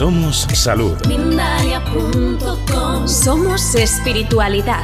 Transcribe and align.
Somos 0.00 0.46
salud. 0.54 0.96
Mindalia.com 1.06 3.06
Somos 3.06 3.74
espiritualidad. 3.74 4.82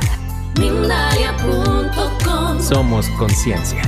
Mindalia.com 0.61 2.61
Somos 2.61 3.09
conciencia. 3.18 3.80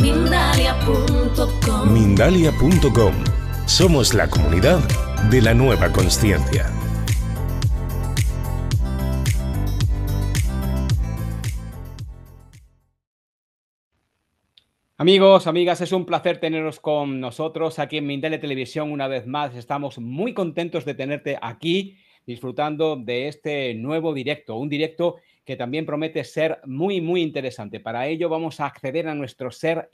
Mindalia.com 0.00 1.92
Mindalia.com. 1.92 3.14
Somos 3.66 4.14
la 4.14 4.28
comunidad 4.28 4.78
de 5.28 5.42
la 5.42 5.54
nueva 5.54 5.90
conciencia. 5.90 6.71
Amigos, 15.02 15.48
amigas, 15.48 15.80
es 15.80 15.90
un 15.90 16.06
placer 16.06 16.38
teneros 16.38 16.78
con 16.78 17.18
nosotros 17.18 17.80
aquí 17.80 17.96
en 17.96 18.06
Mindale 18.06 18.38
Televisión 18.38 18.92
una 18.92 19.08
vez 19.08 19.26
más. 19.26 19.52
Estamos 19.56 19.98
muy 19.98 20.32
contentos 20.32 20.84
de 20.84 20.94
tenerte 20.94 21.36
aquí 21.42 21.98
disfrutando 22.24 22.94
de 22.94 23.26
este 23.26 23.74
nuevo 23.74 24.14
directo, 24.14 24.54
un 24.54 24.68
directo 24.68 25.16
que 25.44 25.56
también 25.56 25.86
promete 25.86 26.22
ser 26.22 26.60
muy, 26.66 27.00
muy 27.00 27.20
interesante. 27.20 27.80
Para 27.80 28.06
ello 28.06 28.28
vamos 28.28 28.60
a 28.60 28.66
acceder 28.66 29.08
a 29.08 29.14
nuestro 29.16 29.50
ser 29.50 29.88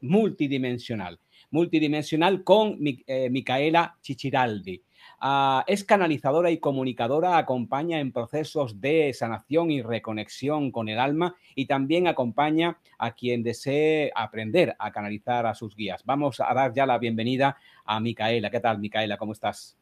multidimensional, 0.00 1.20
multidimensional 1.52 2.42
con 2.42 2.80
eh, 2.84 3.30
Micaela 3.30 3.96
Chichiraldi. 4.02 4.82
Ah, 5.20 5.64
es 5.66 5.82
canalizadora 5.82 6.48
y 6.52 6.58
comunicadora, 6.58 7.38
acompaña 7.38 7.98
en 7.98 8.12
procesos 8.12 8.80
de 8.80 9.12
sanación 9.12 9.72
y 9.72 9.82
reconexión 9.82 10.70
con 10.70 10.88
el 10.88 11.00
alma 11.00 11.34
y 11.56 11.66
también 11.66 12.06
acompaña 12.06 12.78
a 12.98 13.10
quien 13.12 13.42
desee 13.42 14.12
aprender 14.14 14.76
a 14.78 14.92
canalizar 14.92 15.44
a 15.46 15.54
sus 15.54 15.74
guías. 15.74 16.04
Vamos 16.04 16.38
a 16.40 16.54
dar 16.54 16.72
ya 16.72 16.86
la 16.86 16.98
bienvenida 16.98 17.56
a 17.84 17.98
Micaela. 17.98 18.48
¿Qué 18.48 18.60
tal, 18.60 18.78
Micaela? 18.78 19.16
¿Cómo 19.16 19.32
estás? 19.32 19.76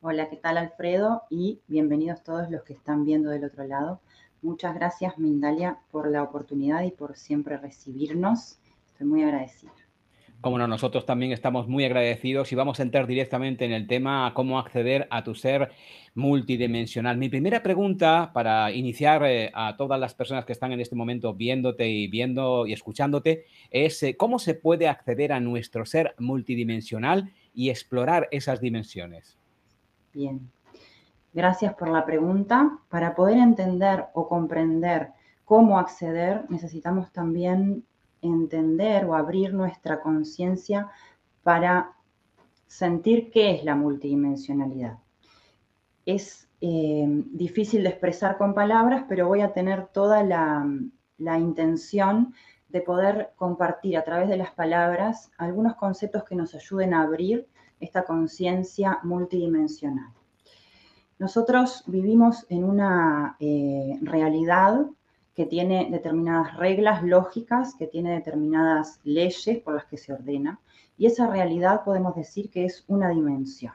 Hola, 0.00 0.30
¿qué 0.30 0.36
tal 0.36 0.56
Alfredo? 0.56 1.24
Y 1.28 1.60
bienvenidos 1.66 2.22
todos 2.22 2.50
los 2.50 2.62
que 2.62 2.72
están 2.72 3.04
viendo 3.04 3.28
del 3.28 3.44
otro 3.44 3.64
lado. 3.64 4.00
Muchas 4.40 4.74
gracias 4.74 5.18
Mindalia 5.18 5.80
por 5.90 6.10
la 6.10 6.22
oportunidad 6.22 6.82
y 6.84 6.92
por 6.92 7.14
siempre 7.18 7.58
recibirnos. 7.58 8.58
Estoy 8.86 9.06
muy 9.06 9.22
agradecida. 9.22 9.72
Como 10.40 10.56
no, 10.56 10.66
nosotros 10.66 11.04
también 11.04 11.32
estamos 11.32 11.68
muy 11.68 11.84
agradecidos 11.84 12.50
y 12.50 12.54
vamos 12.54 12.80
a 12.80 12.82
entrar 12.82 13.06
directamente 13.06 13.66
en 13.66 13.72
el 13.72 13.86
tema 13.86 14.32
cómo 14.34 14.58
acceder 14.58 15.06
a 15.10 15.22
tu 15.22 15.34
ser 15.34 15.70
multidimensional. 16.14 17.18
Mi 17.18 17.28
primera 17.28 17.62
pregunta 17.62 18.30
para 18.32 18.72
iniciar 18.72 19.22
eh, 19.26 19.50
a 19.52 19.76
todas 19.76 20.00
las 20.00 20.14
personas 20.14 20.46
que 20.46 20.52
están 20.52 20.72
en 20.72 20.80
este 20.80 20.96
momento 20.96 21.34
viéndote 21.34 21.88
y 21.88 22.08
viendo 22.08 22.66
y 22.66 22.72
escuchándote 22.72 23.44
es 23.70 24.02
eh, 24.02 24.16
cómo 24.16 24.38
se 24.38 24.54
puede 24.54 24.88
acceder 24.88 25.32
a 25.32 25.40
nuestro 25.40 25.84
ser 25.84 26.14
multidimensional 26.18 27.30
y 27.52 27.68
explorar 27.68 28.26
esas 28.30 28.62
dimensiones. 28.62 29.38
Bien. 30.14 30.50
Gracias 31.34 31.74
por 31.74 31.88
la 31.88 32.06
pregunta. 32.06 32.78
Para 32.88 33.14
poder 33.14 33.36
entender 33.36 34.06
o 34.14 34.26
comprender 34.26 35.08
cómo 35.44 35.78
acceder, 35.78 36.44
necesitamos 36.48 37.12
también 37.12 37.84
entender 38.22 39.04
o 39.04 39.14
abrir 39.14 39.54
nuestra 39.54 40.00
conciencia 40.00 40.88
para 41.42 41.92
sentir 42.66 43.30
qué 43.30 43.52
es 43.52 43.64
la 43.64 43.74
multidimensionalidad. 43.74 44.98
Es 46.06 46.48
eh, 46.60 47.06
difícil 47.32 47.82
de 47.82 47.90
expresar 47.90 48.36
con 48.36 48.54
palabras, 48.54 49.04
pero 49.08 49.26
voy 49.26 49.40
a 49.40 49.52
tener 49.52 49.86
toda 49.88 50.22
la, 50.22 50.66
la 51.18 51.38
intención 51.38 52.34
de 52.68 52.80
poder 52.80 53.32
compartir 53.36 53.96
a 53.96 54.04
través 54.04 54.28
de 54.28 54.36
las 54.36 54.52
palabras 54.52 55.30
algunos 55.38 55.74
conceptos 55.74 56.24
que 56.24 56.36
nos 56.36 56.54
ayuden 56.54 56.94
a 56.94 57.02
abrir 57.02 57.48
esta 57.80 58.04
conciencia 58.04 59.00
multidimensional. 59.02 60.12
Nosotros 61.18 61.82
vivimos 61.86 62.46
en 62.48 62.64
una 62.64 63.36
eh, 63.40 63.98
realidad 64.00 64.86
que 65.40 65.46
tiene 65.46 65.88
determinadas 65.90 66.54
reglas 66.58 67.02
lógicas, 67.02 67.74
que 67.74 67.86
tiene 67.86 68.12
determinadas 68.12 69.00
leyes 69.04 69.56
por 69.60 69.72
las 69.72 69.86
que 69.86 69.96
se 69.96 70.12
ordena, 70.12 70.60
y 70.98 71.06
esa 71.06 71.28
realidad 71.28 71.82
podemos 71.82 72.14
decir 72.14 72.50
que 72.50 72.66
es 72.66 72.84
una 72.88 73.08
dimensión. 73.08 73.72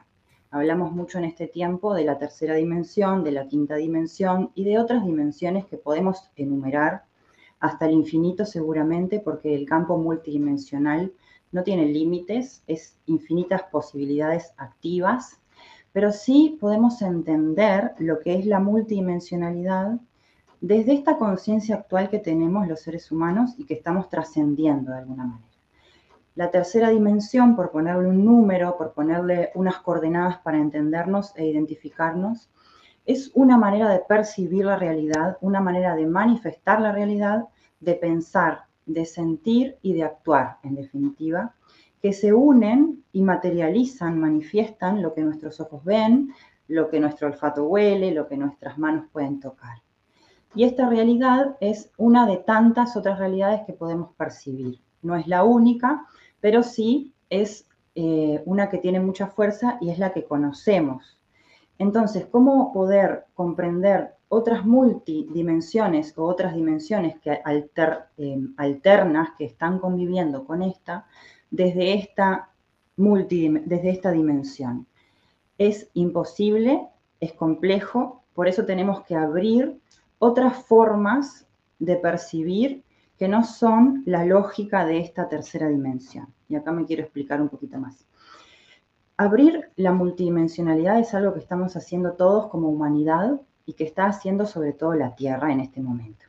Hablamos 0.52 0.92
mucho 0.92 1.18
en 1.18 1.24
este 1.24 1.48
tiempo 1.48 1.92
de 1.92 2.04
la 2.04 2.18
tercera 2.18 2.54
dimensión, 2.54 3.24
de 3.24 3.32
la 3.32 3.48
quinta 3.48 3.74
dimensión 3.74 4.52
y 4.54 4.62
de 4.62 4.78
otras 4.78 5.04
dimensiones 5.04 5.64
que 5.64 5.76
podemos 5.76 6.30
enumerar 6.36 7.02
hasta 7.58 7.86
el 7.86 7.94
infinito 7.94 8.44
seguramente, 8.44 9.18
porque 9.18 9.52
el 9.52 9.66
campo 9.66 9.98
multidimensional 9.98 11.12
no 11.50 11.64
tiene 11.64 11.86
límites, 11.86 12.62
es 12.68 12.96
infinitas 13.06 13.64
posibilidades 13.72 14.52
activas, 14.56 15.40
pero 15.92 16.12
sí 16.12 16.58
podemos 16.60 17.02
entender 17.02 17.90
lo 17.98 18.20
que 18.20 18.38
es 18.38 18.46
la 18.46 18.60
multidimensionalidad 18.60 19.98
desde 20.66 20.94
esta 20.94 21.16
conciencia 21.16 21.76
actual 21.76 22.10
que 22.10 22.18
tenemos 22.18 22.66
los 22.66 22.80
seres 22.80 23.12
humanos 23.12 23.54
y 23.56 23.66
que 23.66 23.74
estamos 23.74 24.08
trascendiendo 24.08 24.90
de 24.90 24.98
alguna 24.98 25.24
manera. 25.24 25.46
La 26.34 26.50
tercera 26.50 26.90
dimensión, 26.90 27.54
por 27.54 27.70
ponerle 27.70 28.08
un 28.08 28.24
número, 28.24 28.76
por 28.76 28.92
ponerle 28.92 29.52
unas 29.54 29.78
coordenadas 29.78 30.38
para 30.38 30.58
entendernos 30.58 31.32
e 31.36 31.46
identificarnos, 31.46 32.50
es 33.04 33.30
una 33.34 33.56
manera 33.56 33.88
de 33.88 34.00
percibir 34.00 34.64
la 34.64 34.76
realidad, 34.76 35.38
una 35.40 35.60
manera 35.60 35.94
de 35.94 36.04
manifestar 36.04 36.80
la 36.80 36.90
realidad, 36.90 37.44
de 37.78 37.94
pensar, 37.94 38.64
de 38.86 39.04
sentir 39.04 39.78
y 39.82 39.92
de 39.92 40.02
actuar, 40.02 40.58
en 40.64 40.74
definitiva, 40.74 41.54
que 42.02 42.12
se 42.12 42.34
unen 42.34 43.04
y 43.12 43.22
materializan, 43.22 44.18
manifiestan 44.18 45.00
lo 45.00 45.14
que 45.14 45.22
nuestros 45.22 45.60
ojos 45.60 45.84
ven, 45.84 46.34
lo 46.66 46.90
que 46.90 46.98
nuestro 46.98 47.28
olfato 47.28 47.66
huele, 47.66 48.10
lo 48.10 48.26
que 48.26 48.36
nuestras 48.36 48.78
manos 48.78 49.06
pueden 49.12 49.38
tocar. 49.38 49.85
Y 50.56 50.64
esta 50.64 50.88
realidad 50.88 51.58
es 51.60 51.92
una 51.98 52.26
de 52.26 52.38
tantas 52.38 52.96
otras 52.96 53.18
realidades 53.18 53.60
que 53.66 53.74
podemos 53.74 54.14
percibir. 54.16 54.80
No 55.02 55.14
es 55.14 55.26
la 55.26 55.44
única, 55.44 56.06
pero 56.40 56.62
sí 56.62 57.12
es 57.28 57.68
eh, 57.94 58.42
una 58.46 58.70
que 58.70 58.78
tiene 58.78 58.98
mucha 58.98 59.26
fuerza 59.26 59.76
y 59.82 59.90
es 59.90 59.98
la 59.98 60.14
que 60.14 60.24
conocemos. 60.24 61.18
Entonces, 61.78 62.24
¿cómo 62.24 62.72
poder 62.72 63.26
comprender 63.34 64.14
otras 64.30 64.64
multidimensiones 64.64 66.16
o 66.16 66.24
otras 66.24 66.54
dimensiones 66.54 67.20
que 67.20 67.32
eh, 68.16 68.40
alternas 68.56 69.28
que 69.36 69.44
están 69.44 69.78
conviviendo 69.78 70.46
con 70.46 70.62
esta 70.62 71.06
desde 71.50 71.92
esta, 71.92 72.48
desde 72.96 73.90
esta 73.90 74.10
dimensión? 74.10 74.86
Es 75.58 75.90
imposible, 75.92 76.88
es 77.20 77.34
complejo, 77.34 78.22
por 78.34 78.48
eso 78.48 78.64
tenemos 78.64 79.02
que 79.04 79.16
abrir 79.16 79.80
otras 80.18 80.64
formas 80.64 81.46
de 81.78 81.96
percibir 81.96 82.84
que 83.18 83.28
no 83.28 83.44
son 83.44 84.02
la 84.06 84.24
lógica 84.24 84.84
de 84.84 84.98
esta 84.98 85.28
tercera 85.28 85.68
dimensión. 85.68 86.32
Y 86.48 86.56
acá 86.56 86.72
me 86.72 86.84
quiero 86.84 87.02
explicar 87.02 87.40
un 87.40 87.48
poquito 87.48 87.78
más. 87.78 88.06
Abrir 89.16 89.70
la 89.76 89.92
multidimensionalidad 89.92 90.98
es 90.98 91.14
algo 91.14 91.32
que 91.32 91.40
estamos 91.40 91.74
haciendo 91.76 92.12
todos 92.12 92.48
como 92.48 92.68
humanidad 92.68 93.40
y 93.64 93.72
que 93.72 93.84
está 93.84 94.06
haciendo 94.06 94.46
sobre 94.46 94.72
todo 94.72 94.94
la 94.94 95.14
Tierra 95.14 95.52
en 95.52 95.60
este 95.60 95.80
momento. 95.80 96.26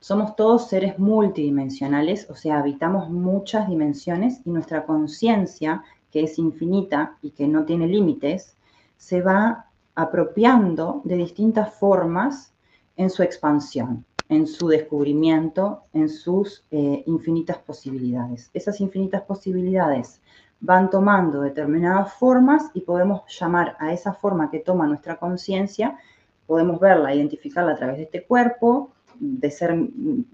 Somos 0.00 0.34
todos 0.34 0.68
seres 0.68 0.98
multidimensionales, 0.98 2.28
o 2.28 2.34
sea, 2.34 2.58
habitamos 2.58 3.08
muchas 3.08 3.68
dimensiones 3.68 4.40
y 4.44 4.50
nuestra 4.50 4.84
conciencia, 4.84 5.84
que 6.10 6.24
es 6.24 6.40
infinita 6.40 7.16
y 7.22 7.30
que 7.30 7.46
no 7.46 7.64
tiene 7.64 7.86
límites, 7.86 8.56
se 8.96 9.22
va 9.22 9.66
apropiando 9.94 11.02
de 11.04 11.16
distintas 11.16 11.72
formas 11.74 12.51
en 12.96 13.10
su 13.10 13.22
expansión, 13.22 14.04
en 14.28 14.46
su 14.46 14.68
descubrimiento, 14.68 15.84
en 15.92 16.08
sus 16.08 16.64
eh, 16.70 17.02
infinitas 17.06 17.58
posibilidades. 17.58 18.50
Esas 18.54 18.80
infinitas 18.80 19.22
posibilidades 19.22 20.20
van 20.60 20.90
tomando 20.90 21.42
determinadas 21.42 22.14
formas 22.14 22.70
y 22.74 22.82
podemos 22.82 23.22
llamar 23.38 23.76
a 23.80 23.92
esa 23.92 24.12
forma 24.12 24.50
que 24.50 24.60
toma 24.60 24.86
nuestra 24.86 25.16
conciencia, 25.16 25.98
podemos 26.46 26.78
verla, 26.78 27.14
identificarla 27.14 27.72
a 27.72 27.76
través 27.76 27.96
de 27.96 28.02
este 28.04 28.24
cuerpo, 28.24 28.92
de 29.18 29.50
ser 29.50 29.76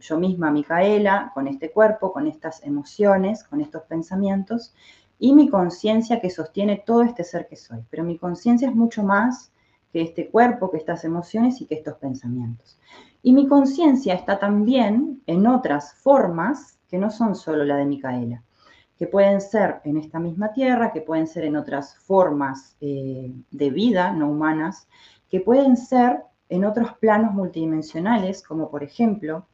yo 0.01 0.19
misma, 0.19 0.51
Micaela, 0.51 1.31
con 1.35 1.49
este 1.49 1.71
cuerpo, 1.71 2.13
con 2.13 2.27
estas 2.27 2.63
emociones, 2.63 3.45
con 3.45 3.61
estos 3.61 3.83
pensamientos, 3.83 4.75
y 5.19 5.35
mi 5.35 5.49
conciencia 5.49 6.21
que 6.21 6.31
sostiene 6.31 6.83
todo 6.87 7.03
este 7.03 7.25
ser 7.25 7.49
que 7.49 7.57
soy. 7.57 7.81
Pero 7.91 8.05
mi 8.05 8.19
conciencia 8.19 8.69
es 8.69 8.75
mucho 8.75 9.03
más 9.03 9.51
que 9.93 10.03
este 10.03 10.29
cuerpo, 10.29 10.71
que 10.71 10.77
estas 10.77 11.05
emociones 11.05 11.61
y 11.61 11.67
que 11.67 11.77
estos 11.77 11.97
pensamientos. 11.97 12.79
Y 13.23 13.33
mi 13.33 13.47
conciencia 13.47 14.15
está 14.15 14.39
también 14.39 15.23
en 15.27 15.47
otras 15.47 15.95
formas 15.95 16.79
que 16.89 16.99
no 16.99 17.11
son 17.11 17.35
solo 17.35 17.65
la 17.65 17.77
de 17.77 17.85
Micaela, 17.85 18.43
que 18.97 19.07
pueden 19.07 19.41
ser 19.41 19.81
en 19.85 19.97
esta 19.97 20.19
misma 20.19 20.53
tierra, 20.53 20.93
que 20.93 21.01
pueden 21.01 21.27
ser 21.27 21.45
en 21.45 21.57
otras 21.57 21.97
formas 21.97 22.77
eh, 22.81 23.33
de 23.51 23.71
vida 23.71 24.13
no 24.13 24.31
humanas, 24.31 24.89
que 25.29 25.41
pueden 25.41 25.77
ser 25.77 26.23
en 26.49 26.65
otros 26.65 26.95
planos 26.99 27.35
multidimensionales, 27.35 28.43
como 28.43 28.71
por 28.71 28.83
ejemplo 28.83 29.47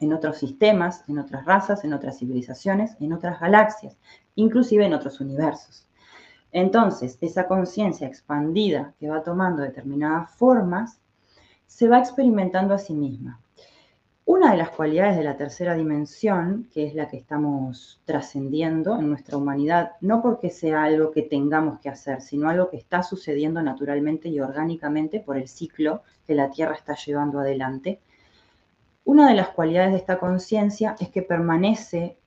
en 0.00 0.12
otros 0.12 0.38
sistemas, 0.38 1.04
en 1.08 1.18
otras 1.18 1.44
razas, 1.44 1.84
en 1.84 1.92
otras 1.92 2.18
civilizaciones, 2.18 2.96
en 3.00 3.12
otras 3.12 3.40
galaxias, 3.40 3.96
inclusive 4.34 4.86
en 4.86 4.94
otros 4.94 5.20
universos. 5.20 5.87
Entonces, 6.52 7.18
esa 7.20 7.46
conciencia 7.46 8.06
expandida 8.06 8.94
que 8.98 9.08
va 9.08 9.22
tomando 9.22 9.62
determinadas 9.62 10.30
formas, 10.36 11.00
se 11.66 11.88
va 11.88 11.98
experimentando 11.98 12.74
a 12.74 12.78
sí 12.78 12.94
misma. 12.94 13.40
Una 14.24 14.50
de 14.50 14.58
las 14.58 14.70
cualidades 14.70 15.16
de 15.16 15.24
la 15.24 15.36
tercera 15.36 15.74
dimensión, 15.74 16.68
que 16.72 16.86
es 16.86 16.94
la 16.94 17.08
que 17.08 17.16
estamos 17.16 18.00
trascendiendo 18.04 18.98
en 18.98 19.08
nuestra 19.08 19.38
humanidad, 19.38 19.92
no 20.02 20.20
porque 20.20 20.50
sea 20.50 20.84
algo 20.84 21.12
que 21.12 21.22
tengamos 21.22 21.80
que 21.80 21.88
hacer, 21.88 22.20
sino 22.20 22.50
algo 22.50 22.68
que 22.68 22.76
está 22.76 23.02
sucediendo 23.02 23.62
naturalmente 23.62 24.28
y 24.28 24.38
orgánicamente 24.40 25.20
por 25.20 25.38
el 25.38 25.48
ciclo 25.48 26.02
que 26.26 26.34
la 26.34 26.50
Tierra 26.50 26.74
está 26.74 26.94
llevando 26.94 27.40
adelante, 27.40 28.00
una 29.04 29.26
de 29.30 29.34
las 29.34 29.48
cualidades 29.48 29.92
de 29.92 29.96
esta 29.96 30.18
conciencia 30.18 30.94
es 31.00 31.08
que 31.08 31.22
permanece 31.22 32.18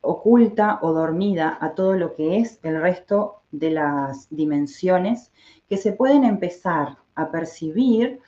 oculta 0.00 0.78
o 0.80 0.94
dormida 0.94 1.58
a 1.60 1.74
todo 1.74 1.92
lo 1.92 2.14
que 2.14 2.38
es 2.38 2.58
el 2.62 2.80
resto 2.80 3.39
de 3.52 3.70
las 3.70 4.28
dimensiones 4.30 5.32
que 5.68 5.76
se 5.76 5.92
pueden 5.92 6.24
empezar 6.24 6.98
a 7.14 7.30
percibir 7.30 8.20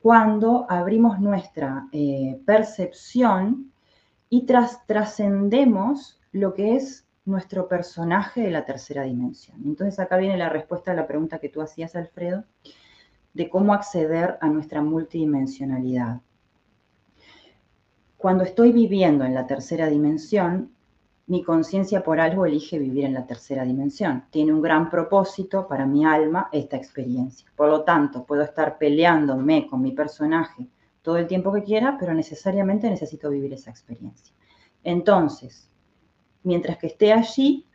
cuando 0.00 0.66
abrimos 0.68 1.20
nuestra 1.20 1.88
eh, 1.92 2.40
percepción 2.44 3.72
y 4.28 4.46
trascendemos 4.86 6.20
lo 6.32 6.54
que 6.54 6.76
es 6.76 7.06
nuestro 7.24 7.68
personaje 7.68 8.40
de 8.40 8.50
la 8.50 8.64
tercera 8.64 9.04
dimensión. 9.04 9.60
Entonces 9.64 10.00
acá 10.00 10.16
viene 10.16 10.36
la 10.36 10.48
respuesta 10.48 10.90
a 10.90 10.94
la 10.94 11.06
pregunta 11.06 11.38
que 11.38 11.48
tú 11.48 11.60
hacías, 11.60 11.94
Alfredo, 11.94 12.44
de 13.34 13.48
cómo 13.48 13.74
acceder 13.74 14.38
a 14.40 14.48
nuestra 14.48 14.82
multidimensionalidad. 14.82 16.20
Cuando 18.16 18.44
estoy 18.44 18.72
viviendo 18.72 19.24
en 19.24 19.34
la 19.34 19.46
tercera 19.46 19.88
dimensión, 19.88 20.72
mi 21.26 21.42
conciencia 21.42 22.02
por 22.02 22.20
algo 22.20 22.46
elige 22.46 22.78
vivir 22.78 23.04
en 23.04 23.14
la 23.14 23.26
tercera 23.26 23.64
dimensión. 23.64 24.24
Tiene 24.30 24.52
un 24.52 24.60
gran 24.60 24.90
propósito 24.90 25.66
para 25.68 25.86
mi 25.86 26.04
alma 26.04 26.48
esta 26.52 26.76
experiencia. 26.76 27.50
Por 27.56 27.68
lo 27.68 27.84
tanto, 27.84 28.24
puedo 28.24 28.42
estar 28.42 28.78
peleándome 28.78 29.66
con 29.66 29.80
mi 29.80 29.92
personaje 29.92 30.66
todo 31.02 31.16
el 31.16 31.26
tiempo 31.26 31.52
que 31.52 31.62
quiera, 31.62 31.96
pero 31.98 32.14
necesariamente 32.14 32.88
necesito 32.88 33.30
vivir 33.30 33.52
esa 33.52 33.70
experiencia. 33.70 34.34
Entonces, 34.84 35.70
mientras 36.42 36.78
que 36.78 36.88
esté 36.88 37.12
allí, 37.12 37.66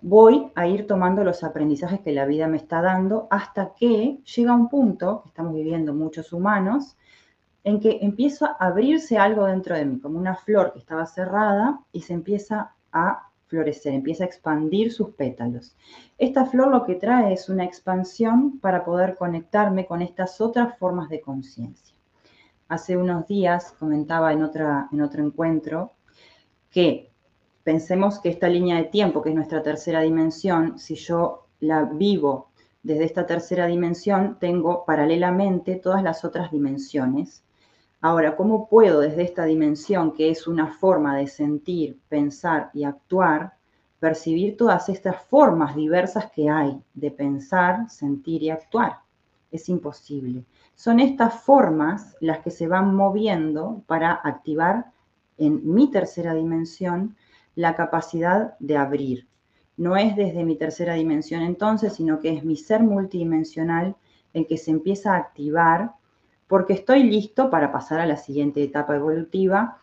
voy 0.00 0.50
a 0.54 0.66
ir 0.66 0.86
tomando 0.86 1.24
los 1.24 1.42
aprendizajes 1.42 2.00
que 2.00 2.12
la 2.12 2.26
vida 2.26 2.48
me 2.48 2.56
está 2.56 2.82
dando 2.82 3.28
hasta 3.30 3.72
que 3.74 4.20
llega 4.36 4.54
un 4.54 4.68
punto, 4.68 5.22
que 5.22 5.28
estamos 5.28 5.54
viviendo 5.54 5.94
muchos 5.94 6.32
humanos, 6.32 6.96
en 7.64 7.80
que 7.80 7.98
empieza 8.02 8.56
a 8.60 8.66
abrirse 8.68 9.18
algo 9.18 9.46
dentro 9.46 9.74
de 9.74 9.84
mí, 9.84 10.00
como 10.00 10.18
una 10.18 10.36
flor 10.36 10.72
que 10.72 10.78
estaba 10.78 11.06
cerrada 11.06 11.80
y 11.90 12.02
se 12.02 12.12
empieza 12.12 12.75
a 12.96 13.30
florecer, 13.46 13.92
empieza 13.92 14.24
a 14.24 14.26
expandir 14.26 14.92
sus 14.92 15.10
pétalos. 15.10 15.76
Esta 16.18 16.46
flor 16.46 16.68
lo 16.68 16.84
que 16.84 16.96
trae 16.96 17.32
es 17.32 17.48
una 17.48 17.64
expansión 17.64 18.58
para 18.58 18.84
poder 18.84 19.16
conectarme 19.16 19.86
con 19.86 20.02
estas 20.02 20.40
otras 20.40 20.76
formas 20.78 21.08
de 21.08 21.20
conciencia. 21.20 21.94
Hace 22.68 22.96
unos 22.96 23.28
días 23.28 23.72
comentaba 23.78 24.32
en, 24.32 24.42
otra, 24.42 24.88
en 24.90 25.00
otro 25.00 25.24
encuentro 25.24 25.92
que 26.70 27.12
pensemos 27.62 28.18
que 28.18 28.30
esta 28.30 28.48
línea 28.48 28.76
de 28.76 28.84
tiempo, 28.84 29.22
que 29.22 29.28
es 29.28 29.34
nuestra 29.34 29.62
tercera 29.62 30.00
dimensión, 30.00 30.78
si 30.78 30.94
yo 30.96 31.46
la 31.60 31.84
vivo 31.84 32.50
desde 32.82 33.04
esta 33.04 33.26
tercera 33.26 33.66
dimensión, 33.66 34.38
tengo 34.40 34.84
paralelamente 34.84 35.76
todas 35.76 36.02
las 36.02 36.24
otras 36.24 36.50
dimensiones 36.50 37.45
Ahora, 38.08 38.36
¿cómo 38.36 38.68
puedo 38.68 39.00
desde 39.00 39.24
esta 39.24 39.46
dimensión, 39.46 40.12
que 40.12 40.30
es 40.30 40.46
una 40.46 40.68
forma 40.68 41.16
de 41.16 41.26
sentir, 41.26 41.98
pensar 42.08 42.70
y 42.72 42.84
actuar, 42.84 43.54
percibir 43.98 44.56
todas 44.56 44.88
estas 44.88 45.24
formas 45.24 45.74
diversas 45.74 46.30
que 46.30 46.48
hay 46.48 46.80
de 46.94 47.10
pensar, 47.10 47.90
sentir 47.90 48.44
y 48.44 48.50
actuar? 48.50 49.00
Es 49.50 49.68
imposible. 49.68 50.44
Son 50.76 51.00
estas 51.00 51.42
formas 51.42 52.14
las 52.20 52.38
que 52.38 52.52
se 52.52 52.68
van 52.68 52.94
moviendo 52.94 53.82
para 53.88 54.12
activar 54.12 54.92
en 55.36 55.68
mi 55.74 55.90
tercera 55.90 56.32
dimensión 56.32 57.16
la 57.56 57.74
capacidad 57.74 58.56
de 58.60 58.76
abrir. 58.76 59.26
No 59.76 59.96
es 59.96 60.14
desde 60.14 60.44
mi 60.44 60.54
tercera 60.54 60.94
dimensión 60.94 61.42
entonces, 61.42 61.94
sino 61.94 62.20
que 62.20 62.36
es 62.36 62.44
mi 62.44 62.54
ser 62.54 62.84
multidimensional 62.84 63.96
el 64.32 64.46
que 64.46 64.58
se 64.58 64.70
empieza 64.70 65.14
a 65.14 65.18
activar 65.18 65.96
porque 66.48 66.74
estoy 66.74 67.02
listo 67.02 67.50
para 67.50 67.72
pasar 67.72 68.00
a 68.00 68.06
la 68.06 68.16
siguiente 68.16 68.62
etapa 68.62 68.96
evolutiva, 68.96 69.78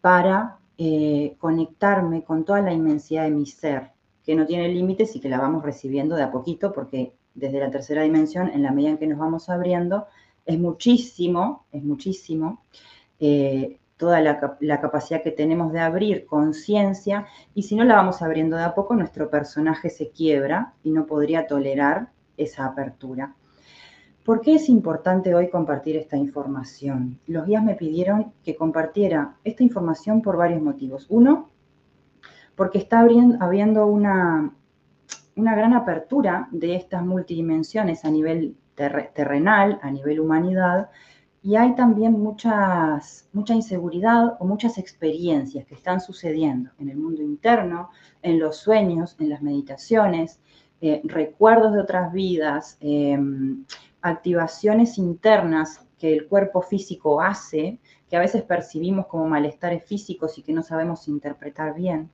para 0.00 0.58
eh, 0.78 1.36
conectarme 1.38 2.24
con 2.24 2.44
toda 2.44 2.60
la 2.60 2.72
inmensidad 2.72 3.24
de 3.24 3.30
mi 3.30 3.46
ser, 3.46 3.90
que 4.24 4.34
no 4.34 4.46
tiene 4.46 4.68
límites 4.68 5.14
y 5.16 5.20
que 5.20 5.28
la 5.28 5.38
vamos 5.38 5.62
recibiendo 5.62 6.16
de 6.16 6.22
a 6.22 6.30
poquito, 6.30 6.72
porque 6.72 7.14
desde 7.34 7.60
la 7.60 7.70
tercera 7.70 8.02
dimensión, 8.02 8.50
en 8.50 8.62
la 8.62 8.72
medida 8.72 8.90
en 8.90 8.98
que 8.98 9.06
nos 9.06 9.18
vamos 9.18 9.48
abriendo, 9.48 10.06
es 10.46 10.58
muchísimo, 10.58 11.66
es 11.72 11.82
muchísimo 11.82 12.62
eh, 13.18 13.78
toda 13.96 14.20
la, 14.20 14.56
la, 14.60 14.80
capacidad 14.80 15.22
que 15.22 15.30
tenemos 15.30 15.72
de 15.72 15.80
abrir 15.80 16.26
conciencia, 16.26 17.26
y 17.54 17.62
si 17.62 17.76
no 17.76 17.84
la 17.84 17.96
vamos 17.96 18.22
abriendo 18.22 18.56
de 18.56 18.64
a 18.64 18.74
poco, 18.74 18.94
nuestro 18.94 19.30
personaje 19.30 19.90
se 19.90 20.10
quiebra 20.10 20.74
y 20.82 20.90
no 20.90 21.06
podría 21.06 21.46
tolerar 21.46 22.08
esa 22.36 22.66
apertura. 22.66 23.34
¿Por 24.24 24.40
qué 24.40 24.54
es 24.54 24.70
importante 24.70 25.34
hoy 25.34 25.50
compartir 25.50 25.96
esta 25.96 26.16
información? 26.16 27.20
Los 27.26 27.44
guías 27.46 27.62
me 27.62 27.74
pidieron 27.74 28.32
que 28.42 28.56
compartiera 28.56 29.36
esta 29.44 29.62
información 29.62 30.22
por 30.22 30.38
varios 30.38 30.62
motivos. 30.62 31.06
Uno, 31.10 31.50
porque 32.56 32.78
está 32.78 33.00
habiendo 33.00 33.86
una, 33.86 34.50
una 35.36 35.54
gran 35.54 35.74
apertura 35.74 36.48
de 36.52 36.74
estas 36.74 37.04
multidimensiones 37.04 38.06
a 38.06 38.10
nivel 38.10 38.56
terrenal, 38.74 39.78
a 39.82 39.90
nivel 39.90 40.20
humanidad, 40.20 40.88
y 41.42 41.56
hay 41.56 41.74
también 41.74 42.12
muchas, 42.12 43.28
mucha 43.34 43.54
inseguridad 43.54 44.38
o 44.40 44.46
muchas 44.46 44.78
experiencias 44.78 45.66
que 45.66 45.74
están 45.74 46.00
sucediendo 46.00 46.70
en 46.78 46.88
el 46.88 46.96
mundo 46.96 47.20
interno, 47.20 47.90
en 48.22 48.38
los 48.38 48.56
sueños, 48.56 49.16
en 49.20 49.28
las 49.28 49.42
meditaciones, 49.42 50.40
eh, 50.80 51.02
recuerdos 51.04 51.74
de 51.74 51.80
otras 51.80 52.12
vidas, 52.12 52.78
em, 52.80 53.64
activaciones 54.04 54.98
internas 54.98 55.80
que 55.98 56.12
el 56.12 56.28
cuerpo 56.28 56.60
físico 56.60 57.22
hace, 57.22 57.80
que 58.08 58.16
a 58.16 58.20
veces 58.20 58.42
percibimos 58.42 59.06
como 59.06 59.26
malestares 59.26 59.82
físicos 59.84 60.36
y 60.36 60.42
que 60.42 60.52
no 60.52 60.62
sabemos 60.62 61.08
interpretar 61.08 61.74
bien, 61.74 62.10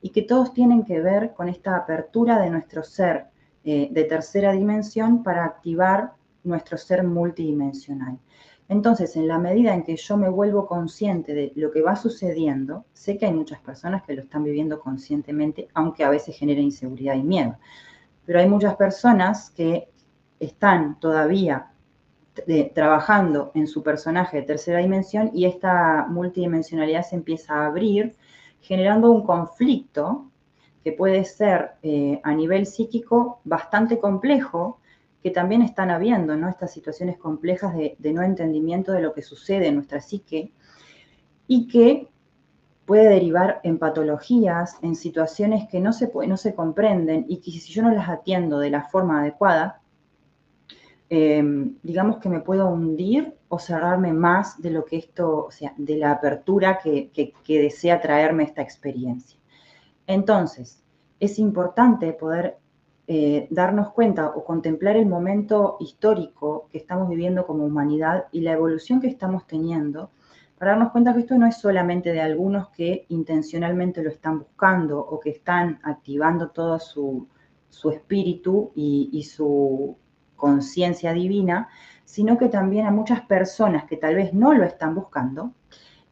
y 0.00 0.10
que 0.10 0.22
todos 0.22 0.54
tienen 0.54 0.84
que 0.84 1.00
ver 1.00 1.34
con 1.34 1.48
esta 1.48 1.76
apertura 1.76 2.40
de 2.40 2.50
nuestro 2.50 2.84
ser 2.84 3.26
eh, 3.64 3.88
de 3.90 4.04
tercera 4.04 4.52
dimensión 4.52 5.24
para 5.24 5.44
activar 5.44 6.12
nuestro 6.44 6.78
ser 6.78 7.02
multidimensional. 7.02 8.18
Entonces, 8.68 9.16
en 9.16 9.26
la 9.26 9.38
medida 9.38 9.74
en 9.74 9.82
que 9.82 9.96
yo 9.96 10.16
me 10.16 10.28
vuelvo 10.28 10.66
consciente 10.66 11.34
de 11.34 11.52
lo 11.56 11.72
que 11.72 11.82
va 11.82 11.96
sucediendo, 11.96 12.84
sé 12.92 13.18
que 13.18 13.26
hay 13.26 13.32
muchas 13.32 13.60
personas 13.60 14.04
que 14.04 14.14
lo 14.14 14.22
están 14.22 14.44
viviendo 14.44 14.78
conscientemente, 14.78 15.68
aunque 15.74 16.04
a 16.04 16.10
veces 16.10 16.36
genera 16.36 16.60
inseguridad 16.60 17.16
y 17.16 17.24
miedo. 17.24 17.56
Pero 18.24 18.38
hay 18.38 18.48
muchas 18.48 18.76
personas 18.76 19.50
que 19.50 19.91
están 20.44 20.98
todavía 21.00 21.72
trabajando 22.74 23.52
en 23.54 23.66
su 23.66 23.82
personaje 23.82 24.38
de 24.38 24.42
tercera 24.44 24.78
dimensión 24.78 25.30
y 25.34 25.44
esta 25.44 26.06
multidimensionalidad 26.08 27.04
se 27.04 27.16
empieza 27.16 27.54
a 27.54 27.66
abrir, 27.66 28.16
generando 28.60 29.10
un 29.10 29.24
conflicto 29.24 30.30
que 30.82 30.92
puede 30.92 31.24
ser 31.24 31.72
eh, 31.82 32.20
a 32.24 32.34
nivel 32.34 32.66
psíquico 32.66 33.40
bastante 33.44 33.98
complejo, 33.98 34.80
que 35.22 35.30
también 35.30 35.62
están 35.62 35.90
habiendo, 35.90 36.36
¿no? 36.36 36.48
Estas 36.48 36.72
situaciones 36.72 37.16
complejas 37.16 37.74
de, 37.76 37.96
no 38.12 38.22
entendimiento 38.22 38.90
de 38.90 39.02
lo 39.02 39.14
que 39.14 39.22
sucede 39.22 39.68
en 39.68 39.76
nuestra 39.76 40.00
psique 40.00 40.52
y 41.46 41.68
que 41.68 42.08
puede 42.86 43.08
derivar 43.08 43.60
en 43.62 43.78
patologías, 43.78 44.78
en 44.82 44.96
situaciones 44.96 45.68
que 45.68 45.78
no 45.78 45.92
se, 45.92 46.10
no 46.26 46.36
se 46.36 46.54
comprenden 46.56 47.26
y 47.28 47.36
que 47.36 47.52
si 47.52 47.72
yo 47.72 47.82
no 47.82 47.92
las 47.92 48.08
atiendo 48.08 48.58
de 48.58 48.70
la 48.70 48.88
forma 48.88 49.20
adecuada, 49.20 49.81
Em, 51.14 51.76
digamos 51.82 52.16
que 52.20 52.30
me 52.30 52.40
puedo 52.40 52.70
hundir 52.70 53.34
o 53.48 53.58
cerrarme 53.58 54.14
más 54.14 54.62
de 54.62 54.70
lo 54.70 54.86
que 54.86 54.96
esto, 54.96 55.44
o 55.44 55.50
sea, 55.50 55.74
de 55.76 55.96
la 55.96 56.12
apertura 56.12 56.78
que, 56.78 57.10
desea 57.46 58.00
traerme 58.00 58.44
esta 58.44 58.62
experiencia. 58.62 59.38
Entonces, 60.06 60.82
es 61.20 61.38
importante 61.38 62.14
poder 62.14 62.56
eh, 63.06 63.46
darnos 63.50 63.92
cuenta 63.92 64.28
o 64.30 64.42
contemplar 64.42 64.96
el 64.96 65.04
momento 65.04 65.76
histórico 65.80 66.66
que 66.72 66.78
estamos 66.78 67.10
viviendo 67.10 67.46
como 67.46 67.66
humanidad 67.66 68.24
y 68.32 68.40
la 68.40 68.52
evolución 68.52 68.98
que 68.98 69.08
estamos 69.08 69.46
teniendo 69.46 70.08
para 70.56 70.70
darnos 70.70 70.92
cuenta 70.92 71.12
que 71.12 71.20
esto 71.20 71.36
no 71.36 71.46
es 71.46 71.58
solamente 71.58 72.10
de 72.14 72.22
algunos 72.22 72.70
que 72.70 73.04
intencionalmente 73.10 74.02
lo 74.02 74.08
están 74.08 74.38
buscando 74.38 74.98
o 74.98 75.20
que 75.20 75.28
están 75.28 75.78
activando 75.82 76.48
todo 76.48 76.78
su, 76.78 77.28
espíritu 77.92 78.72
y, 78.74 79.22
su, 79.24 79.98
conciencia 80.42 81.12
divina, 81.12 81.68
sino 82.04 82.36
que 82.36 82.48
también 82.48 82.84
a 82.84 82.90
muchas 82.90 83.20
personas 83.20 83.84
que 83.84 83.96
tal 83.96 84.16
vez 84.16 84.34
no 84.34 84.52
lo 84.52 84.64
están 84.64 84.92
buscando, 84.92 85.52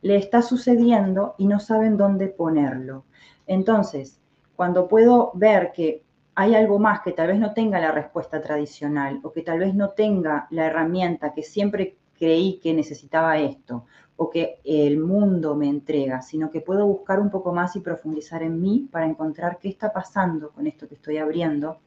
le 0.02 0.14
está 0.14 0.40
sucediendo 0.40 1.34
y 1.36 1.48
no 1.48 1.58
saben 1.58 1.96
dónde 1.96 2.28
ponerlo. 2.28 3.02
Entonces, 3.48 4.20
cuando 4.54 4.86
puedo 4.86 5.32
ver 5.34 5.72
que 5.72 6.04
hay 6.36 6.54
algo 6.54 6.78
más 6.78 7.00
que 7.00 7.10
tal 7.10 7.26
vez 7.26 7.40
no 7.40 7.52
tenga 7.54 7.80
la 7.80 7.90
respuesta 7.90 8.40
tradicional 8.40 9.18
o 9.24 9.32
que 9.32 9.42
tal 9.42 9.58
vez 9.58 9.74
no 9.74 9.90
tenga 9.90 10.46
la 10.50 10.66
herramienta 10.66 11.34
que 11.34 11.42
siempre 11.42 11.96
creí 12.16 12.60
que 12.62 12.72
necesitaba 12.72 13.36
esto 13.38 13.84
o 14.14 14.30
que 14.30 14.60
el 14.62 15.00
mundo 15.00 15.56
me 15.56 15.68
entrega, 15.68 16.22
sino 16.22 16.52
que 16.52 16.60
puedo 16.60 16.86
buscar 16.86 17.18
un 17.18 17.30
poco 17.30 17.52
más 17.52 17.74
y 17.74 17.80
profundizar 17.80 18.44
en 18.44 18.60
mí 18.60 18.88
para 18.92 19.06
encontrar 19.06 19.58
qué 19.58 19.70
está 19.70 19.92
pasando 19.92 20.52
con 20.52 20.68
esto 20.68 20.86
que 20.86 20.94
estoy 20.94 21.16
abriendo, 21.16 21.80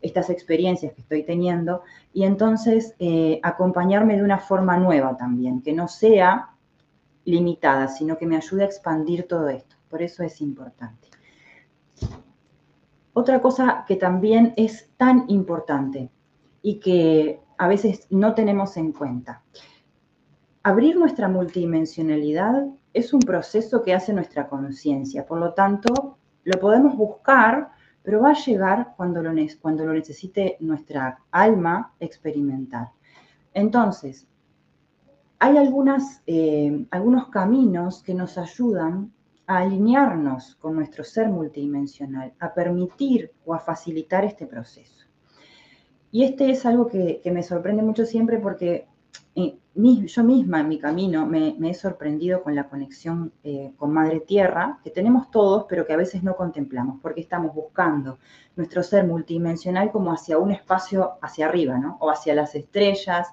estas 0.00 0.30
experiencias 0.30 0.92
que 0.92 1.00
estoy 1.00 1.24
teniendo, 1.24 1.82
y 2.12 2.24
entonces 2.24 2.94
eh, 2.98 3.40
acompañarme 3.42 4.16
de 4.16 4.22
una 4.22 4.38
forma 4.38 4.76
nueva 4.76 5.16
también, 5.16 5.62
que 5.62 5.72
no 5.72 5.88
sea 5.88 6.50
limitada, 7.24 7.88
sino 7.88 8.18
que 8.18 8.26
me 8.26 8.36
ayude 8.36 8.62
a 8.62 8.66
expandir 8.66 9.26
todo 9.26 9.48
esto. 9.48 9.76
Por 9.88 10.02
eso 10.02 10.22
es 10.22 10.40
importante. 10.40 11.08
Otra 13.12 13.40
cosa 13.40 13.84
que 13.86 13.96
también 13.96 14.52
es 14.56 14.90
tan 14.96 15.24
importante 15.28 16.10
y 16.62 16.78
que 16.78 17.40
a 17.58 17.68
veces 17.68 18.06
no 18.10 18.34
tenemos 18.34 18.76
en 18.76 18.92
cuenta 18.92 19.42
Abrir 20.66 20.96
nuestra 20.96 21.28
multidimensionalidad 21.28 22.66
es 22.92 23.12
un 23.14 23.20
proceso 23.20 23.84
que 23.84 23.94
hace 23.94 24.12
nuestra 24.12 24.48
conciencia, 24.48 25.24
por 25.24 25.38
lo 25.38 25.54
tanto, 25.54 26.18
lo 26.42 26.58
podemos 26.58 26.96
buscar, 26.96 27.70
pero 28.06 28.20
va 28.20 28.30
a 28.30 28.34
llegar 28.34 28.94
cuando 28.96 29.20
lo, 29.20 29.32
necesite 29.32 30.56
nuestra 30.60 31.18
alma 31.32 31.92
experimentar. 31.98 32.92
Entonces, 33.52 34.28
hay 35.40 35.56
eh, 36.28 36.86
algunos 36.92 37.28
caminos 37.30 38.04
que 38.04 38.14
nos 38.14 38.38
ayudan 38.38 39.12
a 39.48 39.58
alinearnos 39.58 40.54
con 40.54 40.76
nuestro 40.76 41.02
ser 41.02 41.28
multidimensional, 41.30 42.32
a 42.38 42.54
permitir 42.54 43.32
o 43.44 43.54
a 43.54 43.58
facilitar 43.58 44.24
este 44.24 44.46
proceso. 44.46 45.04
Y 46.12 46.22
este 46.22 46.52
es 46.52 46.64
algo 46.64 46.86
que 46.86 47.20
me 47.32 47.42
sorprende 47.42 47.82
mucho 47.82 48.06
siempre 48.06 48.38
porque 48.38 48.86
yo 49.36 50.24
misma 50.24 50.60
en 50.60 50.68
mi 50.68 50.78
camino 50.78 51.26
me, 51.26 51.56
he 51.62 51.74
sorprendido 51.74 52.42
con 52.42 52.54
la 52.54 52.68
conexión 52.68 53.32
eh, 53.44 53.72
con 53.76 53.92
Madre 53.92 54.20
Tierra, 54.20 54.78
que 54.82 54.90
tenemos 54.90 55.30
todos, 55.30 55.66
pero 55.68 55.86
que 55.86 55.92
a 55.92 55.98
veces 55.98 56.22
no 56.22 56.36
contemplamos, 56.36 57.00
porque 57.02 57.20
estamos 57.20 57.54
buscando 57.54 58.18
nuestro 58.56 58.82
ser 58.82 59.04
multidimensional 59.04 59.92
como 59.92 60.12
hacia 60.12 60.38
un 60.38 60.52
espacio 60.52 61.18
hacia 61.20 61.46
arriba, 61.46 61.76
¿no? 61.76 61.98
O 62.00 62.10
hacia 62.10 62.34
las 62.34 62.54
estrellas, 62.54 63.28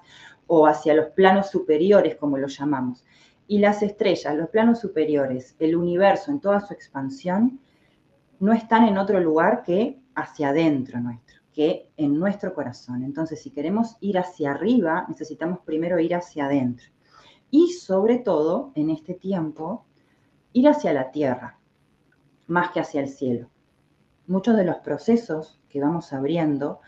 o 0.46 0.66
hacia 0.66 0.92
los 0.94 1.06
planos 1.06 1.48
superiores, 1.50 2.16
como 2.16 2.36
lo 2.36 2.48
llamamos. 2.48 3.04
Y 3.46 3.58
las 3.58 3.82
estrellas, 3.82 4.36
los 4.36 4.50
planos 4.50 4.80
superiores, 4.80 5.56
el 5.58 5.74
universo 5.74 6.30
en 6.30 6.40
toda 6.40 6.60
su 6.60 6.74
expansión, 6.74 7.60
no 8.40 8.52
están 8.52 8.86
en 8.86 8.98
otro 8.98 9.20
lugar 9.20 9.62
que 9.62 9.98
hacia 10.14 10.50
adentro 10.50 11.00
nuestro 11.00 11.23
que 11.54 11.88
en 11.96 12.18
nuestro 12.18 12.52
corazón. 12.52 13.04
Entonces, 13.04 13.40
si 13.40 13.50
queremos 13.50 13.96
ir 14.00 14.18
hacia 14.18 14.50
arriba, 14.50 15.06
necesitamos 15.08 15.60
primero 15.60 15.98
ir 16.00 16.14
hacia 16.14 16.46
adentro. 16.46 16.86
Y 17.50 17.72
sobre 17.72 18.18
todo, 18.18 18.72
en 18.74 18.90
este 18.90 19.14
tiempo, 19.14 19.86
ir 20.52 20.68
hacia 20.68 20.92
la 20.92 21.12
tierra, 21.12 21.58
más 22.48 22.72
que 22.72 22.80
hacia 22.80 23.00
el 23.00 23.08
cielo. 23.08 23.48
Muchos 24.26 24.56
de 24.56 24.64
los 24.64 24.76
procesos 24.78 25.60
que 25.68 25.80
vamos 25.80 26.12
abriendo 26.12 26.80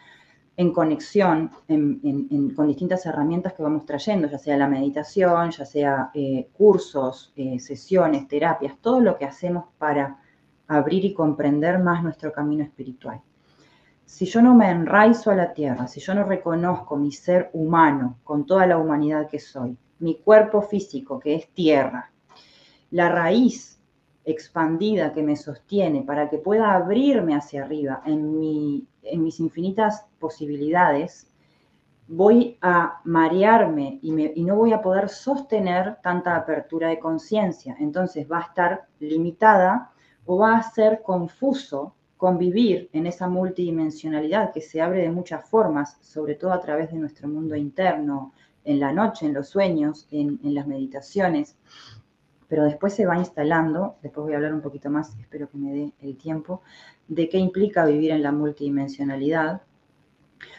en 0.57 0.73
conexión 0.73 1.51
con 1.69 2.67
distintas 2.67 3.05
herramientas 3.07 3.53
que 3.53 3.63
vamos 3.63 3.85
trayendo, 3.85 4.27
ya 4.27 4.39
sea 4.39 4.57
la 4.57 4.69
meditación, 4.69 5.51
ya 5.51 5.67
sea 5.67 6.11
eh, 6.15 6.49
cursos, 6.55 7.33
eh, 7.37 7.59
sesiones, 7.59 8.27
terapias, 8.27 8.79
todo 8.81 9.01
lo 9.01 9.19
que 9.19 9.27
hacemos 9.27 9.67
para 9.77 10.19
abrir 10.67 11.05
y 11.05 11.13
comprender 11.13 11.79
más 11.79 12.03
nuestro 12.03 12.33
camino 12.33 12.65
espiritual 12.65 13.21
si 14.07 14.25
yo 14.25 14.41
no 14.41 14.55
me 14.55 14.71
enraizo 14.71 15.33
a 15.33 15.35
la 15.35 15.53
tierra, 15.53 15.89
si 15.89 16.01
yo 16.01 16.15
no 16.15 16.23
reconozco 16.23 16.97
mi 16.97 17.11
ser 17.11 17.51
humano 17.53 18.21
con 18.23 18.47
toda 18.47 18.65
la 18.67 18.79
humanidad 18.79 19.29
que 19.29 19.41
soy, 19.41 19.77
mi 19.99 20.21
cuerpo 20.21 20.63
físico 20.63 21.19
que 21.19 21.35
es 21.35 21.49
tierra, 21.51 22.13
la 22.93 23.09
raíz 23.09 23.83
expandida 24.25 25.13
que 25.13 25.25
me 25.25 25.37
sostiene 25.37 26.03
para 26.03 26.31
que 26.31 26.39
pueda 26.39 26.73
abrirme 26.75 27.35
hacia 27.35 27.65
arriba 27.65 28.03
en, 28.07 28.39
mis 28.39 29.41
infinitas 29.41 30.07
posibilidades, 30.21 31.27
voy 32.07 32.57
a 32.63 33.01
marearme 33.05 33.99
y, 34.03 34.41
y, 34.41 34.45
no 34.45 34.55
voy 34.55 34.73
a 34.73 34.83
poder 34.83 35.09
sostener 35.09 35.99
tanta 36.01 36.37
apertura 36.37 36.89
de 36.89 37.01
conciencia. 37.01 37.77
Entonces 37.81 38.31
va 38.31 38.39
a 38.39 38.43
estar 38.43 38.87
limitada 39.01 39.91
o 40.25 40.39
va 40.39 40.59
a 40.59 40.63
ser 40.63 41.03
confuso 41.03 41.96
convivir 42.17 42.89
en 42.93 43.07
esa 43.07 43.29
multidimensionalidad 43.29 44.53
que 44.53 44.61
se 44.61 44.81
abre 44.81 45.03
de 45.03 45.11
muchas 45.11 45.49
formas, 45.49 45.99
sobre 46.01 46.35
todo 46.35 46.53
a 46.53 46.61
través 46.61 46.91
de 46.91 46.99
nuestro 46.99 47.29
mundo 47.29 47.57
interno, 47.57 48.33
en 48.65 48.81
la 48.81 48.93
noche, 48.93 49.27
en 49.27 49.33
los 49.33 49.49
sueños, 49.49 50.09
en, 50.11 50.41
las 50.43 50.67
meditaciones, 50.67 51.57
pero 52.49 52.65
después 52.65 52.95
se 52.95 53.07
va 53.07 53.17
instalando, 53.17 53.97
después 54.03 54.25
voy 54.25 54.35
a 54.35 54.37
hablar 54.37 54.55
un 54.55 54.61
poquito 54.61 54.91
más, 54.91 55.17
espero 55.21 55.49
que 55.49 55.57
me 55.57 55.73
dé 55.73 55.93
el 56.01 56.17
tiempo, 56.17 56.63
de 57.07 57.29
qué 57.29 57.39
implica 57.39 57.87
vivir 57.87 58.11
en 58.11 58.23
la 58.23 58.33
multidimensionalidad, 58.33 59.63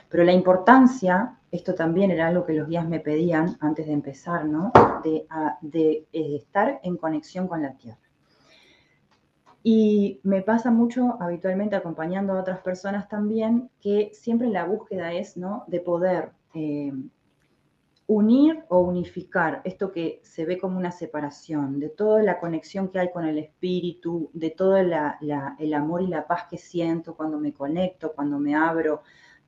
pero 0.09 0.23
la 0.23 0.31
importancia, 0.31 1.37
esto 1.51 1.75
también 1.75 2.11
era 2.11 2.27
algo 2.27 2.45
que 2.45 2.53
los 2.53 2.69
guías 2.69 2.87
me 2.87 3.01
pedían 3.01 3.57
antes 3.59 3.87
de 3.87 3.93
empezar, 3.93 4.45
¿no? 4.45 4.71
de 5.61 6.07
eh, 6.13 6.35
estar 6.35 6.79
en 6.83 6.97
conexión 6.97 7.47
con 7.47 7.61
la 7.61 7.73
Tierra. 7.73 8.06
Y 9.69 10.21
me 10.23 10.43
pasa 10.43 10.71
mucho 10.71 11.17
habitualmente 11.19 11.75
acompañando 11.75 12.31
a 12.31 12.39
otras 12.39 12.59
personas 12.59 13.09
también, 13.09 13.69
que 13.81 14.11
siempre 14.13 14.47
la 14.47 14.63
búsqueda 14.63 15.11
es 15.11 15.35
¿no? 15.35 15.65
de 15.67 15.81
poder 15.81 16.31
eh, 16.53 16.93
unir 18.05 18.63
o 18.69 18.79
unificar 18.79 19.59
esto 19.65 19.91
que 19.91 20.21
se 20.23 20.45
ve 20.45 20.57
como 20.57 20.77
una 20.77 20.91
separación, 20.91 21.81
de 21.81 21.89
toda 21.89 22.23
la 22.23 22.39
conexión 22.39 22.87
que 22.87 22.99
hay 22.99 23.11
con 23.11 23.25
el 23.25 23.39
espíritu, 23.39 24.29
de 24.31 24.51
todo 24.51 24.77
el 24.77 25.73
amor 25.73 26.01
y 26.01 26.07
la 26.07 26.25
paz 26.25 26.45
que 26.49 26.57
siento 26.57 27.17
cuando 27.17 27.37
me 27.37 27.51
conecto, 27.51 28.13
cuando 28.13 28.39
me 28.39 28.55
abro 28.55 29.01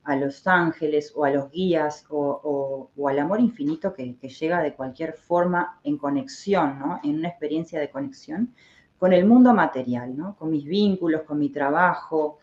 a 0.04 0.16
los 0.16 0.46
ángeles 0.46 1.14
o 1.16 1.24
a 1.24 1.30
los 1.30 1.50
guías 1.50 2.04
o, 2.10 2.90
al 3.08 3.18
amor 3.18 3.40
infinito 3.40 3.94
que, 3.94 4.18
que, 4.18 4.28
llega 4.28 4.60
de 4.60 4.74
cualquier 4.74 5.14
forma 5.14 5.80
en 5.82 5.96
conexión, 5.96 6.78
¿no? 6.78 7.00
en 7.02 7.20
una 7.20 7.28
experiencia 7.28 7.80
de 7.80 7.88
conexión 7.88 8.54
con 9.00 9.14
el 9.14 9.24
mundo 9.24 9.54
material, 9.54 10.14
¿no? 10.14 10.36
con 10.36 10.50
mis 10.50 10.66
vínculos, 10.66 11.22
con 11.22 11.38
mi 11.38 11.48
trabajo, 11.48 12.36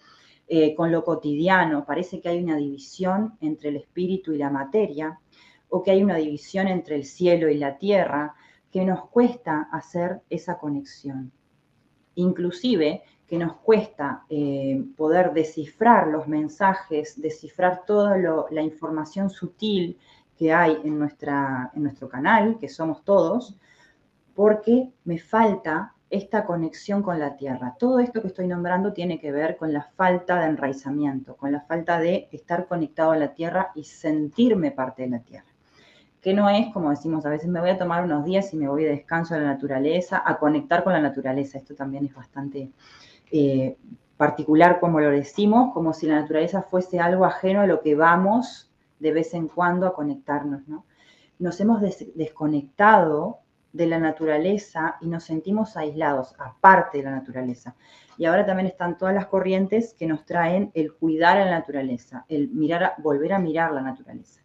eh, 0.48 0.74
con 0.74 0.92
lo 0.92 1.04
cotidiano. 1.04 1.86
Parece 1.86 2.20
que 2.20 2.30
hay 2.30 2.44
una 2.44 2.58
división 2.58 3.38
entre 3.42 3.70
el 3.70 3.76
espíritu 3.76 4.34
y 4.34 4.40
la 4.40 4.50
materia, 4.50 5.20
o 5.70 5.84
que 5.84 5.92
hay 5.92 6.02
una 6.02 6.16
división 6.16 6.68
entre 6.68 6.96
el 6.96 7.06
cielo 7.06 7.48
y 7.48 7.60
la 7.60 7.78
tierra, 7.78 8.34
que 8.72 8.84
nos 8.84 9.08
cuesta 9.10 9.70
hacer 9.72 10.22
esa 10.32 10.58
conexión. 10.58 11.32
Inclusive 12.16 13.04
que 13.28 13.38
nos 13.38 13.58
cuesta 13.58 14.24
eh, 14.28 14.84
poder 14.96 15.34
descifrar 15.34 16.08
los 16.08 16.28
mensajes, 16.28 17.22
descifrar 17.22 17.86
toda 17.86 18.18
la 18.50 18.64
información 18.64 19.30
sutil 19.30 20.00
que 20.36 20.52
hay 20.52 20.80
en, 20.84 20.98
nuestro 20.98 22.10
canal, 22.10 22.58
que 22.58 22.68
somos 22.68 23.04
todos, 23.04 23.56
porque 24.34 24.90
me 25.04 25.20
falta 25.20 25.94
esta 26.10 26.46
conexión 26.46 27.04
con 27.04 27.20
la 27.20 27.36
tierra. 27.36 27.76
Todo 27.78 28.00
esto 28.00 28.22
que 28.22 28.28
estoy 28.28 28.48
nombrando 28.48 28.94
tiene 28.94 29.20
que 29.20 29.32
ver 29.32 29.58
con 29.58 29.74
la 29.74 29.84
falta 29.96 30.40
de 30.40 30.48
enraizamiento, 30.48 31.36
con 31.36 31.52
la 31.52 31.62
falta 31.62 32.00
de 32.00 32.30
estar 32.32 32.68
conectado 32.68 33.12
a 33.12 33.18
la 33.18 33.34
tierra 33.34 33.72
y 33.76 33.84
sentirme 33.84 34.72
parte 34.72 35.04
de 35.04 35.10
la 35.10 35.20
tierra. 35.20 35.48
Que 36.22 36.34
no 36.34 36.50
es, 36.50 36.72
como 36.74 36.90
decimos 36.90 37.26
a 37.26 37.30
veces, 37.30 37.50
me 37.50 37.60
voy 37.60 37.72
a 37.72 37.78
tomar 37.78 38.04
unos 38.04 38.26
días 38.26 38.54
y 38.54 38.58
me 38.58 38.68
voy 38.68 38.84
de 38.84 38.92
descanso 38.92 39.36
a 39.36 39.40
la 39.40 39.48
naturaleza, 39.48 40.22
a 40.26 40.38
conectar 40.38 40.84
con 40.84 40.94
la 40.94 41.02
naturaleza. 41.02 41.58
Esto 41.58 41.76
también 41.76 42.06
es 42.06 42.16
bastante 42.16 42.72
eh, 43.32 43.78
particular 44.16 44.80
como 44.80 45.00
lo 45.00 45.12
decimos, 45.12 45.74
como 45.74 45.94
si 45.94 46.08
la 46.08 46.22
naturaleza 46.22 46.62
fuese 46.62 47.00
algo 47.00 47.26
ajeno 47.26 47.62
a 47.62 47.68
lo 47.68 47.82
que 47.82 47.96
vamos 47.96 48.72
de 49.00 49.12
vez 49.12 49.34
en 49.34 49.48
cuando 49.48 49.86
a 49.86 49.94
conectarnos. 49.94 50.68
¿no? 50.68 50.86
Nos 51.38 51.60
hemos 51.60 51.82
desconectado 52.16 53.40
de 53.74 53.88
la 53.88 54.00
naturaleza 54.00 54.98
y 55.02 55.08
nos 55.08 55.24
sentimos 55.24 55.78
aislados, 55.78 56.36
aparte 56.40 57.00
de 57.00 57.04
la 57.04 57.12
naturaleza. 57.12 57.76
Y 58.18 58.26
ahora 58.26 58.46
también 58.46 58.68
están 58.68 58.98
todas 58.98 59.14
las 59.14 59.28
corrientes 59.28 59.94
que 59.94 60.08
nos 60.08 60.26
traen 60.26 60.72
el 60.74 60.94
cuidar 60.94 61.38
a 61.38 61.46
la 61.46 61.52
naturaleza, 61.52 62.26
el 62.28 62.50
mirar, 62.50 62.96
volver 62.98 63.34
a 63.34 63.40
mirar 63.40 63.72
la 63.72 63.82
naturaleza. 63.82 64.42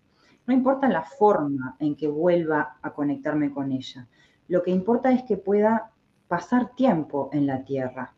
No 0.46 0.52
importa 0.52 0.88
la 0.88 1.02
forma 1.02 1.76
en 1.78 1.96
que 1.96 2.08
vuelva 2.08 2.76
a 2.82 2.92
conectarme 2.92 3.52
con 3.52 3.72
ella. 3.72 4.06
Lo 4.48 4.62
que 4.62 4.70
importa 4.70 5.12
es 5.12 5.22
que 5.22 5.36
pueda 5.36 5.92
pasar 6.28 6.74
tiempo 6.74 7.30
en 7.32 7.46
la 7.46 7.64
tierra, 7.64 8.14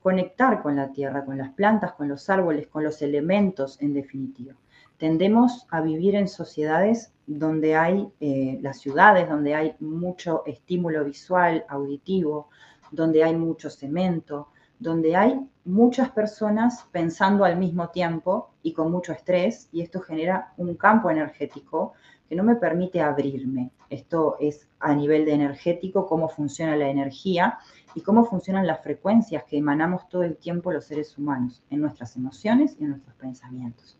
conectar 0.00 0.62
con 0.62 0.76
la 0.76 0.92
tierra, 0.92 1.24
con 1.24 1.36
las 1.36 1.52
plantas, 1.52 1.92
con 1.92 2.08
los 2.08 2.30
árboles, 2.30 2.68
con 2.68 2.84
los 2.84 3.02
elementos 3.02 3.80
en 3.82 3.92
definitiva. 3.92 4.54
Tendemos 4.98 5.66
a 5.70 5.80
vivir 5.80 6.16
en 6.16 6.26
sociedades 6.26 7.12
donde 7.26 7.76
hay 7.76 8.08
eh, 8.20 8.58
las 8.60 8.80
ciudades, 8.80 9.28
donde 9.28 9.54
hay 9.54 9.76
mucho 9.78 10.42
estímulo 10.44 11.04
visual, 11.04 11.64
auditivo, 11.68 12.48
donde 12.90 13.22
hay 13.22 13.36
mucho 13.36 13.70
cemento, 13.70 14.48
donde 14.78 15.14
hay 15.14 15.40
muchas 15.64 16.10
personas 16.10 16.86
pensando 16.90 17.44
al 17.44 17.58
mismo 17.58 17.90
tiempo 17.90 18.50
y 18.62 18.72
con 18.72 18.90
mucho 18.90 19.12
estrés, 19.12 19.68
y 19.72 19.82
esto 19.82 20.00
genera 20.00 20.52
un 20.56 20.74
campo 20.74 21.10
energético 21.10 21.92
que 22.28 22.34
no 22.34 22.42
me 22.42 22.56
permite 22.56 23.00
abrirme. 23.00 23.70
Esto 23.90 24.36
es 24.40 24.68
a 24.80 24.94
nivel 24.94 25.24
de 25.24 25.34
energético, 25.34 26.06
cómo 26.06 26.28
funciona 26.28 26.76
la 26.76 26.88
energía 26.88 27.58
y 27.94 28.02
cómo 28.02 28.24
funcionan 28.24 28.66
las 28.66 28.82
frecuencias 28.82 29.44
que 29.44 29.58
emanamos 29.58 30.08
todo 30.08 30.24
el 30.24 30.36
tiempo 30.36 30.72
los 30.72 30.84
seres 30.84 31.16
humanos 31.16 31.62
en 31.70 31.80
nuestras 31.80 32.16
emociones 32.16 32.76
y 32.78 32.84
en 32.84 32.90
nuestros 32.90 33.14
pensamientos. 33.16 33.98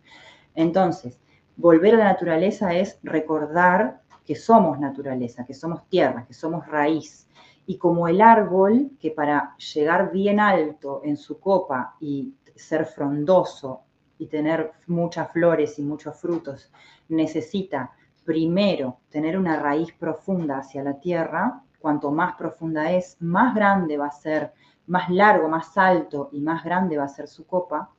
Entonces, 0.58 1.20
volver 1.56 1.94
a 1.94 1.98
la 1.98 2.04
naturaleza 2.06 2.74
es 2.74 2.98
recordar 3.04 4.02
que 4.26 4.34
somos 4.34 4.80
naturaleza, 4.80 5.46
que 5.46 5.54
somos 5.54 5.88
tierra, 5.88 6.24
que 6.26 6.34
somos 6.34 6.66
raíz. 6.66 7.28
Y 7.64 7.78
como 7.78 8.08
el 8.08 8.20
árbol, 8.20 8.90
que 8.98 9.12
para 9.12 9.54
llegar 9.56 10.10
bien 10.10 10.40
alto 10.40 11.00
en 11.04 11.16
su 11.16 11.38
copa 11.38 11.94
y 12.00 12.34
ser 12.56 12.86
frondoso 12.86 13.82
y 14.18 14.26
tener 14.26 14.72
muchas 14.88 15.30
flores 15.30 15.78
y 15.78 15.82
muchos 15.82 16.20
frutos, 16.20 16.72
necesita 17.08 17.92
primero 18.24 18.98
tener 19.10 19.38
una 19.38 19.60
raíz 19.60 19.92
profunda 19.92 20.58
hacia 20.58 20.82
la 20.82 20.98
tierra, 20.98 21.62
cuanto 21.78 22.10
más 22.10 22.34
profunda 22.34 22.90
es, 22.90 23.16
más 23.20 23.54
grande 23.54 23.96
va 23.96 24.08
a 24.08 24.10
ser, 24.10 24.52
más 24.88 25.08
largo, 25.08 25.48
más 25.48 25.78
alto 25.78 26.30
y 26.32 26.40
más 26.40 26.64
grande 26.64 26.96
va 26.96 27.04
a 27.04 27.08
ser 27.08 27.28
su 27.28 27.46
copa. 27.46 27.92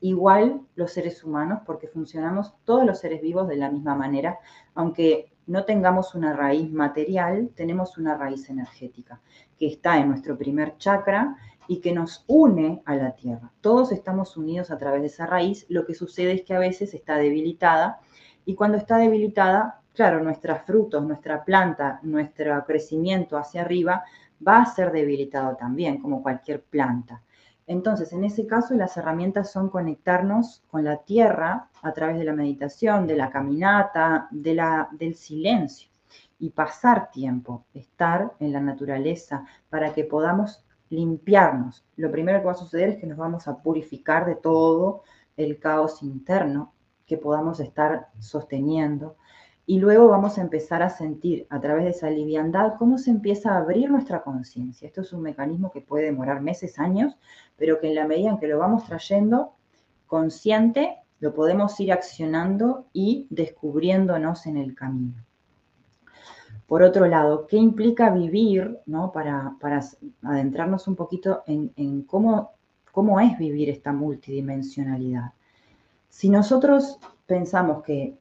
Igual 0.00 0.60
los 0.74 0.92
seres 0.92 1.24
humanos, 1.24 1.60
porque 1.64 1.88
funcionamos 1.88 2.54
todos 2.64 2.84
los 2.84 2.98
seres 2.98 3.22
vivos 3.22 3.48
de 3.48 3.56
la 3.56 3.70
misma 3.70 3.94
manera, 3.94 4.38
aunque 4.74 5.32
no 5.46 5.64
tengamos 5.64 6.14
una 6.14 6.32
raíz 6.32 6.70
material, 6.70 7.50
tenemos 7.54 7.98
una 7.98 8.16
raíz 8.16 8.50
energética 8.50 9.20
que 9.58 9.68
está 9.68 9.98
en 9.98 10.08
nuestro 10.08 10.36
primer 10.36 10.76
chakra 10.76 11.36
y 11.68 11.80
que 11.80 11.92
nos 11.92 12.24
une 12.26 12.82
a 12.84 12.96
la 12.96 13.14
tierra. 13.14 13.52
Todos 13.60 13.92
estamos 13.92 14.36
unidos 14.36 14.70
a 14.70 14.78
través 14.78 15.00
de 15.00 15.06
esa 15.08 15.26
raíz, 15.26 15.66
lo 15.68 15.86
que 15.86 15.94
sucede 15.94 16.32
es 16.32 16.42
que 16.42 16.54
a 16.54 16.58
veces 16.58 16.94
está 16.94 17.16
debilitada 17.16 18.00
y 18.44 18.54
cuando 18.54 18.76
está 18.76 18.98
debilitada, 18.98 19.80
claro, 19.92 20.22
nuestros 20.22 20.62
frutos, 20.62 21.04
nuestra 21.04 21.44
planta, 21.44 22.00
nuestro 22.02 22.64
crecimiento 22.64 23.36
hacia 23.36 23.62
arriba 23.62 24.04
va 24.46 24.62
a 24.62 24.66
ser 24.66 24.92
debilitado 24.92 25.56
también, 25.56 25.98
como 26.00 26.22
cualquier 26.22 26.62
planta. 26.62 27.22
Entonces, 27.66 28.12
en 28.12 28.24
ese 28.24 28.46
caso, 28.46 28.74
las 28.74 28.96
herramientas 28.96 29.50
son 29.50 29.70
conectarnos 29.70 30.62
con 30.68 30.84
la 30.84 30.98
tierra 30.98 31.68
a 31.82 31.92
través 31.92 32.18
de 32.18 32.24
la 32.24 32.32
meditación, 32.32 33.06
de 33.06 33.16
la 33.16 33.30
caminata, 33.30 34.28
de 34.30 34.54
la, 34.54 34.88
del 34.92 35.16
silencio 35.16 35.90
y 36.38 36.50
pasar 36.50 37.10
tiempo, 37.10 37.64
estar 37.74 38.34
en 38.38 38.52
la 38.52 38.60
naturaleza 38.60 39.44
para 39.68 39.92
que 39.92 40.04
podamos 40.04 40.64
limpiarnos. 40.90 41.84
Lo 41.96 42.10
primero 42.10 42.38
que 42.38 42.46
va 42.46 42.52
a 42.52 42.56
suceder 42.56 42.90
es 42.90 42.98
que 42.98 43.06
nos 43.06 43.18
vamos 43.18 43.48
a 43.48 43.56
purificar 43.56 44.26
de 44.26 44.36
todo 44.36 45.02
el 45.36 45.58
caos 45.58 46.02
interno 46.02 46.72
que 47.06 47.18
podamos 47.18 47.60
estar 47.60 48.08
sosteniendo. 48.18 49.16
Y 49.68 49.80
luego 49.80 50.06
vamos 50.06 50.38
a 50.38 50.42
empezar 50.42 50.80
a 50.82 50.90
sentir 50.90 51.46
a 51.50 51.60
través 51.60 51.84
de 51.84 51.90
esa 51.90 52.08
liviandad 52.08 52.74
cómo 52.78 52.98
se 52.98 53.10
empieza 53.10 53.52
a 53.52 53.58
abrir 53.58 53.90
nuestra 53.90 54.22
conciencia. 54.22 54.86
Esto 54.86 55.00
es 55.00 55.12
un 55.12 55.22
mecanismo 55.22 55.72
que 55.72 55.80
puede 55.80 56.04
demorar 56.04 56.40
meses, 56.40 56.78
años, 56.78 57.16
pero 57.56 57.80
que 57.80 57.88
en 57.88 57.96
la 57.96 58.06
medida 58.06 58.30
en 58.30 58.38
que 58.38 58.46
lo 58.46 58.58
vamos 58.58 58.84
trayendo 58.84 59.54
consciente, 60.06 60.98
lo 61.18 61.34
podemos 61.34 61.78
ir 61.80 61.92
accionando 61.92 62.86
y 62.92 63.26
descubriéndonos 63.30 64.46
en 64.46 64.56
el 64.56 64.74
camino. 64.76 65.24
Por 66.68 66.82
otro 66.82 67.06
lado, 67.06 67.48
¿qué 67.48 67.56
implica 67.56 68.10
vivir, 68.10 68.78
¿no? 68.86 69.10
para, 69.10 69.56
para 69.60 69.82
adentrarnos 70.22 70.86
un 70.86 70.94
poquito 70.94 71.42
en, 71.46 71.72
en 71.76 72.02
cómo, 72.02 72.52
cómo 72.92 73.18
es 73.18 73.36
vivir 73.36 73.68
esta 73.70 73.92
multidimensionalidad? 73.92 75.32
Si 76.08 76.28
nosotros 76.28 76.98
pensamos 77.26 77.82
que 77.82 78.16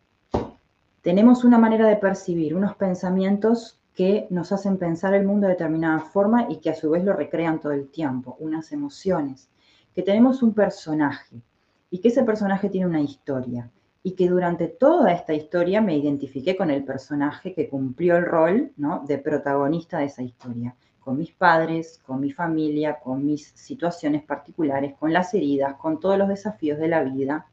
tenemos 1.06 1.44
una 1.44 1.60
manera 1.60 1.88
de 1.88 1.98
percibir, 1.98 2.56
unos 2.56 2.76
pensamientos 2.78 3.80
que 3.94 4.26
nos 4.32 4.52
hacen 4.52 4.80
pensar 4.80 5.14
el 5.14 5.24
mundo 5.24 5.46
de 5.46 5.54
determinada 5.54 6.00
forma 6.00 6.48
y 6.50 6.56
que 6.56 6.72
a 6.72 6.76
su 6.76 6.90
vez 6.90 7.04
lo 7.04 7.14
recrean 7.14 7.60
todo 7.60 7.74
el 7.74 7.90
tiempo, 7.90 8.36
unas 8.40 8.72
emociones, 8.72 9.48
que 9.94 10.02
tenemos 10.02 10.42
un 10.42 10.56
personaje 10.56 11.44
y 11.92 12.00
que 12.00 12.08
ese 12.08 12.24
personaje 12.24 12.70
tiene 12.70 12.88
una 12.88 13.02
historia 13.02 13.70
y 14.02 14.14
que 14.14 14.28
durante 14.28 14.68
toda 14.68 15.14
esta 15.14 15.36
historia 15.36 15.80
me 15.80 15.96
identifiqué 15.96 16.58
con 16.58 16.72
el 16.72 16.84
personaje 16.84 17.54
que 17.54 17.70
cumplió 17.70 18.18
el 18.18 18.26
rol 18.26 18.72
¿no? 18.76 19.04
de 19.06 19.20
protagonista 19.20 20.00
de 20.00 20.06
esa 20.06 20.24
historia, 20.24 20.76
con 21.00 21.20
mis 21.20 21.32
padres, 21.32 22.02
con 22.04 22.20
mi 22.20 22.32
familia, 22.32 22.98
con 23.00 23.24
mis 23.24 23.52
situaciones 23.54 24.24
particulares, 24.24 24.96
con 24.96 25.14
las 25.14 25.36
heridas, 25.36 25.76
con 25.76 26.00
todos 26.00 26.18
los 26.18 26.30
desafíos 26.30 26.80
de 26.80 26.88
la 26.88 27.04
vida 27.04 27.46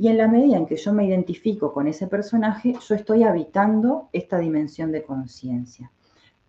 y 0.00 0.08
en 0.08 0.16
la 0.16 0.28
medida 0.28 0.56
en 0.56 0.64
que 0.64 0.76
yo 0.76 0.94
me 0.94 1.04
identifico 1.04 1.74
con 1.74 1.86
ese 1.86 2.06
personaje, 2.06 2.72
yo 2.88 2.94
estoy 2.94 3.22
habitando 3.22 4.08
esta 4.14 4.38
dimensión 4.38 4.92
de 4.92 5.02
conciencia. 5.02 5.92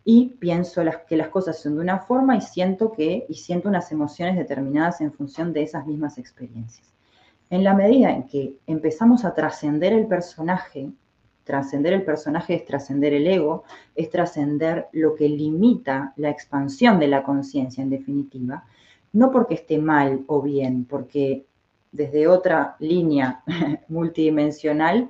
Y 0.05 0.37
pienso 0.39 0.81
las, 0.85 0.99
que 0.99 1.17
las 1.17 1.27
cosas 1.27 1.59
son 1.59 1.75
de 1.75 1.81
una 1.81 1.99
forma 1.99 2.37
y 2.37 2.39
siento 2.39 2.93
que, 2.93 3.25
y 3.27 3.33
siento 3.33 3.67
unas 3.67 3.91
emociones 3.91 4.37
determinadas 4.37 5.01
en 5.01 5.11
función 5.11 5.51
de 5.51 5.63
esas 5.63 5.85
mismas 5.85 6.17
experiencias. 6.17 6.93
En 7.49 7.65
la 7.65 7.73
medida 7.73 8.11
en 8.11 8.25
que 8.25 8.55
empezamos 8.67 9.25
a 9.25 9.33
trascender 9.33 9.91
el 9.91 10.07
personaje, 10.07 10.89
trascender 11.43 11.91
el 11.91 12.05
personaje 12.05 12.55
es 12.55 12.63
trascender 12.63 13.13
el 13.13 13.27
ego, 13.27 13.65
es 13.95 14.09
trascender 14.09 14.87
lo 14.93 15.13
que 15.13 15.27
limita 15.27 16.13
la 16.15 16.29
expansión 16.29 16.99
de 16.99 17.09
la 17.09 17.21
conciencia 17.21 17.83
en 17.83 17.89
definitiva, 17.89 18.63
no 19.11 19.29
porque 19.29 19.55
esté 19.55 19.77
mal 19.77 20.23
o 20.27 20.41
bien, 20.41 20.85
porque 20.85 21.47
desde 21.91 22.27
otra 22.27 22.75
línea 22.80 23.43
multidimensional, 23.88 25.10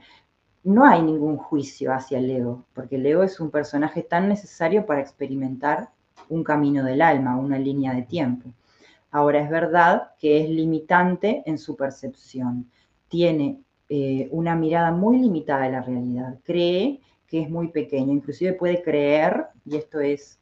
no 0.63 0.85
hay 0.85 1.01
ningún 1.01 1.37
juicio 1.37 1.93
hacia 1.93 2.19
el 2.19 2.29
ego, 2.29 2.65
porque 2.73 2.95
el 2.95 3.05
ego 3.05 3.23
es 3.23 3.39
un 3.39 3.49
personaje 3.49 4.03
tan 4.03 4.29
necesario 4.29 4.85
para 4.85 5.01
experimentar 5.01 5.89
un 6.29 6.43
camino 6.43 6.83
del 6.83 7.01
alma, 7.01 7.37
una 7.37 7.57
línea 7.57 7.93
de 7.93 8.03
tiempo. 8.03 8.49
Ahora 9.09 9.41
es 9.41 9.49
verdad 9.49 10.11
que 10.19 10.41
es 10.41 10.49
limitante 10.49 11.43
en 11.45 11.57
su 11.57 11.75
percepción, 11.75 12.69
tiene 13.09 13.59
eh, 13.89 14.29
una 14.31 14.55
mirada 14.55 14.91
muy 14.91 15.19
limitada 15.19 15.63
de 15.63 15.71
la 15.71 15.81
realidad, 15.81 16.39
cree 16.43 17.01
que 17.27 17.41
es 17.41 17.49
muy 17.49 17.69
pequeño, 17.69 18.13
inclusive 18.13 18.53
puede 18.53 18.81
creer, 18.81 19.47
y 19.65 19.77
esto 19.77 19.99
es 19.99 20.40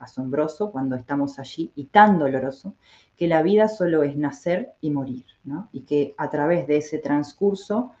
asombroso 0.00 0.72
cuando 0.72 0.96
estamos 0.96 1.38
allí 1.38 1.70
y 1.76 1.84
tan 1.84 2.18
doloroso, 2.18 2.74
que 3.16 3.28
la 3.28 3.42
vida 3.42 3.68
solo 3.68 4.02
es 4.02 4.16
nacer 4.16 4.72
y 4.80 4.90
morir, 4.90 5.24
¿no? 5.44 5.68
Y 5.72 5.82
que 5.82 6.14
a 6.16 6.30
través 6.30 6.66
de 6.66 6.78
ese 6.78 6.98
transcurso, 6.98 7.92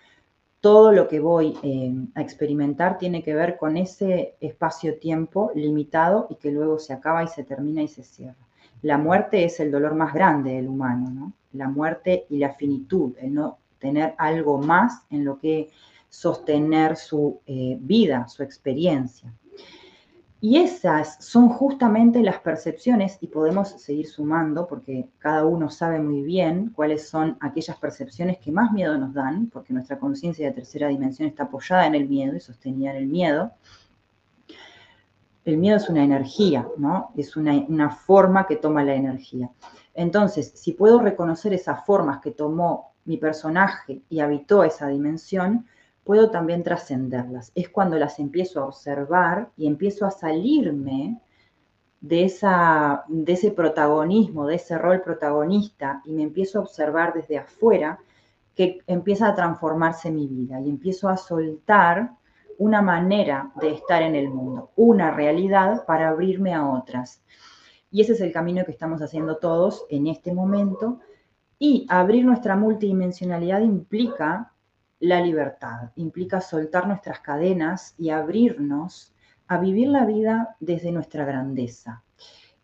todo 0.60 0.92
lo 0.92 1.08
que 1.08 1.20
voy 1.20 1.56
eh, 1.62 1.94
a 2.14 2.20
experimentar 2.20 2.98
tiene 2.98 3.22
que 3.22 3.34
ver 3.34 3.56
con 3.56 3.76
ese 3.76 4.34
espacio-tiempo 4.40 5.52
limitado 5.54 6.26
y 6.30 6.36
que 6.36 6.50
luego 6.50 6.78
se 6.78 6.92
acaba 6.92 7.22
y 7.22 7.28
se 7.28 7.44
termina 7.44 7.82
y 7.82 7.88
se 7.88 8.02
cierra. 8.02 8.46
La 8.82 8.98
muerte 8.98 9.44
es 9.44 9.60
el 9.60 9.70
dolor 9.70 9.94
más 9.94 10.12
grande 10.14 10.52
del 10.52 10.68
humano, 10.68 11.10
¿no? 11.10 11.32
La 11.52 11.68
muerte 11.68 12.26
y 12.30 12.38
la 12.38 12.54
finitud, 12.54 13.14
el 13.20 13.34
no 13.34 13.58
tener 13.78 14.14
algo 14.18 14.58
más 14.58 15.02
en 15.10 15.24
lo 15.24 15.38
que 15.38 15.70
sostener 16.08 16.96
su 16.96 17.40
eh, 17.46 17.76
vida, 17.80 18.26
su 18.28 18.42
experiencia. 18.42 19.32
Y 20.42 20.56
esas 20.56 21.22
son 21.22 21.50
justamente 21.50 22.22
las 22.22 22.38
percepciones, 22.38 23.18
y 23.20 23.26
podemos 23.26 23.68
seguir 23.68 24.08
sumando 24.08 24.66
porque 24.66 25.06
cada 25.18 25.44
uno 25.44 25.68
sabe 25.68 26.00
muy 26.00 26.22
bien 26.22 26.70
cuáles 26.74 27.08
son 27.08 27.36
aquellas 27.40 27.76
percepciones 27.76 28.38
que 28.38 28.50
más 28.50 28.72
miedo 28.72 28.96
nos 28.96 29.12
dan, 29.12 29.48
porque 29.48 29.74
nuestra 29.74 29.98
conciencia 29.98 30.46
de 30.46 30.54
tercera 30.54 30.88
dimensión 30.88 31.28
está 31.28 31.44
apoyada 31.44 31.86
en 31.86 31.94
el 31.94 32.08
miedo 32.08 32.34
y 32.34 32.40
sostenida 32.40 32.92
en 32.92 32.96
el 32.96 33.06
miedo. 33.06 33.52
El 35.44 35.58
miedo 35.58 35.76
es 35.76 35.90
una 35.90 36.04
energía, 36.04 36.66
¿no? 36.78 37.12
Es 37.16 37.36
una, 37.36 37.52
una 37.68 37.90
forma 37.90 38.46
que 38.46 38.56
toma 38.56 38.82
la 38.82 38.94
energía. 38.94 39.50
Entonces, 39.92 40.52
si 40.54 40.72
puedo 40.72 41.00
reconocer 41.00 41.52
esas 41.52 41.84
formas 41.84 42.20
que 42.20 42.30
tomó 42.30 42.94
mi 43.04 43.18
personaje 43.18 44.00
y 44.08 44.20
habitó 44.20 44.64
esa 44.64 44.86
dimensión, 44.86 45.66
puedo 46.04 46.30
también 46.30 46.62
trascenderlas. 46.62 47.52
Es 47.54 47.68
cuando 47.68 47.98
las 47.98 48.18
empiezo 48.18 48.60
a 48.60 48.66
observar 48.66 49.50
y 49.56 49.66
empiezo 49.66 50.06
a 50.06 50.10
salirme 50.10 51.20
de, 52.00 52.24
esa, 52.24 53.04
de 53.08 53.32
ese 53.32 53.50
protagonismo, 53.50 54.46
de 54.46 54.56
ese 54.56 54.78
rol 54.78 55.02
protagonista 55.02 56.02
y 56.04 56.12
me 56.12 56.22
empiezo 56.22 56.58
a 56.58 56.62
observar 56.62 57.12
desde 57.12 57.38
afuera 57.38 57.98
que 58.54 58.78
empieza 58.86 59.28
a 59.28 59.34
transformarse 59.34 60.10
mi 60.10 60.26
vida 60.26 60.60
y 60.60 60.68
empiezo 60.68 61.08
a 61.08 61.16
soltar 61.16 62.12
una 62.58 62.82
manera 62.82 63.52
de 63.60 63.72
estar 63.72 64.02
en 64.02 64.14
el 64.14 64.28
mundo, 64.28 64.70
una 64.76 65.10
realidad 65.10 65.84
para 65.86 66.10
abrirme 66.10 66.54
a 66.54 66.68
otras. 66.68 67.22
Y 67.90 68.02
ese 68.02 68.12
es 68.12 68.20
el 68.20 68.32
camino 68.32 68.64
que 68.64 68.70
estamos 68.70 69.00
haciendo 69.02 69.38
todos 69.38 69.86
en 69.88 70.06
este 70.06 70.32
momento. 70.32 71.00
Y 71.58 71.86
abrir 71.88 72.24
nuestra 72.24 72.56
multidimensionalidad 72.56 73.60
implica 73.60 74.49
la 75.00 75.20
libertad, 75.20 75.90
implica 75.96 76.40
soltar 76.40 76.86
nuestras 76.86 77.20
cadenas 77.20 77.94
y 77.98 78.10
abrirnos 78.10 79.14
a 79.48 79.58
vivir 79.58 79.88
la 79.88 80.04
vida 80.04 80.56
desde 80.60 80.92
nuestra 80.92 81.24
grandeza. 81.24 82.04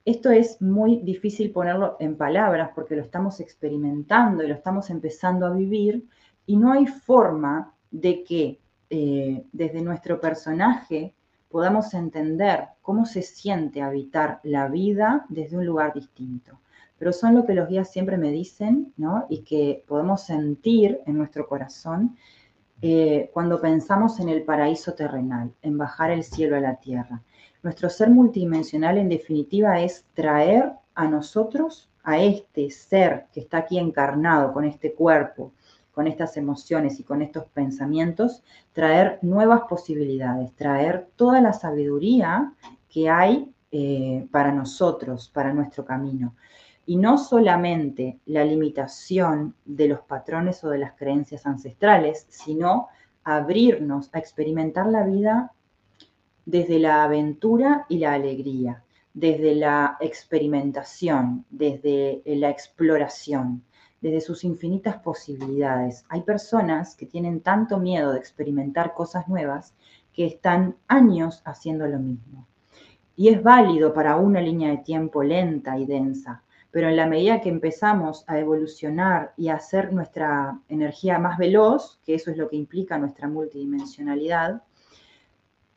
Esto 0.05 0.31
es 0.31 0.63
muy 0.63 1.01
difícil 1.03 1.51
ponerlo 1.51 1.97
en 1.99 2.17
palabras 2.17 2.71
porque 2.75 2.95
lo 2.95 3.03
estamos 3.03 3.41
experimentando 3.41 4.45
y 4.45 4.49
lo 4.49 4.55
estamos 4.55 4.89
empezando 4.91 5.47
a 5.47 5.51
vivir 5.51 6.07
y 6.47 6.57
no 6.57 6.73
hay 6.73 6.87
forma 6.87 7.75
de 7.91 8.23
que 8.23 8.61
eh, 8.89 9.45
desde 9.51 9.83
nuestro 9.83 10.21
personaje 10.21 11.15
podamos 11.49 11.93
entender 11.95 12.69
cómo 12.83 13.05
se 13.05 13.23
siente 13.23 13.83
habitar 13.83 14.41
la 14.45 14.69
vida 14.69 15.27
desde 15.29 15.57
un 15.57 15.67
lugar 15.67 15.93
distinto. 15.93 16.61
Pero 16.99 17.13
son 17.13 17.35
lo 17.35 17.45
que 17.45 17.55
los 17.55 17.69
guías 17.69 17.91
siempre 17.91 18.17
me 18.17 18.31
dicen, 18.31 18.93
¿no? 18.97 19.27
Y 19.29 19.43
que 19.43 19.85
podemos 19.87 20.23
sentir 20.23 21.01
en 21.07 21.19
nuestro 21.19 21.47
corazón 21.47 22.17
eh, 22.83 23.31
cuando 23.33 23.61
pensamos 23.61 24.21
en 24.21 24.29
el 24.29 24.43
paraíso 24.43 24.95
terrenal, 24.95 25.53
en 25.63 25.79
bajar 25.79 26.11
el 26.11 26.25
cielo 26.25 26.57
a 26.57 26.61
la 26.61 26.77
tierra. 26.77 27.23
Nuestro 27.63 27.89
ser 27.89 28.11
multidimensional, 28.11 28.99
en 28.99 29.09
definitiva, 29.09 29.81
es 29.81 30.05
traer 30.15 30.73
a 30.95 31.07
nosotros, 31.07 31.91
a 32.03 32.19
este 32.19 32.71
ser 32.71 33.27
que 33.33 33.41
está 33.41 33.59
aquí 33.59 33.79
encarnado 33.79 34.53
con 34.53 34.65
este 34.65 34.95
cuerpo, 34.95 35.53
con 35.93 36.07
estas 36.07 36.37
emociones 36.37 37.01
y 37.01 37.05
con 37.05 37.23
estos 37.23 37.47
pensamientos, 37.47 38.43
traer 38.73 39.19
nuevas 39.23 39.63
posibilidades, 39.69 40.53
traer 40.55 41.09
toda 41.17 41.41
la 41.41 41.55
sabiduría 41.55 42.53
que 42.89 43.09
hay 43.09 43.51
eh, 43.73 44.29
para 44.31 44.53
nosotros, 44.53 45.31
para 45.33 45.55
nuestro 45.55 45.85
camino. 45.85 46.35
Y 46.87 46.97
no 46.97 47.19
solamente 47.19 48.21
la 48.27 48.45
limitación 48.45 49.55
de 49.65 49.89
los 49.89 50.01
patrones 50.01 50.63
o 50.65 50.71
de 50.71 50.79
las 50.79 50.95
creencias 50.95 51.45
ancestrales, 51.47 52.27
sino 52.29 52.89
abrirnos 53.25 54.09
a 54.13 54.19
experimentar 54.19 54.87
la 54.87 55.05
vida 55.05 55.53
desde 56.45 56.79
la 56.79 57.03
aventura 57.03 57.87
y 57.89 57.99
la 57.99 58.15
alegría, 58.15 58.85
desde 59.13 59.57
la 59.57 59.97
experimentación, 60.01 61.45
desde 61.51 62.23
la 62.25 62.51
exploración 62.51 63.63
desde 64.01 64.21
sus 64.21 64.45
infinitas 64.45 64.97
posibilidades. 64.99 66.05
Hay 66.09 66.23
personas 66.23 66.95
que 66.97 67.07
tienen 67.07 67.41
tanto 67.41 67.79
miedo 67.79 68.13
de 68.13 68.19
experimentar 68.19 68.95
cosas 68.95 69.27
nuevas 69.29 69.75
que 70.13 70.27
están 70.27 70.77
años 70.87 71.43
haciendo 71.45 71.87
lo 71.87 71.99
mismo. 71.99 72.47
Y 73.17 73.29
es 73.29 73.43
válido 73.43 73.93
para 73.93 74.17
una 74.17 74.41
línea 74.41 74.71
de 74.71 74.79
tiempo 74.79 75.23
lenta 75.23 75.79
y 75.79 75.87
densa, 75.87 76.43
pero 76.77 76.91
en 76.91 76.97
la 76.97 77.07
medida 77.07 77.41
que 77.41 77.49
empezamos 77.49 78.23
a 78.27 78.39
evolucionar 78.39 79.33
y 79.39 79.49
a 79.49 79.55
hacer 79.55 79.95
nuestra 79.95 80.61
energía 80.69 81.19
más 81.19 81.39
veloz, 81.39 81.99
que 82.05 82.15
eso 82.15 82.31
es 82.31 82.37
lo 82.37 82.51
que 82.51 82.57
implica 82.57 82.99
nuestra 82.99 83.29
multidimensionalidad, 83.29 84.61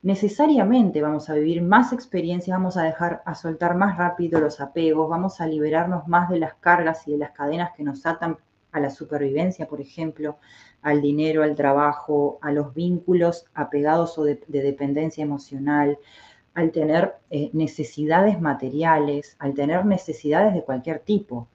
necesariamente 0.02 1.02
vamos 1.02 1.30
a 1.30 1.36
vivir 1.36 1.62
más 1.62 1.94
experiencias, 1.94 2.58
vamos 2.58 2.76
a 2.76 2.84
dejar 2.84 3.24
a 3.26 3.34
soltar 3.34 3.76
más 3.76 3.98
rápido 3.98 4.42
los 4.42 4.60
apegos, 4.60 5.10
vamos 5.10 5.40
a 5.40 5.48
liberarnos 5.48 6.06
más 6.10 6.30
de 6.30 6.40
las 6.40 6.56
cargas 6.56 7.08
y 7.08 7.14
de 7.14 7.20
las 7.20 7.32
cadenas 7.32 7.72
que 7.78 7.84
nos 7.84 8.06
atan 8.06 8.38
a 8.74 8.82
la 8.82 8.90
supervivencia, 8.90 9.70
por 9.70 9.80
ejemplo, 9.80 10.38
al 10.82 11.02
dinero, 11.02 11.44
al 11.44 11.56
trabajo, 11.56 12.40
a 12.42 12.52
los 12.52 12.74
vínculos 12.74 13.46
apegados 13.54 14.18
o 14.18 14.26
de, 14.26 14.42
dependencia 14.48 15.24
emocional, 15.24 15.98
al 16.54 16.72
tener 16.72 17.16
eh, 17.30 17.50
necesidades 17.54 18.40
materiales, 18.42 19.36
al 19.40 19.54
tener 19.54 19.86
necesidades 19.86 20.54
de 20.54 20.64
cualquier 20.64 21.00
tipo. 21.00 21.48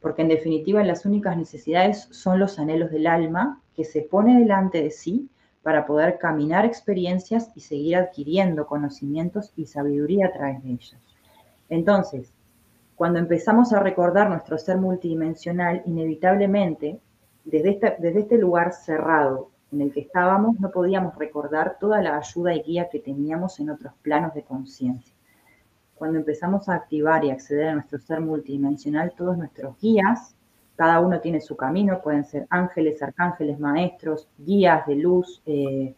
Porque 0.00 0.22
en 0.22 0.28
definitiva 0.28 0.82
las 0.82 1.06
únicas 1.06 1.36
necesidades 1.36 2.08
son 2.10 2.38
los 2.38 2.58
anhelos 2.58 2.90
del 2.90 3.06
alma 3.06 3.60
que 3.74 3.84
se 3.84 4.02
pone 4.02 4.38
delante 4.38 4.82
de 4.82 4.90
sí 4.90 5.28
para 5.62 5.86
poder 5.86 6.18
caminar 6.18 6.64
experiencias 6.64 7.50
y 7.54 7.60
seguir 7.60 7.96
adquiriendo 7.96 8.66
conocimientos 8.66 9.52
y 9.56 9.66
sabiduría 9.66 10.26
a 10.26 10.32
través 10.32 10.62
de 10.62 10.70
ellos. 10.70 10.96
Entonces, 11.68 12.32
cuando 12.96 13.18
empezamos 13.18 13.72
a 13.72 13.80
recordar 13.80 14.28
nuestro 14.28 14.58
ser 14.58 14.76
multidimensional, 14.76 15.82
inevitablemente, 15.86 17.00
desde 17.44 17.70
este, 17.70 17.96
desde 17.98 18.20
este 18.20 18.38
lugar 18.38 18.72
cerrado 18.72 19.51
en 19.72 19.80
el 19.80 19.92
que 19.92 20.00
estábamos, 20.00 20.60
no 20.60 20.70
podíamos 20.70 21.16
recordar 21.16 21.78
toda 21.80 22.02
la 22.02 22.16
ayuda 22.16 22.54
y 22.54 22.62
guía 22.62 22.88
que 22.90 23.00
teníamos 23.00 23.58
en 23.60 23.70
otros 23.70 23.94
planos 24.02 24.34
de 24.34 24.42
conciencia. 24.42 25.14
Cuando 25.94 26.18
empezamos 26.18 26.68
a 26.68 26.74
activar 26.74 27.24
y 27.24 27.30
acceder 27.30 27.68
a 27.68 27.74
nuestro 27.74 27.98
ser 27.98 28.20
multidimensional, 28.20 29.12
todos 29.16 29.38
nuestros 29.38 29.78
guías 29.80 30.36
cada 30.76 31.00
uno 31.00 31.20
tiene 31.20 31.40
su 31.40 31.56
camino, 31.56 32.00
pueden 32.02 32.24
ser 32.24 32.46
ángeles, 32.50 33.02
arcángeles, 33.02 33.60
maestros, 33.60 34.28
guías 34.38 34.86
de 34.86 34.96
luz, 34.96 35.42
eh, 35.46 35.94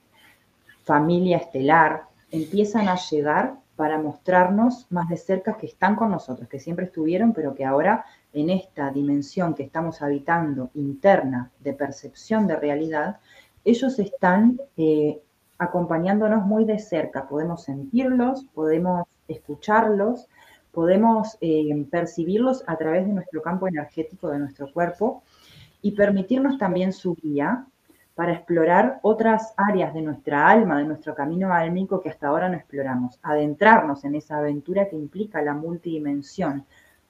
familia 0.83 1.39
estelar, 1.39 2.05
empiezan 2.31 2.89
a 2.89 2.97
llegar 2.97 3.55
para 3.77 3.99
mostrarnos 3.99 4.87
más 4.91 5.09
de 5.09 5.17
cerca 5.17 5.57
que 5.57 5.67
están 5.67 5.97
con 5.97 6.11
nosotros, 6.11 6.49
que 6.49 6.61
siempre 6.61 6.87
estuvieron, 6.87 7.33
pero 7.33 7.55
que 7.55 7.65
ahora 7.65 8.05
en 8.33 8.51
esta 8.51 8.91
dimensión 8.91 9.55
que 9.55 9.63
estamos 9.63 10.03
habitando 10.03 10.71
interna 10.75 11.51
de 11.61 11.73
percepción 11.73 12.47
de 12.47 12.57
realidad, 12.57 13.19
ellos 13.64 13.98
están 13.98 14.61
eh, 14.77 15.20
acompañándonos 15.59 16.44
muy 16.44 16.64
de 16.64 16.79
cerca. 16.79 17.29
Podemos 17.29 17.64
sentirlos, 17.64 18.44
podemos 18.55 19.07
escucharlos 19.29 20.29
podemos 20.74 21.38
eh, 21.40 21.87
percibirlos 21.90 22.64
a 22.66 22.77
través 22.77 23.07
de 23.07 23.12
nuestro 23.12 23.40
campo 23.40 23.68
energético 23.68 24.29
de 24.29 24.40
nuestro 24.40 24.70
cuerpo 24.72 25.22
y 25.81 25.92
permitirnos 25.92 26.59
también 26.59 26.92
su 26.92 27.14
guía 27.14 27.64
para 28.14 28.33
explorar 28.33 28.98
otras 29.03 29.55
áreas 29.57 29.94
de 29.94 30.03
nuestra 30.03 30.48
alma, 30.48 30.79
de 30.79 30.85
nuestro 30.85 31.14
camino 31.14 31.53
álmico 31.53 32.00
que 32.00 32.11
hasta 32.11 32.29
ahora 32.29 32.48
no 32.48 32.57
exploramos, 32.57 33.18
adentrarnos 33.22 34.05
en 34.05 34.16
esa 34.16 34.38
aventura 34.38 34.88
que 34.88 34.96
implica 34.96 35.42
la 35.42 35.55
multidimensión, 35.55 36.64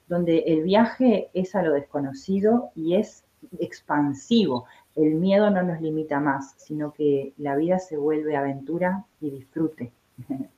donde 0.07 0.39
el 0.47 0.63
viaje 0.63 1.29
es 1.33 1.55
a 1.55 1.63
lo 1.63 1.73
desconocido 1.73 2.71
y 2.75 2.95
es 2.95 3.23
expansivo. 3.59 4.65
El 4.95 5.15
miedo 5.15 5.49
no 5.49 5.63
nos 5.63 5.81
limita 5.81 6.19
más, 6.19 6.55
sino 6.57 6.93
que 6.93 7.33
la 7.37 7.55
vida 7.55 7.79
se 7.79 7.97
vuelve 7.97 8.35
aventura 8.35 9.05
y 9.21 9.29
disfrute. 9.29 9.91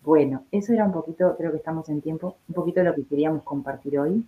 Bueno, 0.00 0.44
eso 0.50 0.72
era 0.72 0.86
un 0.86 0.92
poquito, 0.92 1.36
creo 1.36 1.50
que 1.50 1.58
estamos 1.58 1.86
en 1.90 2.00
tiempo, 2.00 2.38
un 2.48 2.54
poquito 2.54 2.82
lo 2.82 2.94
que 2.94 3.04
queríamos 3.04 3.42
compartir 3.42 3.98
hoy. 3.98 4.24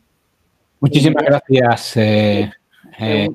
Muchísimas 0.78 1.22
eh, 1.22 1.26
gracias. 1.26 1.96
Eh, 1.96 2.50
eh, 2.98 3.28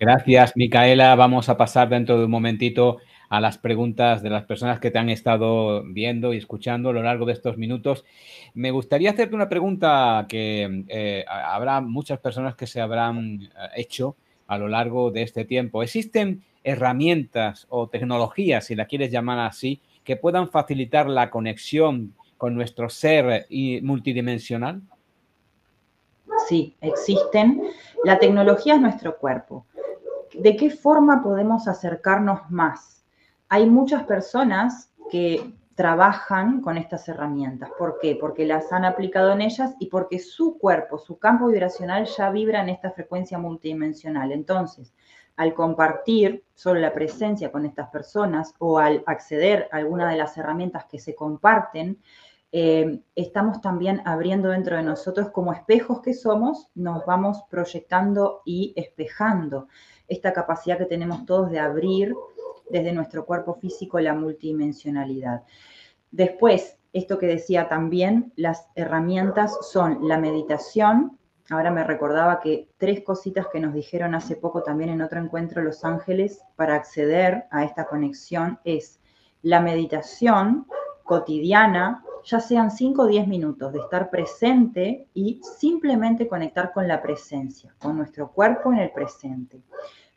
gracias, 0.00 0.52
Micaela. 0.56 1.14
Vamos 1.14 1.50
a 1.50 1.56
pasar 1.58 1.90
dentro 1.90 2.18
de 2.18 2.24
un 2.24 2.30
momentito 2.30 2.98
a 3.32 3.40
las 3.40 3.56
preguntas 3.56 4.22
de 4.22 4.28
las 4.28 4.44
personas 4.44 4.78
que 4.78 4.90
te 4.90 4.98
han 4.98 5.08
estado 5.08 5.82
viendo 5.84 6.34
y 6.34 6.36
escuchando 6.36 6.90
a 6.90 6.92
lo 6.92 7.02
largo 7.02 7.24
de 7.24 7.32
estos 7.32 7.56
minutos. 7.56 8.04
Me 8.52 8.70
gustaría 8.70 9.08
hacerte 9.08 9.34
una 9.34 9.48
pregunta 9.48 10.26
que 10.28 11.24
habrá 11.26 11.80
muchas 11.80 12.18
personas 12.18 12.56
que 12.56 12.66
se 12.66 12.82
habrán 12.82 13.48
hecho 13.74 14.16
a 14.48 14.58
lo 14.58 14.68
largo 14.68 15.10
de 15.10 15.22
este 15.22 15.46
tiempo. 15.46 15.82
¿Existen 15.82 16.42
herramientas 16.62 17.66
o 17.70 17.88
tecnologías, 17.88 18.66
si 18.66 18.74
la 18.74 18.84
quieres 18.84 19.10
llamar 19.10 19.38
así, 19.38 19.80
que 20.04 20.16
puedan 20.16 20.50
facilitar 20.50 21.08
la 21.08 21.30
conexión 21.30 22.12
con 22.36 22.54
nuestro 22.54 22.90
ser 22.90 23.46
multidimensional? 23.80 24.82
Sí, 26.46 26.76
existen. 26.82 27.62
La 28.04 28.18
tecnología 28.18 28.74
es 28.74 28.80
nuestro 28.82 29.16
cuerpo. 29.16 29.64
¿De 30.34 30.54
qué 30.54 30.68
forma 30.68 31.22
podemos 31.22 31.66
acercarnos 31.66 32.50
más? 32.50 33.01
Hay 33.54 33.68
muchas 33.68 34.04
personas 34.04 34.90
que 35.10 35.52
trabajan 35.74 36.62
con 36.62 36.78
estas 36.78 37.06
herramientas. 37.10 37.68
¿Por 37.78 37.98
qué? 38.00 38.16
Porque 38.16 38.46
las 38.46 38.72
han 38.72 38.86
aplicado 38.86 39.30
en 39.30 39.42
ellas 39.42 39.74
y 39.78 39.88
porque 39.88 40.20
su 40.20 40.56
cuerpo, 40.56 40.96
su 40.96 41.18
campo 41.18 41.48
vibracional 41.48 42.06
ya 42.06 42.30
vibra 42.30 42.62
en 42.62 42.70
esta 42.70 42.92
frecuencia 42.92 43.36
multidimensional. 43.36 44.32
Entonces, 44.32 44.94
al 45.36 45.52
compartir 45.52 46.42
solo 46.54 46.80
la 46.80 46.94
presencia 46.94 47.52
con 47.52 47.66
estas 47.66 47.90
personas 47.90 48.54
o 48.58 48.78
al 48.78 49.04
acceder 49.04 49.68
a 49.70 49.76
alguna 49.76 50.08
de 50.08 50.16
las 50.16 50.38
herramientas 50.38 50.86
que 50.86 50.98
se 50.98 51.14
comparten, 51.14 51.98
eh, 52.52 53.02
estamos 53.14 53.60
también 53.60 54.00
abriendo 54.06 54.48
dentro 54.48 54.78
de 54.78 54.82
nosotros 54.82 55.28
como 55.30 55.52
espejos 55.52 56.00
que 56.00 56.14
somos, 56.14 56.70
nos 56.74 57.04
vamos 57.04 57.42
proyectando 57.50 58.40
y 58.46 58.72
espejando 58.76 59.68
esta 60.08 60.32
capacidad 60.32 60.78
que 60.78 60.84
tenemos 60.84 61.24
todos 61.24 61.50
de 61.50 61.58
abrir 61.58 62.14
desde 62.70 62.92
nuestro 62.92 63.24
cuerpo 63.24 63.54
físico 63.54 64.00
la 64.00 64.14
multidimensionalidad. 64.14 65.42
Después, 66.10 66.78
esto 66.92 67.18
que 67.18 67.26
decía 67.26 67.68
también, 67.68 68.32
las 68.36 68.66
herramientas 68.74 69.56
son 69.62 70.06
la 70.06 70.18
meditación, 70.18 71.18
Ahora 71.50 71.70
me 71.70 71.84
recordaba 71.84 72.40
que 72.40 72.68
tres 72.78 73.02
cositas 73.02 73.46
que 73.48 73.60
nos 73.60 73.74
dijeron 73.74 74.14
hace 74.14 74.36
poco 74.36 74.62
también 74.62 74.90
en 74.90 75.02
otro 75.02 75.20
encuentro 75.20 75.62
Los 75.62 75.84
Ángeles 75.84 76.40
para 76.56 76.76
acceder 76.76 77.44
a 77.50 77.64
esta 77.64 77.84
conexión 77.86 78.58
es 78.64 79.00
la 79.42 79.60
meditación 79.60 80.66
cotidiana, 81.02 82.04
ya 82.24 82.38
sean 82.38 82.70
5 82.70 83.02
o 83.02 83.06
10 83.06 83.26
minutos 83.26 83.72
de 83.72 83.80
estar 83.80 84.08
presente 84.08 85.08
y 85.14 85.40
simplemente 85.42 86.28
conectar 86.28 86.72
con 86.72 86.86
la 86.86 87.02
presencia, 87.02 87.74
con 87.78 87.96
nuestro 87.96 88.30
cuerpo 88.30 88.72
en 88.72 88.78
el 88.78 88.92
presente. 88.92 89.60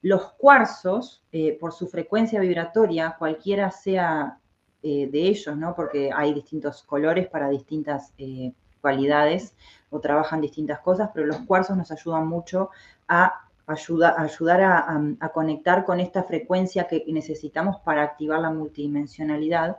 Los 0.06 0.34
cuarzos, 0.34 1.24
eh, 1.32 1.58
por 1.60 1.74
su 1.74 1.88
frecuencia 1.88 2.40
vibratoria, 2.40 3.16
cualquiera 3.18 3.72
sea 3.72 4.38
eh, 4.84 5.10
de 5.12 5.20
ellos, 5.20 5.58
¿no? 5.58 5.74
porque 5.74 6.12
hay 6.16 6.32
distintos 6.32 6.84
colores 6.84 7.28
para 7.28 7.50
distintas 7.50 8.14
eh, 8.20 8.54
cualidades 8.82 9.56
o 9.90 10.00
trabajan 10.00 10.42
distintas 10.42 10.80
cosas, 10.82 11.10
pero 11.12 11.26
los 11.26 11.40
cuarzos 11.48 11.76
nos 11.76 11.92
ayudan 11.92 12.28
mucho 12.28 12.70
a 13.08 13.50
ayudar 13.66 14.62
a, 14.62 15.30
conectar 15.34 15.86
con 15.86 16.00
esta 16.00 16.22
frecuencia 16.22 16.88
que 16.88 17.04
necesitamos 17.08 17.78
para 17.78 18.04
activar 18.04 18.42
la 18.42 18.52
multidimensionalidad. 18.52 19.78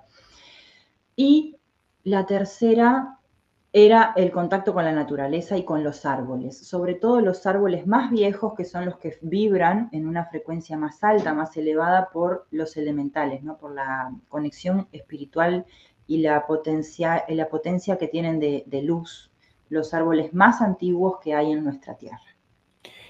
Y 1.14 1.56
la 2.02 2.26
tercera 2.26 3.15
era 3.78 4.14
el 4.16 4.30
contacto 4.30 4.72
con 4.72 4.86
la 4.86 4.92
naturaleza 4.92 5.58
y 5.58 5.64
con 5.64 5.84
los 5.84 6.06
árboles, 6.06 6.56
sobre 6.56 6.94
todo 6.94 7.20
los 7.20 7.44
árboles 7.46 7.86
más 7.86 8.10
viejos 8.10 8.54
que 8.56 8.64
son 8.64 8.86
los 8.86 8.96
que 8.96 9.18
vibran 9.20 9.90
en 9.92 10.08
una 10.08 10.24
frecuencia 10.24 10.78
más 10.78 11.04
alta, 11.04 11.34
más 11.34 11.54
elevada 11.58 12.08
por 12.10 12.46
los 12.50 12.78
elementales, 12.78 13.42
¿no? 13.42 13.58
por 13.58 13.74
la 13.74 14.14
conexión 14.28 14.88
espiritual 14.92 15.66
y 16.06 16.22
la 16.22 16.46
potencia, 16.46 17.26
la 17.28 17.50
potencia 17.50 17.98
que 17.98 18.08
tienen 18.08 18.40
de 18.40 18.82
luz, 18.82 19.30
los 19.68 19.92
árboles 19.92 20.32
más 20.32 20.62
antiguos 20.62 21.18
que 21.22 21.34
hay 21.34 21.52
en 21.52 21.62
nuestra 21.62 21.98
tierra. 21.98 22.36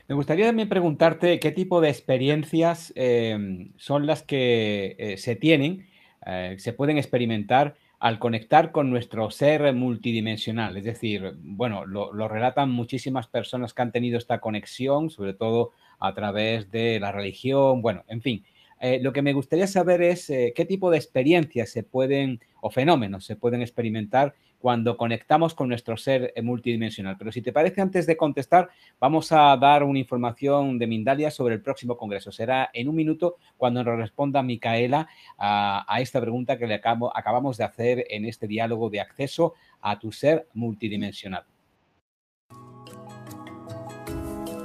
Me 0.09 0.17
gustaría 0.17 0.47
también 0.47 0.69
preguntarte 0.69 1.39
qué 1.39 1.53
tipo 1.53 1.81
de 1.81 1.91
experiencias 1.91 2.93
em, 2.97 3.73
son 3.77 4.07
las 4.07 4.25
que 4.25 4.97
eh, 4.99 5.17
se 5.17 5.37
tienen, 5.37 5.87
eh, 6.27 6.57
se 6.59 6.73
pueden 6.73 6.97
experimentar 6.97 7.77
al 7.99 8.19
conectar 8.19 8.73
con 8.73 8.91
nuestro 8.91 9.31
ser 9.31 9.73
multidimensional. 9.73 10.77
Es 10.77 10.85
decir, 10.85 11.35
bueno, 11.43 11.87
lo, 11.87 12.29
relatan 12.29 12.71
muchísimas 12.71 13.27
personas 13.27 13.75
que 13.75 13.83
han 13.83 13.93
tenido 13.93 14.19
esta 14.19 14.41
conexión, 14.41 15.11
sobre 15.11 15.35
todo 15.35 15.73
a 15.99 16.15
través 16.15 16.71
de 16.71 17.01
la 17.01 17.13
religión, 17.13 17.83
bueno, 17.83 18.05
en 18.09 18.21
fin. 18.21 18.45
Eh, 18.79 18.99
lo 19.01 19.15
que 19.15 19.23
me 19.23 19.33
gustaría 19.33 19.67
saber 19.67 20.03
es 20.03 20.27
qué 20.27 20.67
tipo 20.69 20.91
de 20.91 20.99
experiencias 20.99 21.71
se 21.71 21.83
pueden 21.83 22.41
o 22.61 22.71
fenómenos 22.71 23.25
se 23.25 23.37
pueden 23.37 23.63
experimentar 23.63 24.35
cuando 24.59 24.97
conectamos 24.97 25.55
con 25.55 25.69
nuestro 25.69 25.97
ser 25.97 26.33
multidimensional. 26.43 27.17
Pero 27.19 27.33
si 27.33 27.43
te 27.43 27.53
parece, 27.53 27.81
antes 27.81 28.07
de 28.07 28.17
contestar, 28.17 28.69
vamos 28.99 29.33
a 29.33 29.57
dar 29.57 29.83
una 29.85 29.99
información 29.99 30.79
de 30.79 30.87
Mindalia 30.87 31.31
sobre 31.31 31.55
el 31.55 31.63
próximo 31.63 31.97
congreso. 31.97 32.33
Será 32.33 32.71
en 32.73 32.89
un 32.89 32.97
minuto 32.97 33.37
cuando 33.57 33.83
nos 33.85 33.97
responda 33.97 34.43
Micaela 34.43 35.09
a, 35.39 35.99
esta 36.01 36.21
pregunta 36.21 36.59
que 36.59 36.67
le 36.67 36.75
acabamos 36.75 37.57
de 37.57 37.65
hacer 37.65 38.07
en 38.11 38.25
este 38.25 38.47
diálogo 38.47 38.91
de 38.91 39.01
acceso 39.01 39.55
a 39.81 39.99
tu 39.99 40.13
ser 40.13 40.49
multidimensional. 40.55 41.45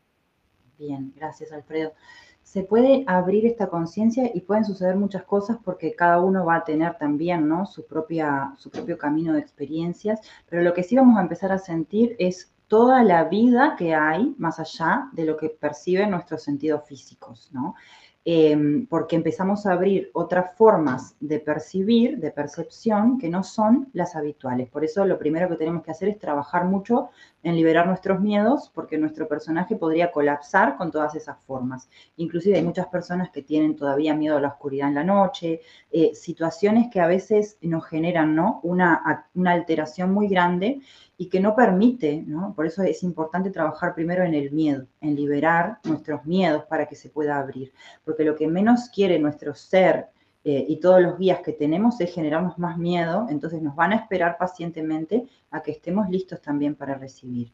Bien, 0.79 1.11
gracias 1.17 1.51
Alfredo. 1.51 1.91
Se 2.43 2.63
puede 2.63 3.03
abrir 3.07 3.45
esta 3.45 3.67
conciencia 3.67 4.31
y 4.33 4.39
pueden 4.39 4.63
suceder 4.63 4.95
muchas 4.95 5.23
cosas 5.23 5.57
porque 5.61 5.95
cada 5.95 6.21
uno 6.21 6.45
va 6.45 6.55
a 6.55 6.63
tener 6.63 6.97
también 6.97 7.49
¿no? 7.49 7.65
su, 7.65 7.85
propia, 7.85 8.53
su 8.57 8.69
propio 8.69 8.97
camino 8.97 9.33
de 9.33 9.39
experiencias, 9.39 10.21
pero 10.49 10.61
lo 10.63 10.73
que 10.73 10.83
sí 10.83 10.95
vamos 10.95 11.17
a 11.17 11.23
empezar 11.23 11.51
a 11.51 11.57
sentir 11.57 12.15
es 12.19 12.53
toda 12.67 13.03
la 13.03 13.25
vida 13.25 13.75
que 13.77 13.95
hay 13.95 14.35
más 14.37 14.59
allá 14.59 15.09
de 15.13 15.25
lo 15.25 15.37
que 15.37 15.49
perciben 15.49 16.11
nuestros 16.11 16.43
sentidos 16.43 16.83
físicos, 16.85 17.49
¿no? 17.53 17.75
Em, 18.29 18.85
porque 18.87 19.15
empezamos 19.15 19.65
a 19.65 19.71
abrir 19.71 20.11
otras 20.11 20.53
formas 20.57 21.15
de 21.21 21.39
percibir, 21.39 22.17
de 22.17 22.29
percepción, 22.29 23.17
que 23.17 23.29
no 23.29 23.41
son 23.41 23.87
las 23.93 24.17
habituales. 24.17 24.67
Por 24.67 24.83
eso 24.83 25.05
lo 25.05 25.17
primero 25.17 25.47
que 25.47 25.55
tenemos 25.55 25.81
que 25.81 25.91
hacer 25.91 26.09
es 26.09 26.19
trabajar 26.19 26.65
mucho 26.65 27.07
en 27.41 27.55
liberar 27.55 27.87
nuestros 27.87 28.19
miedos, 28.19 28.69
porque 28.75 28.97
nuestro 28.97 29.29
personaje 29.29 29.77
podría 29.77 30.11
colapsar 30.11 30.75
con 30.75 30.91
todas 30.91 31.15
esas 31.15 31.41
formas. 31.45 31.89
Inclusive 32.17 32.57
hay 32.57 32.65
muchas 32.65 32.87
personas 32.87 33.29
que 33.29 33.43
tienen 33.43 33.77
todavía 33.77 34.13
miedo 34.13 34.35
a 34.35 34.41
la 34.41 34.49
oscuridad 34.49 34.89
en 34.89 34.95
la 34.95 35.05
noche, 35.05 35.61
eh, 35.89 36.13
situaciones 36.13 36.89
que 36.91 36.99
a 36.99 37.07
veces 37.07 37.57
nos 37.61 37.85
generan 37.85 38.35
¿no? 38.35 38.59
una, 38.63 39.25
una 39.35 39.51
alteración 39.53 40.11
muy 40.11 40.27
grande 40.27 40.81
y 41.17 41.29
que 41.29 41.39
no 41.39 41.55
permite. 41.55 42.25
Por 42.55 42.67
eso 42.67 42.83
es 42.83 43.03
importante 43.03 43.49
trabajar 43.49 43.95
primero 43.95 44.23
en 44.23 44.33
el 44.33 44.51
miedo, 44.51 44.85
en 45.01 45.15
liberar 45.15 45.79
nuestros 45.83 46.25
miedos 46.25 46.63
para 46.65 46.85
que 46.85 46.95
se 46.95 47.09
pueda 47.09 47.39
abrir, 47.39 47.73
porque 48.05 48.23
lo 48.23 48.35
que 48.35 48.47
menos 48.47 48.89
quiere 48.89 49.17
nuestro 49.17 49.55
ser 49.55 50.07
eh, 50.43 50.65
y 50.67 50.79
todos 50.79 51.01
los 51.01 51.17
guías 51.17 51.41
que 51.41 51.53
tenemos 51.53 51.99
es 51.99 52.13
generarnos 52.13 52.57
más 52.57 52.77
miedo, 52.77 53.27
entonces 53.29 53.61
nos 53.61 53.75
van 53.75 53.93
a 53.93 53.97
esperar 53.97 54.37
pacientemente 54.37 55.27
a 55.51 55.61
que 55.61 55.71
estemos 55.71 56.09
listos 56.09 56.41
también 56.41 56.75
para 56.75 56.95
recibir. 56.95 57.51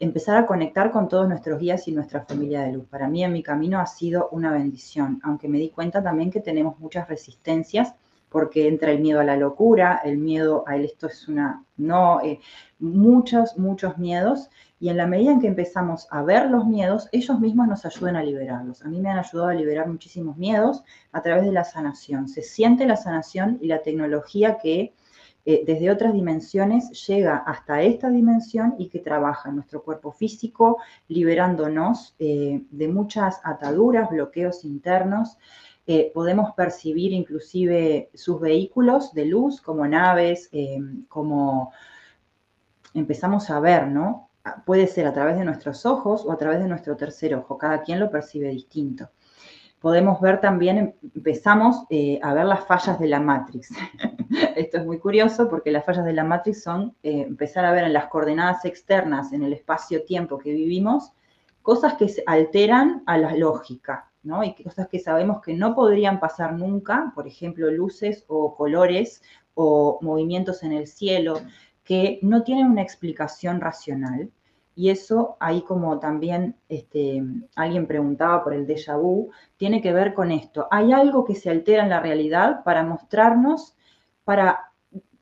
Empezar 0.00 0.36
a 0.36 0.46
conectar 0.46 0.90
con 0.90 1.08
todos 1.08 1.28
nuestros 1.28 1.58
guías 1.58 1.86
y 1.86 1.92
nuestra 1.92 2.24
familia 2.24 2.62
de 2.62 2.72
luz. 2.72 2.86
Para 2.86 3.08
mí 3.08 3.22
en 3.22 3.32
mi 3.32 3.42
camino 3.42 3.78
ha 3.78 3.86
sido 3.86 4.28
una 4.30 4.52
bendición, 4.52 5.20
aunque 5.22 5.48
me 5.48 5.58
di 5.58 5.70
cuenta 5.70 6.02
también 6.02 6.30
que 6.30 6.40
tenemos 6.40 6.78
muchas 6.78 7.08
resistencias 7.08 7.94
porque 8.34 8.66
entra 8.66 8.90
el 8.90 8.98
miedo 8.98 9.20
a 9.20 9.24
la 9.24 9.36
locura, 9.36 10.00
el 10.04 10.18
miedo 10.18 10.64
a 10.66 10.76
esto 10.76 11.06
es 11.06 11.28
una, 11.28 11.64
no, 11.76 12.20
eh, 12.20 12.40
muchos, 12.80 13.56
muchos 13.56 13.96
miedos, 13.96 14.50
y 14.80 14.88
en 14.88 14.96
la 14.96 15.06
medida 15.06 15.30
en 15.30 15.40
que 15.40 15.46
empezamos 15.46 16.08
a 16.10 16.20
ver 16.24 16.50
los 16.50 16.66
miedos, 16.66 17.08
ellos 17.12 17.38
mismos 17.38 17.68
nos 17.68 17.86
ayudan 17.86 18.16
a 18.16 18.24
liberarlos. 18.24 18.82
A 18.82 18.88
mí 18.88 19.00
me 19.00 19.08
han 19.08 19.18
ayudado 19.18 19.50
a 19.50 19.54
liberar 19.54 19.86
muchísimos 19.86 20.36
miedos 20.36 20.82
a 21.12 21.22
través 21.22 21.44
de 21.44 21.52
la 21.52 21.62
sanación. 21.62 22.26
Se 22.26 22.42
siente 22.42 22.86
la 22.86 22.96
sanación 22.96 23.56
y 23.60 23.68
la 23.68 23.82
tecnología 23.82 24.58
que 24.58 24.94
eh, 25.44 25.62
desde 25.64 25.92
otras 25.92 26.12
dimensiones 26.12 27.06
llega 27.06 27.36
hasta 27.36 27.82
esta 27.82 28.10
dimensión 28.10 28.74
y 28.78 28.88
que 28.88 28.98
trabaja 28.98 29.48
en 29.48 29.54
nuestro 29.54 29.84
cuerpo 29.84 30.10
físico, 30.10 30.78
liberándonos 31.06 32.16
eh, 32.18 32.64
de 32.68 32.88
muchas 32.88 33.40
ataduras, 33.44 34.10
bloqueos 34.10 34.64
internos 34.64 35.38
eh, 35.86 36.10
podemos 36.14 36.54
percibir 36.54 37.12
inclusive 37.12 38.08
sus 38.14 38.40
vehículos 38.40 39.12
de 39.12 39.26
luz 39.26 39.60
como 39.60 39.86
naves, 39.86 40.48
eh, 40.50 40.78
como 41.08 41.72
empezamos 42.94 43.50
a 43.50 43.60
ver, 43.60 43.88
¿no? 43.88 44.30
Puede 44.64 44.86
ser 44.86 45.06
a 45.06 45.12
través 45.12 45.36
de 45.36 45.44
nuestros 45.44 45.84
ojos 45.84 46.24
o 46.24 46.32
a 46.32 46.38
través 46.38 46.60
de 46.60 46.68
nuestro 46.68 46.96
tercer 46.96 47.34
ojo, 47.34 47.58
cada 47.58 47.82
quien 47.82 48.00
lo 48.00 48.10
percibe 48.10 48.48
distinto. 48.48 49.10
Podemos 49.78 50.22
ver 50.22 50.40
también, 50.40 50.94
empezamos 51.14 51.84
eh, 51.90 52.18
a 52.22 52.32
ver 52.32 52.46
las 52.46 52.66
fallas 52.66 52.98
de 52.98 53.08
la 53.08 53.20
Matrix. 53.20 53.68
Esto 54.56 54.78
es 54.78 54.86
muy 54.86 54.98
curioso 54.98 55.50
porque 55.50 55.70
las 55.70 55.84
fallas 55.84 56.06
de 56.06 56.14
la 56.14 56.24
Matrix 56.24 56.62
son 56.62 56.96
empezar 57.02 57.66
a 57.66 57.72
ver 57.72 57.84
en 57.84 57.92
las 57.92 58.06
coordenadas 58.06 58.64
externas, 58.64 59.34
en 59.34 59.42
el 59.42 59.52
espacio-tiempo 59.52 60.38
que 60.38 60.52
vivimos, 60.52 61.12
cosas 61.60 61.94
que 61.94 62.10
alteran 62.24 63.02
a 63.04 63.18
la 63.18 63.36
lógica, 63.36 64.10
y 64.44 64.62
cosas 64.62 64.88
que 64.88 64.98
sabemos 64.98 65.42
que 65.42 65.54
no 65.54 65.74
podrían 65.74 66.18
pasar 66.18 66.54
nunca, 66.54 67.12
por 67.14 67.26
ejemplo, 67.26 67.70
luces 67.70 68.24
o 68.28 68.54
colores 68.56 69.22
o 69.54 69.98
movimientos 70.00 70.62
en 70.62 70.72
el 70.72 70.86
cielo, 70.86 71.40
que 71.84 72.18
no 72.22 72.42
tienen 72.42 72.66
una 72.66 72.82
explicación 72.82 73.60
racional. 73.60 74.30
Y 74.74 74.90
eso, 74.90 75.36
ahí 75.38 75.62
como 75.62 76.00
también 76.00 76.56
este, 76.68 77.22
alguien 77.54 77.86
preguntaba 77.86 78.42
por 78.42 78.54
el 78.54 78.66
déjà 78.66 78.98
vu, 78.98 79.30
tiene 79.56 79.80
que 79.80 79.92
ver 79.92 80.14
con 80.14 80.32
esto. 80.32 80.66
Hay 80.70 80.92
algo 80.92 81.24
que 81.24 81.34
se 81.34 81.50
altera 81.50 81.84
en 81.84 81.90
la 81.90 82.00
realidad 82.00 82.64
para 82.64 82.82
mostrarnos, 82.82 83.76
para, 84.24 84.72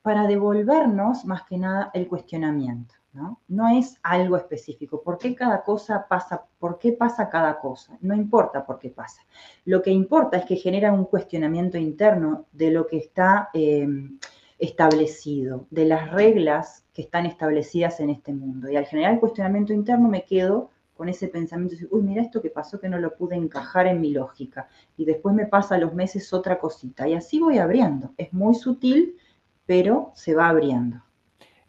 para 0.00 0.26
devolvernos 0.26 1.26
más 1.26 1.42
que 1.42 1.58
nada 1.58 1.90
el 1.92 2.06
cuestionamiento. 2.08 3.01
¿No? 3.12 3.68
Es 3.68 3.98
algo 4.02 4.36
específico. 4.36 5.02
¿Por 5.02 5.18
qué 5.18 5.34
cada 5.34 5.62
cosa 5.62 6.06
pasa? 6.08 6.44
¿Por 6.58 6.78
qué 6.78 6.92
pasa 6.92 7.28
cada 7.28 7.58
cosa? 7.60 7.98
No 8.00 8.14
importa 8.14 8.64
por 8.64 8.78
qué 8.78 8.90
pasa. 8.90 9.22
Lo 9.64 9.82
que 9.82 9.90
importa 9.90 10.38
es 10.38 10.46
que 10.46 10.56
genera 10.56 10.92
un 10.92 11.04
cuestionamiento 11.04 11.76
interno 11.76 12.46
de 12.52 12.70
lo 12.70 12.86
que 12.86 12.98
está 12.98 13.50
eh, 13.52 13.86
establecido, 14.58 15.66
de 15.70 15.84
las 15.84 16.10
reglas 16.10 16.84
que 16.94 17.02
están 17.02 17.26
establecidas 17.26 18.00
en 18.00 18.10
este 18.10 18.32
mundo. 18.32 18.70
Y 18.70 18.76
al 18.76 18.86
generar 18.86 19.14
el 19.14 19.20
cuestionamiento 19.20 19.72
interno 19.72 20.08
me 20.08 20.24
quedo 20.24 20.70
con 20.94 21.08
ese 21.08 21.28
pensamiento, 21.28 21.76
uy, 21.90 22.02
mira 22.02 22.22
esto 22.22 22.40
que 22.40 22.50
pasó 22.50 22.78
que 22.78 22.88
no 22.88 22.98
lo 22.98 23.16
pude 23.16 23.34
encajar 23.34 23.86
en 23.86 24.00
mi 24.00 24.10
lógica. 24.10 24.68
Y 24.96 25.04
después 25.04 25.34
me 25.34 25.46
pasa 25.46 25.78
los 25.78 25.94
meses 25.94 26.32
otra 26.32 26.58
cosita. 26.58 27.08
Y 27.08 27.14
así 27.14 27.40
voy 27.40 27.58
abriendo. 27.58 28.14
Es 28.16 28.32
muy 28.32 28.54
sutil, 28.54 29.16
pero 29.66 30.12
se 30.14 30.34
va 30.34 30.48
abriendo. 30.48 31.02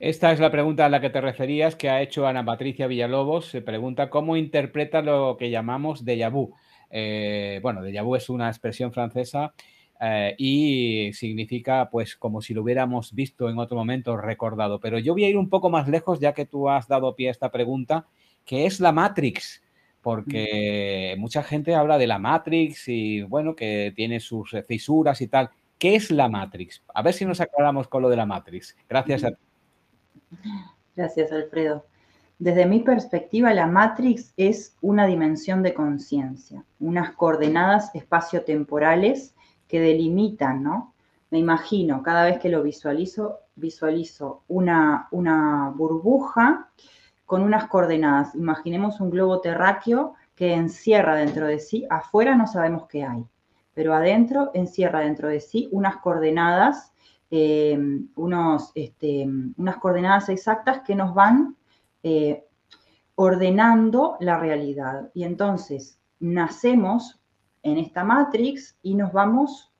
Esta 0.04 0.34
es 0.34 0.42
la 0.42 0.52
pregunta 0.52 0.86
a 0.86 0.90
la 0.90 1.00
que 1.00 1.10
te 1.10 1.22
referías 1.22 1.78
que 1.78 1.90
ha 1.90 2.02
hecho 2.02 2.28
Ana 2.28 2.44
Patricia 2.44 2.88
Villalobos. 2.88 3.46
Se 3.46 3.62
pregunta 3.62 4.10
cómo 4.10 4.36
interpreta 4.36 5.02
lo 5.02 5.38
que 5.40 5.50
llamamos 5.50 6.04
déjà 6.04 6.30
vu. 6.30 6.54
Eh, 6.90 7.62
bueno, 7.64 7.82
déjà 7.82 8.04
vu 8.04 8.18
es 8.18 8.30
una 8.30 8.50
expresión 8.50 8.92
francesa 8.92 9.54
eh, 10.02 10.36
y 10.38 11.14
significa 11.14 11.90
pues 11.90 12.18
como 12.18 12.42
si 12.42 12.54
lo 12.54 12.64
hubiéramos 12.64 13.14
visto 13.14 13.48
en 13.50 13.58
otro 13.58 13.78
momento, 13.78 14.18
recordado. 14.18 14.82
Pero 14.82 15.00
yo 15.00 15.14
voy 15.14 15.24
a 15.24 15.30
ir 15.30 15.38
un 15.38 15.48
poco 15.48 15.70
más 15.70 15.88
lejos 15.88 16.20
ya 16.20 16.34
que 16.34 16.46
tú 16.46 16.68
has 16.68 16.90
dado 16.90 17.16
pie 17.16 17.30
a 17.30 17.32
esta 17.32 17.50
pregunta, 17.50 18.06
que 18.44 18.66
es 18.66 18.82
la 18.82 18.92
Matrix. 18.92 19.64
Porque 20.02 21.16
mucha 21.18 21.44
gente 21.44 21.76
habla 21.76 21.98
de 21.98 22.08
la 22.08 22.20
Matrix 22.20 22.90
y 22.90 23.22
bueno, 23.22 23.56
que 23.56 23.94
tiene 23.96 24.20
sus 24.20 24.54
fisuras 24.68 25.22
y 25.22 25.30
tal. 25.30 25.50
¿Qué 25.78 25.96
es 25.96 26.12
la 26.12 26.28
Matrix? 26.28 26.84
A 26.94 27.02
ver 27.02 27.14
si 27.14 27.24
nos 27.24 27.40
aclaramos 27.40 27.88
con 27.88 28.02
lo 28.02 28.10
de 28.10 28.18
la 28.18 28.26
Matrix. 28.26 28.76
Gracias 28.90 29.24
a 29.24 29.32
ti. 29.32 29.53
Gracias, 30.96 31.32
Alfredo. 31.32 31.86
Desde 32.40 32.66
mi 32.66 32.82
perspectiva, 32.82 33.54
la 33.54 33.68
Matrix 33.68 34.34
es 34.38 34.76
una 34.82 35.06
dimensión 35.06 35.64
de 35.64 35.74
conciencia, 35.74 36.66
unas 36.80 37.12
coordenadas 37.12 37.94
espaciotemporales 37.96 39.34
que 39.68 39.80
delimitan, 39.80 40.62
¿no? 40.62 40.94
Me 41.32 41.40
imagino, 41.40 42.04
cada 42.04 42.26
vez 42.26 42.40
que 42.40 42.50
lo 42.50 42.62
visualizo, 42.62 43.40
visualizo 43.56 44.44
una, 44.48 45.08
una 45.12 45.72
burbuja 45.76 46.70
con 47.26 47.42
unas 47.42 47.68
coordenadas. 47.68 48.36
Imaginemos 48.36 49.00
un 49.00 49.10
globo 49.10 49.42
terráqueo 49.42 50.14
que 50.36 50.54
encierra 50.54 51.16
dentro 51.16 51.48
de 51.48 51.60
sí, 51.60 51.86
afuera 51.90 52.36
no 52.36 52.46
sabemos 52.46 52.88
qué 52.88 53.04
hay, 53.04 53.26
pero 53.74 53.94
adentro 53.94 54.52
encierra 54.54 55.00
dentro 55.00 55.28
de 55.28 55.40
sí 55.40 55.70
unas 55.72 55.98
coordenadas 55.98 56.93
eh, 57.32 57.78
este, 58.76 59.28
unas 59.58 59.78
coordenadas 59.78 60.30
exactas 60.30 60.82
que 60.82 60.96
nos 60.96 61.14
van 61.14 61.56
eh, 62.04 62.46
ordenando 63.16 64.18
la 64.20 64.38
realidad. 64.38 65.10
Y 65.14 65.24
entonces 65.24 66.00
nacemos 66.20 67.22
en 67.64 67.78
esta 67.78 68.04
matrix 68.04 68.78
y 68.82 68.96
nos 68.96 69.12
vamos 69.14 69.74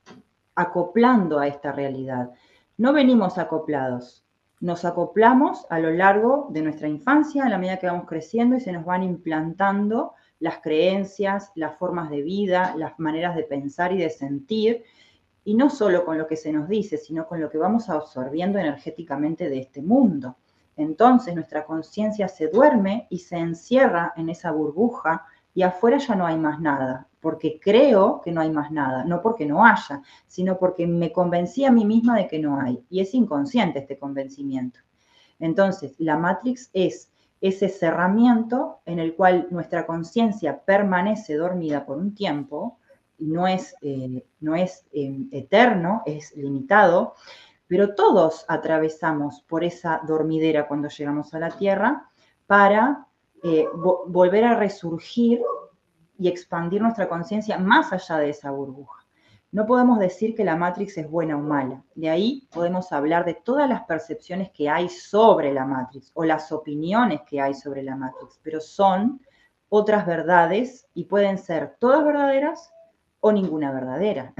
acoplando 0.54 1.38
a 1.38 1.46
esta 1.46 1.72
realidad. 1.72 2.30
No 2.76 2.92
venimos 2.92 3.38
acoplados, 3.38 4.24
nos 4.60 4.84
acoplamos 4.84 5.66
a 5.68 5.78
lo 5.78 5.90
largo 5.90 6.48
de 6.50 6.62
nuestra 6.62 6.88
infancia, 6.88 7.44
a 7.44 7.48
la 7.48 7.58
medida 7.58 7.78
que 7.78 7.86
vamos 7.86 8.06
creciendo 8.06 8.56
y 8.56 8.60
se 8.60 8.72
nos 8.72 8.84
van 8.84 9.02
implantando 9.02 10.14
las 10.38 10.58
creencias, 10.60 11.52
las 11.54 11.76
formas 11.76 12.10
de 12.10 12.22
vida, 12.22 12.74
las 12.76 12.98
maneras 12.98 13.36
de 13.36 13.44
pensar 13.44 13.92
y 13.92 13.98
de 13.98 14.10
sentir, 14.10 14.84
y 15.44 15.54
no 15.54 15.70
solo 15.70 16.04
con 16.04 16.18
lo 16.18 16.26
que 16.26 16.36
se 16.36 16.52
nos 16.52 16.68
dice, 16.68 16.96
sino 16.96 17.26
con 17.26 17.40
lo 17.40 17.50
que 17.50 17.58
vamos 17.58 17.90
absorbiendo 17.90 18.58
energéticamente 18.58 19.48
de 19.48 19.60
este 19.60 19.82
mundo. 19.82 20.36
Entonces 20.76 21.34
nuestra 21.34 21.64
conciencia 21.64 22.28
se 22.28 22.48
duerme 22.48 23.06
y 23.10 23.18
se 23.18 23.36
encierra 23.36 24.12
en 24.16 24.28
esa 24.28 24.50
burbuja 24.50 25.24
y 25.54 25.62
afuera 25.62 25.98
ya 25.98 26.16
no 26.16 26.26
hay 26.26 26.36
más 26.36 26.60
nada, 26.60 27.06
porque 27.20 27.60
creo 27.60 28.20
que 28.20 28.32
no 28.32 28.40
hay 28.40 28.50
más 28.50 28.72
nada, 28.72 29.04
no 29.04 29.22
porque 29.22 29.46
no 29.46 29.64
haya, 29.64 30.02
sino 30.26 30.58
porque 30.58 30.86
me 30.86 31.12
convencí 31.12 31.64
a 31.64 31.70
mí 31.70 31.84
misma 31.84 32.16
de 32.16 32.26
que 32.26 32.40
no 32.40 32.60
hay. 32.60 32.84
Y 32.90 33.00
es 33.00 33.14
inconsciente 33.14 33.78
este 33.78 33.98
convencimiento. 33.98 34.80
Entonces, 35.38 35.94
la 35.98 36.16
Matrix 36.16 36.70
es 36.72 37.10
ese 37.40 37.68
cerramiento 37.68 38.80
en 38.84 38.98
el 38.98 39.14
cual 39.14 39.46
nuestra 39.50 39.86
conciencia 39.86 40.60
permanece 40.64 41.34
dormida 41.34 41.84
por 41.86 41.98
un 41.98 42.14
tiempo, 42.14 42.78
no 43.18 43.46
es, 43.46 43.74
eh, 43.82 44.24
no 44.40 44.54
es 44.54 44.86
eh, 44.92 45.26
eterno, 45.32 46.02
es 46.06 46.36
limitado, 46.36 47.14
pero 47.66 47.94
todos 47.94 48.44
atravesamos 48.48 49.42
por 49.42 49.64
esa 49.64 50.00
dormidera 50.06 50.66
cuando 50.66 50.88
llegamos 50.88 51.32
a 51.34 51.38
la 51.38 51.50
Tierra 51.50 52.08
para 52.46 53.06
eh, 53.42 53.66
volver 53.74 54.44
a 54.44 54.58
resurgir 54.58 55.40
y 56.18 56.28
expandir 56.28 56.82
nuestra 56.82 57.08
conciencia 57.08 57.58
más 57.58 57.92
allá 57.92 58.18
de 58.18 58.30
esa 58.30 58.50
burbuja. 58.50 59.04
No 59.54 59.66
podemos 59.66 60.00
decir 60.00 60.34
que 60.34 60.44
la 60.44 60.56
Matrix 60.56 60.98
es 60.98 61.08
buena 61.08 61.36
o 61.36 61.40
mala. 61.40 61.84
De 61.94 62.10
ahí 62.10 62.48
podemos 62.52 62.90
hablar 62.92 63.24
de 63.24 63.34
todas 63.34 63.68
las 63.68 63.84
percepciones 63.84 64.50
que 64.50 64.68
hay 64.68 64.88
sobre 64.88 65.54
la 65.54 65.64
Matrix 65.64 66.10
o 66.14 66.24
las 66.24 66.50
opiniones 66.50 67.20
que 67.22 67.40
hay 67.40 67.54
sobre 67.54 67.84
la 67.84 67.94
Matrix, 67.94 68.40
pero 68.42 68.60
son 68.60 69.20
otras 69.68 70.06
verdades 70.06 70.88
y 70.92 71.04
pueden 71.04 71.38
ser 71.38 71.76
todas 71.78 72.04
verdaderas 72.04 72.73
o 73.24 73.32
ninguna 73.32 73.72
verdadera. 73.72 74.34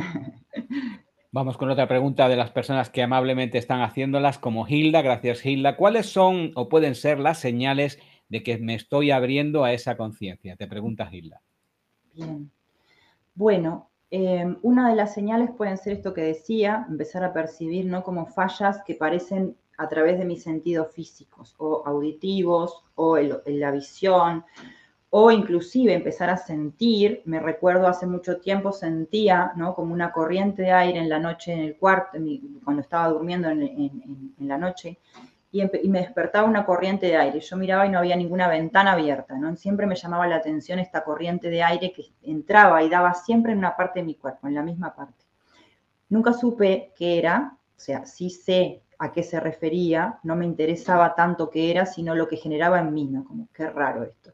Vamos 1.32 1.56
con 1.56 1.70
otra 1.70 1.88
pregunta 1.88 2.28
de 2.28 2.36
las 2.36 2.50
personas 2.50 2.90
que 2.90 3.02
amablemente 3.02 3.56
están 3.56 3.80
haciéndolas, 3.80 4.38
como 4.38 4.68
Hilda. 4.68 5.00
Gracias, 5.00 5.44
Hilda. 5.46 5.78
¿Cuáles 5.78 6.04
son 6.04 6.52
o 6.54 6.68
pueden 6.68 6.94
ser 6.94 7.18
las 7.18 7.38
señales 7.38 7.98
de 8.28 8.42
que 8.42 8.58
me 8.58 8.74
estoy 8.74 9.10
abriendo 9.10 9.64
a 9.64 9.72
esa 9.72 9.96
conciencia? 9.96 10.56
Te 10.56 10.66
pregunta 10.66 11.08
Hilda. 11.10 11.40
Bien. 12.12 12.50
Bueno, 13.34 13.88
em, 14.10 14.58
una 14.60 14.90
de 14.90 14.96
las 14.96 15.14
señales 15.14 15.50
pueden 15.56 15.78
ser 15.78 15.94
esto 15.94 16.12
que 16.12 16.20
decía, 16.20 16.84
empezar 16.86 17.24
a 17.24 17.32
percibir 17.32 17.86
no 17.86 18.02
como 18.02 18.26
fallas 18.26 18.82
que 18.86 18.96
parecen 18.96 19.56
a 19.78 19.88
través 19.88 20.18
de 20.18 20.26
mis 20.26 20.42
sentidos 20.42 20.92
físicos 20.92 21.54
o 21.56 21.84
auditivos 21.86 22.84
o 22.96 23.16
en 23.16 23.60
la 23.60 23.70
visión 23.70 24.44
o 25.16 25.30
inclusive 25.30 25.94
empezar 25.94 26.28
a 26.28 26.36
sentir, 26.36 27.22
me 27.24 27.38
recuerdo 27.38 27.86
hace 27.86 28.04
mucho 28.04 28.40
tiempo 28.40 28.72
sentía, 28.72 29.52
¿no? 29.54 29.72
Como 29.72 29.94
una 29.94 30.10
corriente 30.10 30.62
de 30.62 30.72
aire 30.72 30.98
en 30.98 31.08
la 31.08 31.20
noche 31.20 31.52
en 31.52 31.60
el 31.60 31.76
cuarto, 31.76 32.18
cuando 32.64 32.82
estaba 32.82 33.10
durmiendo 33.10 33.48
en, 33.48 34.34
la 34.40 34.58
noche, 34.58 34.98
y, 35.52 35.62
me 35.88 36.00
despertaba 36.00 36.48
una 36.48 36.66
corriente 36.66 37.06
de 37.06 37.16
aire. 37.16 37.38
Yo 37.38 37.56
miraba 37.56 37.86
y 37.86 37.90
no 37.90 38.00
había 38.00 38.16
ninguna 38.16 38.48
ventana 38.48 38.94
abierta, 38.94 39.36
¿no? 39.36 39.54
Siempre 39.54 39.86
me 39.86 39.94
llamaba 39.94 40.26
la 40.26 40.34
atención 40.34 40.80
esta 40.80 41.04
corriente 41.04 41.48
de 41.48 41.62
aire 41.62 41.92
que 41.92 42.06
entraba 42.22 42.82
y 42.82 42.88
daba 42.88 43.14
siempre 43.14 43.52
en 43.52 43.58
una 43.58 43.76
parte 43.76 44.00
de 44.00 44.06
mi 44.06 44.16
cuerpo, 44.16 44.48
en 44.48 44.54
la 44.56 44.64
misma 44.64 44.96
parte. 44.96 45.24
Nunca 46.08 46.32
supe 46.32 46.92
qué 46.96 47.20
era, 47.20 47.56
o 47.56 47.80
sea, 47.80 48.04
sí 48.04 48.30
sé 48.30 48.82
a 48.98 49.12
qué 49.12 49.22
se 49.22 49.38
refería, 49.38 50.18
no 50.24 50.34
me 50.34 50.44
interesaba 50.44 51.14
tanto 51.14 51.50
qué 51.50 51.70
era, 51.70 51.86
sino 51.86 52.16
lo 52.16 52.26
que 52.26 52.36
generaba 52.36 52.80
en 52.80 52.92
mí, 52.92 53.04
¿no? 53.04 53.24
Como 53.24 53.46
qué 53.54 53.70
raro 53.70 54.02
esto 54.02 54.32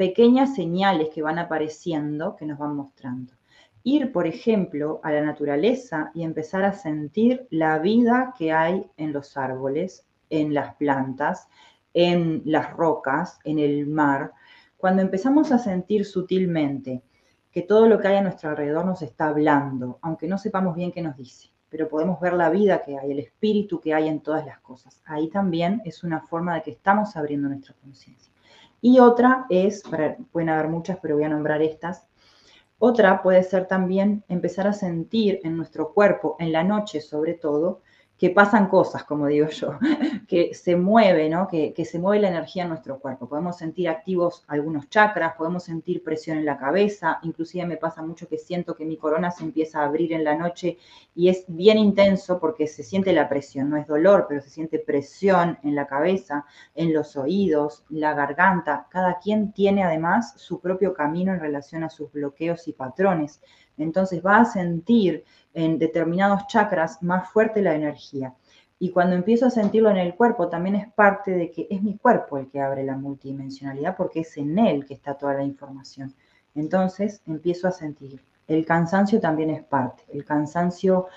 pequeñas 0.00 0.54
señales 0.54 1.10
que 1.10 1.20
van 1.20 1.38
apareciendo, 1.38 2.34
que 2.34 2.46
nos 2.46 2.58
van 2.58 2.74
mostrando. 2.74 3.34
Ir, 3.82 4.12
por 4.12 4.26
ejemplo, 4.26 4.98
a 5.02 5.12
la 5.12 5.20
naturaleza 5.20 6.10
y 6.14 6.22
empezar 6.22 6.62
a 6.62 6.72
sentir 6.72 7.46
la 7.50 7.78
vida 7.80 8.32
que 8.38 8.50
hay 8.50 8.86
en 8.96 9.12
los 9.12 9.36
árboles, 9.36 10.06
en 10.30 10.54
las 10.54 10.74
plantas, 10.76 11.48
en 11.92 12.40
las 12.46 12.72
rocas, 12.72 13.40
en 13.44 13.58
el 13.58 13.86
mar. 13.88 14.32
Cuando 14.78 15.02
empezamos 15.02 15.52
a 15.52 15.58
sentir 15.58 16.06
sutilmente 16.06 17.02
que 17.52 17.60
todo 17.60 17.86
lo 17.86 18.00
que 18.00 18.08
hay 18.08 18.16
a 18.16 18.22
nuestro 18.22 18.48
alrededor 18.48 18.86
nos 18.86 19.02
está 19.02 19.28
hablando, 19.28 19.98
aunque 20.00 20.26
no 20.26 20.38
sepamos 20.38 20.76
bien 20.76 20.92
qué 20.92 21.02
nos 21.02 21.18
dice, 21.18 21.50
pero 21.68 21.90
podemos 21.90 22.18
ver 22.20 22.32
la 22.32 22.48
vida 22.48 22.80
que 22.80 22.96
hay, 22.96 23.12
el 23.12 23.18
espíritu 23.18 23.78
que 23.78 23.92
hay 23.92 24.08
en 24.08 24.20
todas 24.20 24.46
las 24.46 24.60
cosas. 24.60 25.02
Ahí 25.04 25.28
también 25.28 25.82
es 25.84 26.02
una 26.02 26.22
forma 26.22 26.54
de 26.54 26.62
que 26.62 26.70
estamos 26.70 27.18
abriendo 27.18 27.50
nuestra 27.50 27.74
conciencia. 27.82 28.32
Y 28.80 28.98
otra 28.98 29.46
es, 29.50 29.82
pueden 30.32 30.48
haber 30.48 30.68
muchas, 30.68 30.98
pero 31.00 31.16
voy 31.16 31.24
a 31.24 31.28
nombrar 31.28 31.62
estas. 31.62 32.06
Otra 32.78 33.22
puede 33.22 33.42
ser 33.42 33.66
también 33.66 34.24
empezar 34.28 34.66
a 34.66 34.72
sentir 34.72 35.40
en 35.44 35.56
nuestro 35.56 35.92
cuerpo, 35.92 36.36
en 36.38 36.52
la 36.52 36.64
noche 36.64 37.00
sobre 37.00 37.34
todo, 37.34 37.82
que 38.20 38.28
pasan 38.28 38.68
cosas, 38.68 39.04
como 39.04 39.28
digo 39.28 39.48
yo, 39.48 39.78
que 40.28 40.52
se 40.52 40.76
mueve, 40.76 41.30
¿no? 41.30 41.48
Que, 41.48 41.72
que, 41.72 41.86
se 41.86 41.98
mueve 41.98 42.20
la 42.20 42.28
energía 42.28 42.64
en 42.64 42.68
nuestro 42.68 43.00
cuerpo. 43.00 43.26
Podemos 43.26 43.56
sentir 43.56 43.88
activos 43.88 44.44
algunos 44.46 44.90
chakras, 44.90 45.36
podemos 45.38 45.64
sentir 45.64 46.04
presión 46.04 46.36
en 46.36 46.44
la 46.44 46.58
cabeza, 46.58 47.18
inclusive 47.22 47.64
me 47.64 47.78
pasa 47.78 48.02
mucho 48.02 48.28
que 48.28 48.36
siento 48.36 48.74
que 48.74 48.84
mi 48.84 48.98
corona 48.98 49.30
se 49.30 49.42
empieza 49.42 49.80
a 49.80 49.86
abrir 49.86 50.12
en 50.12 50.24
la 50.24 50.34
noche 50.34 50.76
y 51.14 51.30
es 51.30 51.46
bien 51.48 51.78
intenso 51.78 52.38
porque 52.38 52.66
se 52.66 52.82
siente 52.82 53.14
la 53.14 53.26
presión, 53.26 53.70
no 53.70 53.78
es 53.78 53.86
dolor, 53.86 54.26
pero 54.28 54.42
se 54.42 54.50
siente 54.50 54.78
presión 54.78 55.58
en 55.62 55.74
la 55.74 55.86
cabeza, 55.86 56.44
en 56.74 56.92
los 56.92 57.16
oídos, 57.16 57.84
la 57.88 58.12
garganta. 58.12 58.86
Cada 58.90 59.18
quien 59.18 59.52
tiene 59.52 59.82
además 59.82 60.34
su 60.36 60.60
propio 60.60 60.92
camino 60.92 61.32
en 61.32 61.40
relación 61.40 61.84
a 61.84 61.88
sus 61.88 62.12
bloqueos 62.12 62.68
y 62.68 62.74
patrones. 62.74 63.40
Entonces 63.82 64.24
va 64.24 64.40
a 64.40 64.44
sentir 64.44 65.24
en 65.54 65.78
determinados 65.78 66.46
chakras 66.46 67.02
más 67.02 67.30
fuerte 67.30 67.62
la 67.62 67.74
energía. 67.74 68.34
Y 68.78 68.90
cuando 68.90 69.14
empiezo 69.14 69.46
a 69.46 69.50
sentirlo 69.50 69.90
en 69.90 69.98
el 69.98 70.14
cuerpo, 70.14 70.48
también 70.48 70.74
es 70.74 70.90
parte 70.92 71.32
de 71.32 71.50
que 71.50 71.66
es 71.68 71.82
mi 71.82 71.98
cuerpo 71.98 72.38
el 72.38 72.48
que 72.48 72.60
abre 72.60 72.82
la 72.82 72.96
multidimensionalidad, 72.96 73.96
porque 73.96 74.20
es 74.20 74.36
en 74.38 74.58
él 74.58 74.86
que 74.86 74.94
está 74.94 75.14
toda 75.14 75.34
la 75.34 75.44
información. 75.44 76.14
Entonces 76.54 77.20
empiezo 77.26 77.68
a 77.68 77.72
sentir. 77.72 78.22
El 78.48 78.64
cansancio 78.64 79.20
también 79.20 79.50
es 79.50 79.62
parte. 79.62 80.02
El 80.12 80.24
cansancio 80.24 81.08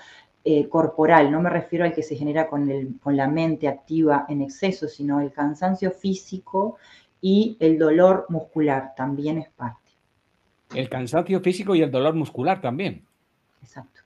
eh, 0.44 0.68
corporal, 0.68 1.32
no 1.32 1.40
me 1.40 1.48
refiero 1.48 1.86
al 1.86 1.94
que 1.94 2.02
se 2.02 2.16
genera 2.16 2.48
con, 2.48 2.70
la 3.06 3.28
mente 3.28 3.66
activa 3.66 4.26
en 4.28 4.42
exceso, 4.42 4.86
sino 4.88 5.20
el 5.20 5.32
cansancio 5.32 5.90
físico 5.90 6.76
y 7.20 7.56
el 7.60 7.78
dolor 7.78 8.26
muscular 8.28 8.92
también 8.94 9.38
es 9.38 9.48
parte. 9.48 9.83
El 10.74 10.88
cansancio 10.88 11.40
físico 11.40 11.74
y 11.74 11.82
el 11.82 11.90
dolor 11.90 12.14
muscular 12.14 12.60
también. 12.60 13.04
Exacto. 13.62 14.04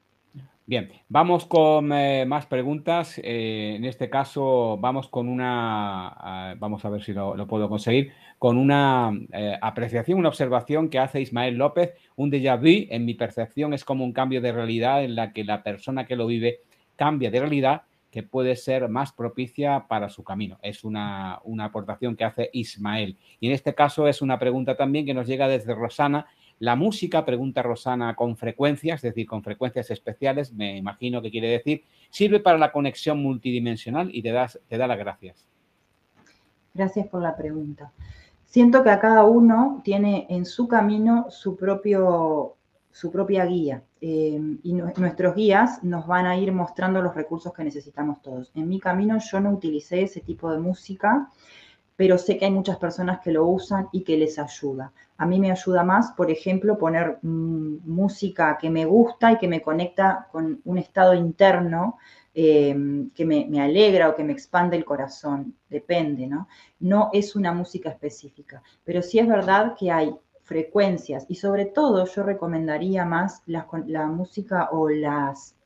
Bien, 0.68 0.92
vamos 1.08 1.46
con 1.46 1.90
eh, 1.94 2.26
más 2.26 2.44
preguntas. 2.44 3.18
Eh, 3.24 3.76
en 3.76 3.86
este 3.86 4.10
caso, 4.10 4.76
vamos 4.78 5.08
con 5.08 5.26
una, 5.26 6.54
vamos 6.58 6.84
a 6.84 6.90
ver 6.90 7.02
si 7.02 7.14
lo, 7.14 7.46
puedo 7.46 7.70
conseguir, 7.70 8.12
con 8.38 8.58
una 8.58 9.10
eh, 9.32 9.56
apreciación, 9.62 10.18
una 10.18 10.28
observación 10.28 10.90
que 10.90 10.98
hace 10.98 11.22
Ismael 11.22 11.56
López. 11.56 11.94
Un 12.16 12.30
déjà 12.30 12.58
vu, 12.58 12.86
en 12.90 13.06
mi 13.06 13.14
percepción, 13.14 13.72
es 13.72 13.82
como 13.82 14.04
un 14.04 14.12
cambio 14.12 14.42
de 14.42 14.52
realidad 14.52 15.02
en 15.02 15.14
la 15.14 15.32
que 15.32 15.42
la 15.42 15.62
persona 15.62 16.04
que 16.04 16.16
lo 16.16 16.26
vive 16.26 16.60
cambia 16.96 17.30
de 17.30 17.40
realidad 17.40 17.84
que 18.10 18.22
puede 18.22 18.54
ser 18.54 18.90
más 18.90 19.12
propicia 19.12 19.86
para 19.88 20.10
su 20.10 20.22
camino. 20.22 20.58
Es 20.60 20.84
una, 20.84 21.40
una 21.44 21.64
aportación 21.64 22.14
que 22.14 22.24
hace 22.24 22.50
Ismael. 22.52 23.16
Y 23.40 23.46
en 23.46 23.54
este 23.54 23.74
caso 23.74 24.06
es 24.06 24.20
una 24.20 24.38
pregunta 24.38 24.76
también 24.76 25.06
que 25.06 25.14
nos 25.14 25.26
llega 25.26 25.48
desde 25.48 25.74
Rosana 25.74 26.26
la 26.60 26.74
música, 26.74 27.24
pregunta 27.24 27.62
Rosana, 27.62 28.16
con 28.16 28.36
frecuencias, 28.36 29.04
es 29.04 29.14
decir, 29.14 29.26
con 29.26 29.42
frecuencias 29.42 29.90
especiales, 29.90 30.52
me 30.52 30.76
imagino 30.76 31.22
que 31.22 31.30
quiere 31.30 31.48
decir, 31.48 31.84
sirve 32.10 32.40
para 32.40 32.58
la 32.58 32.72
conexión 32.72 33.22
multidimensional 33.22 34.10
y 34.12 34.22
te, 34.22 34.32
das, 34.32 34.58
te 34.68 34.76
da 34.76 34.86
las 34.86 34.98
gracias. 34.98 35.46
Gracias 36.74 37.06
por 37.06 37.22
la 37.22 37.36
pregunta. 37.36 37.92
Siento 38.44 38.82
que 38.82 38.90
a 38.90 38.98
cada 38.98 39.24
uno 39.24 39.80
tiene 39.84 40.26
en 40.30 40.46
su 40.46 40.66
camino 40.68 41.26
su, 41.28 41.56
propio, 41.56 42.56
su 42.90 43.10
propia 43.10 43.44
guía 43.44 43.84
eh, 44.00 44.40
y 44.62 44.72
nuestros 44.72 45.34
guías 45.34 45.84
nos 45.84 46.06
van 46.06 46.26
a 46.26 46.36
ir 46.36 46.52
mostrando 46.52 47.02
los 47.02 47.14
recursos 47.14 47.52
que 47.52 47.62
necesitamos 47.62 48.22
todos. 48.22 48.50
En 48.54 48.68
mi 48.68 48.80
camino 48.80 49.18
yo 49.18 49.40
no 49.40 49.50
utilicé 49.50 50.02
ese 50.02 50.20
tipo 50.20 50.50
de 50.50 50.58
música 50.58 51.30
pero 51.98 52.16
sé 52.16 52.38
que 52.38 52.44
hay 52.44 52.52
muchas 52.52 52.76
personas 52.76 53.18
que 53.18 53.32
lo 53.32 53.44
usan 53.44 53.88
y 53.90 54.04
que 54.04 54.16
les 54.16 54.38
ayuda. 54.38 54.92
A 55.16 55.26
mí 55.26 55.40
me 55.40 55.50
ayuda 55.50 55.82
más, 55.82 56.12
por 56.12 56.30
ejemplo, 56.30 56.78
poner 56.78 57.18
mm, 57.22 57.78
música 57.84 58.56
que 58.56 58.70
me 58.70 58.84
gusta 58.84 59.32
y 59.32 59.38
que 59.38 59.48
me 59.48 59.60
conecta 59.60 60.28
con 60.30 60.60
un 60.64 60.78
estado 60.78 61.12
interno 61.14 61.98
em, 62.34 63.10
que 63.10 63.24
me, 63.24 63.60
alegra 63.60 64.10
o 64.10 64.14
que 64.14 64.22
me 64.22 64.32
expande 64.32 64.76
el 64.76 64.84
corazón, 64.84 65.56
depende, 65.68 66.28
¿no? 66.28 66.46
No 66.78 67.10
es 67.12 67.34
una 67.34 67.52
música 67.52 67.88
específica, 67.88 68.62
pero 68.84 69.02
sí 69.02 69.18
es 69.18 69.26
verdad 69.26 69.74
que 69.76 69.90
hay 69.90 70.14
frecuencias 70.42 71.26
y 71.28 71.34
sobre 71.34 71.64
todo 71.66 72.06
yo 72.06 72.22
recomendaría 72.22 73.04
más 73.04 73.42
la 73.46 74.06
música 74.06 74.68
o 74.70 74.88
las 74.88 75.57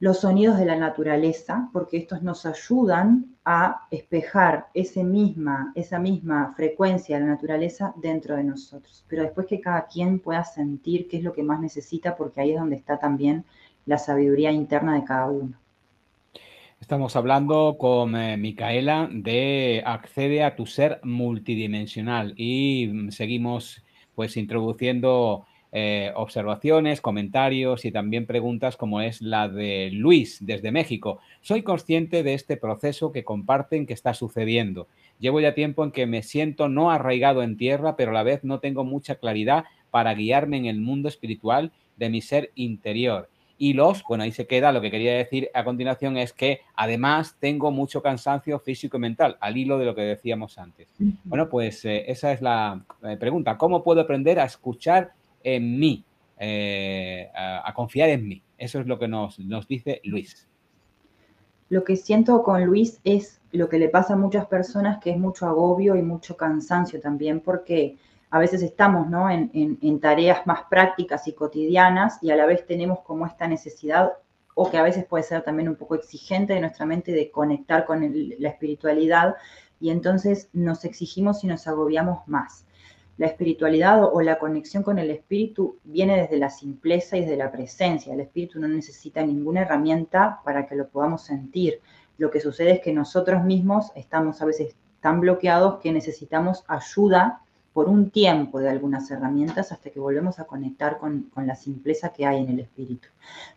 los 0.00 0.20
sonidos 0.20 0.58
de 0.58 0.64
la 0.64 0.76
naturaleza, 0.76 1.68
porque 1.74 1.98
estos 1.98 2.22
nos 2.22 2.46
ayudan 2.46 3.36
a 3.44 3.86
espejar 3.90 4.68
ese 4.72 5.04
misma, 5.04 5.72
esa 5.74 5.98
misma 5.98 6.54
frecuencia 6.56 7.18
de 7.18 7.24
la 7.24 7.32
naturaleza 7.32 7.92
dentro 7.96 8.34
de 8.34 8.44
nosotros. 8.44 9.04
Pero 9.08 9.22
después 9.22 9.46
que 9.46 9.60
cada 9.60 9.86
quien 9.86 10.18
pueda 10.18 10.42
sentir 10.42 11.06
qué 11.06 11.18
es 11.18 11.22
lo 11.22 11.34
que 11.34 11.42
más 11.42 11.60
necesita, 11.60 12.16
porque 12.16 12.40
ahí 12.40 12.52
es 12.52 12.58
donde 12.58 12.76
está 12.76 12.98
también 12.98 13.44
la 13.84 13.98
sabiduría 13.98 14.50
interna 14.50 14.94
de 14.94 15.04
cada 15.04 15.26
uno. 15.26 15.52
Estamos 16.80 17.14
hablando 17.14 17.76
con 17.78 18.16
eh, 18.16 18.38
Micaela 18.38 19.06
de 19.12 19.82
Accede 19.84 20.42
a 20.42 20.56
tu 20.56 20.64
ser 20.64 20.98
multidimensional 21.02 22.32
y 22.38 22.90
seguimos 23.10 23.84
pues 24.14 24.38
introduciendo 24.38 25.44
eh, 25.72 26.10
observaciones, 26.16 27.00
comentarios 27.00 27.84
y 27.84 27.92
también 27.92 28.26
preguntas 28.26 28.76
como 28.76 29.00
es 29.00 29.22
la 29.22 29.48
de 29.48 29.90
Luis 29.92 30.38
desde 30.40 30.72
México. 30.72 31.20
Soy 31.42 31.62
consciente 31.62 32.22
de 32.22 32.34
este 32.34 32.56
proceso 32.56 33.12
que 33.12 33.22
comparten 33.22 33.86
que 33.86 33.94
está 33.94 34.12
sucediendo. 34.14 34.88
Llevo 35.20 35.40
ya 35.40 35.54
tiempo 35.54 35.84
en 35.84 35.92
que 35.92 36.06
me 36.06 36.22
siento 36.22 36.68
no 36.68 36.90
arraigado 36.90 37.42
en 37.42 37.56
tierra, 37.56 37.94
pero 37.94 38.10
a 38.10 38.14
la 38.14 38.22
vez 38.24 38.42
no 38.42 38.58
tengo 38.58 38.82
mucha 38.84 39.16
claridad 39.16 39.64
para 39.90 40.14
guiarme 40.14 40.56
en 40.56 40.66
el 40.66 40.80
mundo 40.80 41.08
espiritual 41.08 41.72
de 41.96 42.10
mi 42.10 42.20
ser 42.20 42.50
interior. 42.56 43.28
Y 43.56 43.74
los, 43.74 44.02
bueno, 44.08 44.24
ahí 44.24 44.32
se 44.32 44.46
queda, 44.46 44.72
lo 44.72 44.80
que 44.80 44.90
quería 44.90 45.14
decir 45.14 45.50
a 45.52 45.64
continuación 45.64 46.16
es 46.16 46.32
que 46.32 46.62
además 46.74 47.36
tengo 47.38 47.70
mucho 47.70 48.00
cansancio 48.00 48.58
físico 48.58 48.96
y 48.96 49.00
mental, 49.00 49.36
al 49.38 49.58
hilo 49.58 49.78
de 49.78 49.84
lo 49.84 49.94
que 49.94 50.00
decíamos 50.00 50.56
antes. 50.56 50.88
Bueno, 51.24 51.50
pues 51.50 51.84
eh, 51.84 52.10
esa 52.10 52.32
es 52.32 52.40
la 52.40 52.82
eh, 53.02 53.18
pregunta. 53.18 53.58
¿Cómo 53.58 53.84
puedo 53.84 54.00
aprender 54.00 54.40
a 54.40 54.46
escuchar 54.46 55.12
en 55.42 55.78
mí, 55.78 56.04
eh, 56.38 57.30
a, 57.34 57.72
confiar 57.74 58.10
en 58.10 58.26
mí. 58.26 58.42
Eso 58.56 58.80
es 58.80 58.86
lo 58.86 58.98
que 58.98 59.08
nos, 59.08 59.38
nos 59.38 59.66
dice 59.66 60.00
Luis. 60.04 60.48
Lo 61.68 61.84
que 61.84 61.96
siento 61.96 62.42
con 62.42 62.64
Luis 62.64 63.00
es 63.04 63.40
lo 63.52 63.68
que 63.68 63.78
le 63.78 63.88
pasa 63.88 64.14
a 64.14 64.16
muchas 64.16 64.46
personas, 64.46 64.98
que 64.98 65.10
es 65.10 65.18
mucho 65.18 65.46
agobio 65.46 65.96
y 65.96 66.02
mucho 66.02 66.36
cansancio 66.36 67.00
también, 67.00 67.40
porque 67.40 67.96
a 68.30 68.38
veces 68.38 68.62
estamos 68.62 69.08
¿no? 69.08 69.30
en, 69.30 69.50
en, 69.52 70.00
tareas 70.00 70.46
más 70.46 70.62
prácticas 70.70 71.26
y 71.26 71.32
cotidianas 71.32 72.18
y 72.22 72.30
a 72.30 72.36
la 72.36 72.46
vez 72.46 72.66
tenemos 72.66 73.00
como 73.00 73.26
esta 73.26 73.48
necesidad, 73.48 74.12
o 74.54 74.70
que 74.70 74.78
a 74.78 74.82
veces 74.82 75.04
puede 75.04 75.24
ser 75.24 75.42
también 75.42 75.68
un 75.68 75.76
poco 75.76 75.94
exigente 75.94 76.54
de 76.54 76.60
nuestra 76.60 76.86
mente 76.86 77.12
de 77.12 77.30
conectar 77.30 77.84
con 77.86 78.00
la 78.38 78.48
espiritualidad, 78.48 79.36
y 79.80 79.90
entonces 79.90 80.48
nos 80.52 80.84
exigimos 80.84 81.42
y 81.42 81.46
nos 81.46 81.66
agobiamos 81.66 82.26
más. 82.28 82.66
La 83.20 83.26
espiritualidad 83.26 84.02
o 84.02 84.22
la 84.22 84.38
conexión 84.38 84.82
con 84.82 84.98
el 84.98 85.10
espíritu 85.10 85.76
viene 85.84 86.22
desde 86.22 86.38
la 86.38 86.48
simpleza 86.48 87.18
y 87.18 87.20
desde 87.20 87.36
la 87.36 87.52
presencia. 87.52 88.14
El 88.14 88.20
espíritu 88.20 88.58
no 88.58 88.66
necesita 88.66 89.22
ninguna 89.22 89.60
herramienta 89.60 90.40
para 90.42 90.66
que 90.66 90.74
lo 90.74 90.88
podamos 90.88 91.20
sentir. 91.20 91.82
Lo 92.16 92.30
que 92.30 92.40
sucede 92.40 92.70
es 92.70 92.80
que 92.80 92.94
nosotros 92.94 93.44
mismos 93.44 93.92
estamos 93.94 94.40
a 94.40 94.46
veces 94.46 94.74
tan 95.02 95.20
bloqueados 95.20 95.80
que 95.80 95.92
necesitamos 95.92 96.64
ayuda 96.66 97.42
por 97.74 97.90
un 97.90 98.08
tiempo 98.08 98.58
de 98.58 98.70
algunas 98.70 99.10
herramientas 99.10 99.70
hasta 99.70 99.90
que 99.90 100.00
volvemos 100.00 100.38
a 100.40 100.46
conectar 100.46 100.96
con, 100.96 101.24
con, 101.34 101.46
la 101.46 101.56
simpleza 101.56 102.14
que 102.14 102.24
hay 102.24 102.42
en 102.42 102.48
el 102.48 102.60
espíritu. 102.60 103.08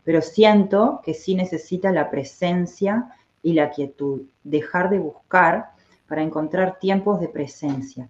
Pero 0.03 0.21
siento 0.21 0.99
que 1.05 1.13
sí 1.13 1.35
necesita 1.35 1.89
la 1.93 2.09
presencia 2.09 3.15
y 3.41 3.53
la 3.53 3.69
quietud, 3.69 4.23
dejar 4.43 4.89
de 4.89 4.99
buscar 4.99 5.69
para 6.05 6.21
encontrar 6.21 6.79
tiempos 6.79 7.21
de 7.21 7.29
presencia 7.29 8.09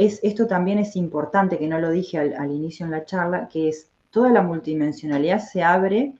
esto 0.00 0.46
también 0.46 0.78
es 0.78 0.96
importante, 0.96 1.58
que 1.58 1.68
no 1.68 1.78
lo 1.78 1.90
dije 1.90 2.18
al, 2.18 2.50
inicio 2.50 2.86
en 2.86 2.92
la 2.92 3.04
charla, 3.04 3.48
que 3.48 3.68
es 3.68 3.90
toda 4.10 4.30
la 4.30 4.40
multidimensionalidad 4.40 5.40
se 5.40 5.62
abre 5.62 6.14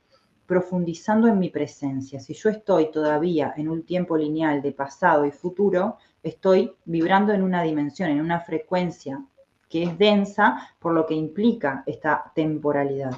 profundizando 0.46 1.28
en 1.28 1.38
mi 1.38 1.48
presencia. 1.48 2.20
Si 2.20 2.34
yo 2.34 2.50
estoy 2.50 2.90
todavía 2.90 3.54
en 3.56 3.68
un 3.68 3.84
tiempo 3.84 4.18
lineal 4.18 4.60
de 4.60 4.72
pasado 4.72 5.24
y 5.24 5.30
futuro, 5.30 5.96
estoy 6.22 6.74
vibrando 6.84 7.32
en 7.32 7.42
una 7.42 7.62
dimensión, 7.62 8.10
en 8.10 8.20
una 8.20 8.40
frecuencia 8.40 9.24
que 9.68 9.84
es 9.84 9.96
densa, 9.96 10.68
por 10.78 10.92
lo 10.92 11.06
que 11.06 11.14
implica 11.14 11.82
esta 11.86 12.32
temporalidad. 12.34 13.12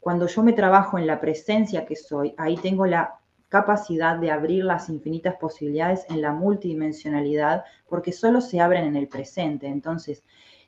Cuando 0.00 0.26
yo 0.26 0.42
me 0.42 0.52
trabajo 0.52 0.98
en 0.98 1.06
la 1.06 1.20
presencia 1.20 1.86
que 1.86 1.96
soy, 1.96 2.34
ahí 2.36 2.56
tengo 2.56 2.84
la 2.84 3.20
capacidad 3.52 4.16
de 4.16 4.30
abrir 4.30 4.64
las 4.64 4.88
infinitas 4.88 5.34
posibilidades 5.34 6.06
en 6.08 6.22
la 6.22 6.32
multidimensionalidad, 6.32 7.64
porque 7.86 8.10
solo 8.10 8.40
se 8.40 8.60
abren 8.60 8.84
en 8.84 8.96
el 8.96 9.08
presente. 9.08 9.66
Entonces, 9.66 10.24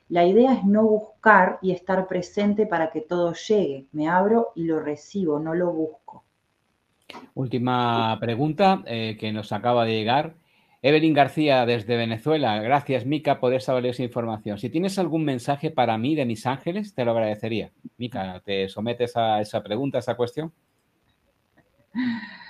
la 0.07 0.23
idea 0.23 0.53
es 0.53 0.63
no 0.63 0.83
buscar 0.83 1.57
y 1.63 1.71
estar 1.71 2.07
presente 2.07 2.67
para 2.67 2.91
que 2.91 3.01
todo 3.01 3.33
llegue. 3.33 3.87
Me 3.91 4.07
abro 4.07 4.51
y 4.53 4.65
lo 4.65 4.79
recibo, 4.79 5.39
no 5.39 5.55
lo 5.55 5.73
busco. 5.73 6.25
Última 7.33 8.19
pregunta 8.19 8.83
eh, 8.85 9.17
que 9.19 9.33
nos 9.33 9.51
acaba 9.51 9.83
de 9.83 9.93
llegar. 9.93 10.35
Evelyn 10.83 11.15
García 11.15 11.65
desde 11.65 11.97
Venezuela. 11.97 12.61
Gracias, 12.61 13.03
Mica, 13.03 13.39
por 13.39 13.51
esa 13.55 13.73
valiosa 13.73 14.03
información. 14.03 14.59
Si 14.59 14.69
tienes 14.69 14.99
algún 14.99 15.25
mensaje 15.25 15.71
para 15.71 15.97
mí 15.97 16.13
de 16.13 16.25
mis 16.25 16.45
ángeles, 16.45 16.93
te 16.93 17.03
lo 17.03 17.13
agradecería. 17.13 17.71
Mica, 17.97 18.43
¿te 18.45 18.69
sometes 18.69 19.17
a 19.17 19.41
esa 19.41 19.63
pregunta, 19.63 19.97
a 19.97 20.01
esa 20.01 20.13
cuestión? 20.13 20.53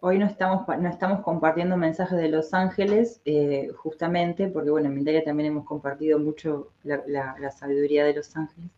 Hoy 0.00 0.18
no 0.18 0.26
estamos, 0.26 0.66
no 0.78 0.88
estamos 0.88 1.20
compartiendo 1.20 1.76
mensajes 1.76 2.16
de 2.18 2.28
Los 2.28 2.54
Ángeles, 2.54 3.20
eh, 3.24 3.70
justamente, 3.76 4.46
porque 4.46 4.70
bueno, 4.70 4.88
en 4.88 4.94
Mindalia 4.94 5.24
también 5.24 5.50
hemos 5.50 5.64
compartido 5.64 6.20
mucho 6.20 6.70
la, 6.84 7.50
sabiduría 7.50 8.04
de 8.04 8.14
Los 8.14 8.36
Ángeles, 8.36 8.70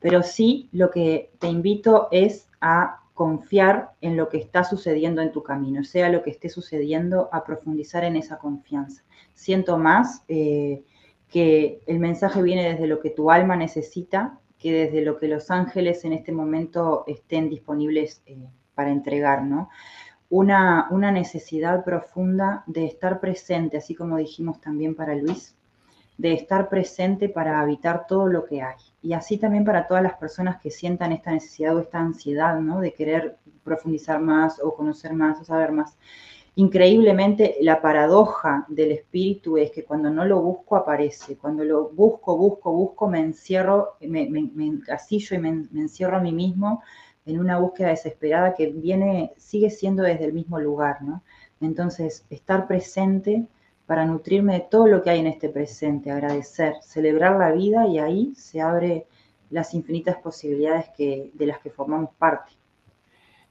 pero 0.00 0.22
sí 0.22 0.70
lo 0.72 0.90
que 0.90 1.32
te 1.38 1.48
invito 1.48 2.08
es 2.10 2.48
a 2.62 3.00
confiar 3.12 3.90
en 4.00 4.16
lo 4.16 4.30
que 4.30 4.38
está 4.38 4.64
sucediendo 4.64 5.20
en 5.20 5.32
tu 5.32 5.42
camino, 5.42 5.84
sea 5.84 6.08
lo 6.08 6.22
que 6.22 6.30
esté 6.30 6.48
sucediendo, 6.48 7.28
a 7.30 7.44
profundizar 7.44 8.02
en 8.02 8.16
esa 8.16 8.38
confianza. 8.38 9.02
Siento 9.34 9.76
más 9.76 10.24
eh, 10.28 10.82
que 11.28 11.82
el 11.86 11.98
mensaje 11.98 12.40
viene 12.42 12.70
desde 12.70 12.86
lo 12.86 13.00
que 13.00 13.10
tu 13.10 13.30
alma 13.30 13.54
necesita 13.54 14.38
que 14.58 14.72
desde 14.72 15.02
lo 15.02 15.18
que 15.18 15.28
los 15.28 15.50
ángeles 15.50 16.06
en 16.06 16.14
este 16.14 16.32
momento 16.32 17.04
estén 17.06 17.50
disponibles 17.50 18.22
eh, 18.24 18.48
para 18.74 18.90
entregar, 18.90 19.42
¿no? 19.42 19.68
Una, 20.36 21.12
necesidad 21.12 21.84
profunda 21.84 22.64
de 22.66 22.86
estar 22.86 23.20
presente, 23.20 23.76
así 23.76 23.94
como 23.94 24.16
dijimos 24.16 24.60
también 24.60 24.96
para 24.96 25.14
Luis, 25.14 25.54
de 26.18 26.32
estar 26.32 26.68
presente 26.68 27.28
para 27.28 27.60
habitar 27.60 28.06
todo 28.08 28.26
lo 28.26 28.44
que 28.44 28.60
hay. 28.60 28.76
Y 29.00 29.12
así 29.12 29.38
también 29.38 29.64
para 29.64 29.86
todas 29.86 30.02
las 30.02 30.14
personas 30.14 30.60
que 30.60 30.72
sientan 30.72 31.12
esta 31.12 31.30
necesidad 31.30 31.76
o 31.76 31.80
esta 31.80 32.00
ansiedad, 32.00 32.58
¿no? 32.58 32.80
De 32.80 32.92
querer 32.92 33.36
profundizar 33.62 34.20
más 34.20 34.60
o 34.60 34.74
conocer 34.74 35.12
más 35.12 35.40
o 35.40 35.44
saber 35.44 35.70
más. 35.70 35.96
Increíblemente, 36.56 37.56
la 37.60 37.80
paradoja 37.80 38.64
del 38.68 38.90
espíritu 38.90 39.56
es 39.56 39.70
que 39.70 39.84
cuando 39.84 40.10
no 40.10 40.24
lo 40.24 40.40
busco 40.40 40.74
aparece, 40.76 41.36
cuando 41.36 41.64
lo 41.64 41.90
busco, 41.90 42.36
busco, 42.36 42.72
busco, 42.72 43.08
me 43.08 43.20
encierro, 43.20 43.96
me, 44.00 44.28
me, 44.28 44.66
encasillo 44.66 45.36
y 45.36 45.38
me, 45.38 45.52
me, 45.70 45.80
encierro 45.82 46.16
a 46.16 46.20
mí 46.20 46.32
mismo 46.32 46.82
en 47.26 47.38
una 47.38 47.58
búsqueda 47.58 47.88
desesperada 47.88 48.54
que 48.54 48.66
viene, 48.66 49.32
sigue 49.36 49.70
siendo 49.70 50.02
desde 50.02 50.26
el 50.26 50.32
mismo 50.32 50.58
lugar, 50.60 51.02
¿no? 51.02 51.22
Entonces, 51.60 52.26
estar 52.30 52.66
presente 52.66 53.46
para 53.86 54.04
nutrirme 54.04 54.54
de 54.54 54.66
todo 54.70 54.86
lo 54.86 55.02
que 55.02 55.10
hay 55.10 55.20
en 55.20 55.26
este 55.26 55.48
presente, 55.48 56.10
agradecer, 56.10 56.74
celebrar 56.82 57.38
la 57.38 57.52
vida 57.52 57.86
y 57.86 57.98
ahí 57.98 58.32
se 58.34 58.60
abre 58.60 59.06
las 59.50 59.74
infinitas 59.74 60.16
posibilidades 60.16 60.86
que, 60.96 61.30
de 61.34 61.46
las 61.46 61.58
que 61.58 61.70
formamos 61.70 62.10
parte. 62.18 62.52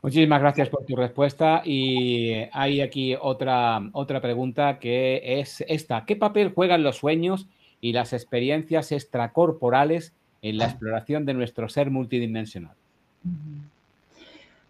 Muchísimas 0.02 0.42
gracias 0.42 0.70
por 0.70 0.86
tu 0.86 0.98
respuesta 0.98 1.62
y 1.64 2.34
hay 2.52 2.82
aquí 2.82 3.16
otra, 3.20 3.80
otra 3.94 4.20
pregunta 4.20 4.78
que 4.80 5.40
es 5.40 5.64
esta. 5.68 6.04
¿Qué 6.06 6.18
papel 6.18 6.52
juegan 6.54 6.84
los 6.84 6.98
sueños 6.98 7.48
y 7.80 7.94
las 7.94 8.12
experiencias 8.12 8.92
extracorporales 8.92 10.14
en 10.42 10.58
la 10.58 10.66
exploración 10.66 11.26
de 11.26 11.34
nuestro 11.36 11.70
ser 11.70 11.90
multidimensional? 11.90 12.76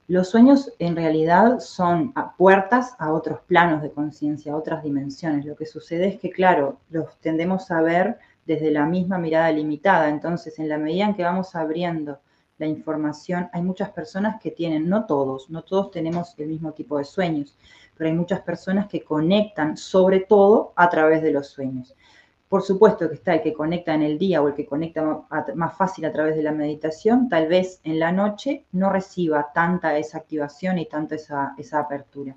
Los 0.07 0.29
sueños 0.29 0.73
en 0.79 0.95
realidad 0.95 1.59
son 1.59 2.13
puertas 2.37 2.93
a 2.99 3.13
otros 3.13 3.39
planos 3.47 3.81
de 3.81 3.91
conciencia, 3.91 4.51
a 4.51 4.57
otras 4.57 4.83
dimensiones. 4.83 5.45
Lo 5.45 5.55
que 5.55 5.65
sucede 5.65 6.07
es 6.07 6.19
que, 6.19 6.29
claro, 6.29 6.77
los 6.89 7.17
tendemos 7.19 7.71
a 7.71 7.81
ver 7.81 8.19
desde 8.45 8.69
la 8.69 8.85
misma 8.85 9.17
mirada 9.17 9.51
limitada. 9.51 10.09
Entonces, 10.09 10.59
en 10.59 10.67
la 10.67 10.77
medida 10.77 11.05
en 11.05 11.15
que 11.15 11.23
vamos 11.23 11.55
abriendo 11.55 12.19
la 12.57 12.67
información, 12.67 13.49
hay 13.53 13.61
muchas 13.61 13.91
personas 13.91 14.41
que 14.41 14.51
tienen, 14.51 14.89
no 14.89 15.05
todos, 15.05 15.49
no 15.49 15.63
todos 15.63 15.91
tenemos 15.91 16.35
el 16.37 16.47
mismo 16.47 16.73
tipo 16.73 16.97
de 16.97 17.05
sueños, 17.05 17.57
pero 17.97 18.09
hay 18.09 18.15
muchas 18.15 18.41
personas 18.41 18.87
que 18.87 19.03
conectan 19.03 19.77
sobre 19.77 20.19
todo 20.19 20.73
a 20.75 20.89
través 20.89 21.23
de 21.23 21.31
los 21.31 21.47
sueños. 21.47 21.95
Por 22.49 22.61
supuesto 22.61 23.09
que 23.09 23.15
está 23.15 23.33
el 23.33 23.41
que 23.41 23.53
conecta 23.53 23.95
en 23.95 24.03
el 24.03 24.19
día 24.19 24.41
o 24.41 24.47
el 24.47 24.53
que 24.53 24.65
conecta 24.65 25.23
más 25.55 25.75
fácil 25.75 26.05
a 26.05 26.11
través 26.11 26.35
de 26.35 26.43
la 26.43 26.51
meditación, 26.51 27.27
tal 27.27 27.47
vez 27.47 27.79
en 27.83 27.99
la 27.99 28.11
noche 28.11 28.65
no 28.71 28.91
reciba 28.91 29.51
tanta 29.53 29.97
esa 29.97 30.19
activación 30.19 30.77
y 30.77 30.85
tanta 30.85 31.15
esa, 31.15 31.55
esa 31.57 31.79
apertura. 31.79 32.35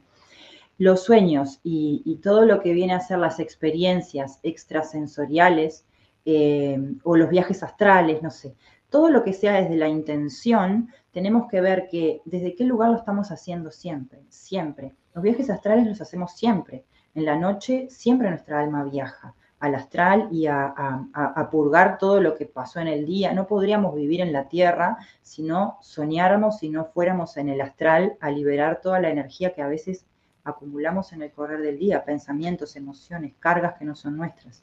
Los 0.79 1.05
sueños 1.05 1.61
y, 1.63 2.19
todo 2.23 2.47
lo 2.47 2.61
que 2.61 2.73
viene 2.73 2.95
a 2.95 3.01
ser 3.01 3.19
las 3.19 3.41
experiencias 3.41 4.41
extrasensoriales 4.43 5.85
eh, 6.25 6.79
o 7.03 7.17
los 7.17 7.29
viajes 7.29 7.63
astrales, 7.63 8.23
no 8.23 8.31
sé, 8.31 8.55
todo 8.91 9.11
lo 9.11 9.23
que 9.23 9.33
sea 9.33 9.61
desde 9.61 9.77
la 9.77 9.89
intención, 9.89 10.91
tenemos 11.13 11.49
que 11.51 11.61
ver 11.61 11.89
que 11.91 12.23
desde 12.25 12.55
qué 12.55 12.65
lugar 12.65 12.91
lo 12.91 12.97
estamos 12.97 13.31
haciendo 13.31 13.71
siempre, 13.71 14.23
siempre. 14.29 14.95
Los 15.15 15.23
viajes 15.23 15.51
astrales 15.51 15.87
los 15.87 16.01
hacemos 16.01 16.33
siempre. 16.33 16.85
En 17.15 17.25
la 17.25 17.37
noche 17.37 17.89
siempre 17.91 18.31
nuestra 18.31 18.61
alma 18.61 18.85
viaja 18.85 19.35
al 19.59 19.75
astral 19.75 20.29
y 20.31 20.47
a, 20.47 21.49
purgar 21.51 21.99
todo 21.99 22.21
lo 22.21 22.35
que 22.35 22.47
pasó 22.47 22.81
en 22.81 22.89
el 22.89 23.07
día. 23.07 23.33
No 23.33 23.47
podríamos 23.47 23.95
vivir 23.95 24.21
en 24.21 24.33
la 24.33 24.49
tierra 24.49 24.99
si 25.23 25.43
no 25.43 25.79
soñáramos, 25.81 26.59
si 26.59 26.69
no 26.69 26.87
fuéramos 26.87 27.37
en 27.37 27.49
el 27.49 27.61
astral 27.61 28.17
a 28.21 28.31
liberar 28.31 28.81
toda 28.81 29.01
la 29.01 29.11
energía 29.11 29.55
que 29.55 29.63
a 29.63 29.69
veces 29.69 30.07
acumulamos 30.45 31.13
en 31.13 31.23
el 31.23 31.33
correr 31.33 31.61
del 31.61 31.79
día, 31.79 32.05
pensamientos, 32.05 32.77
emociones, 32.77 33.35
cargas 33.41 33.75
que 33.79 33.85
no 33.85 33.97
son 33.97 34.17
nuestras. 34.17 34.63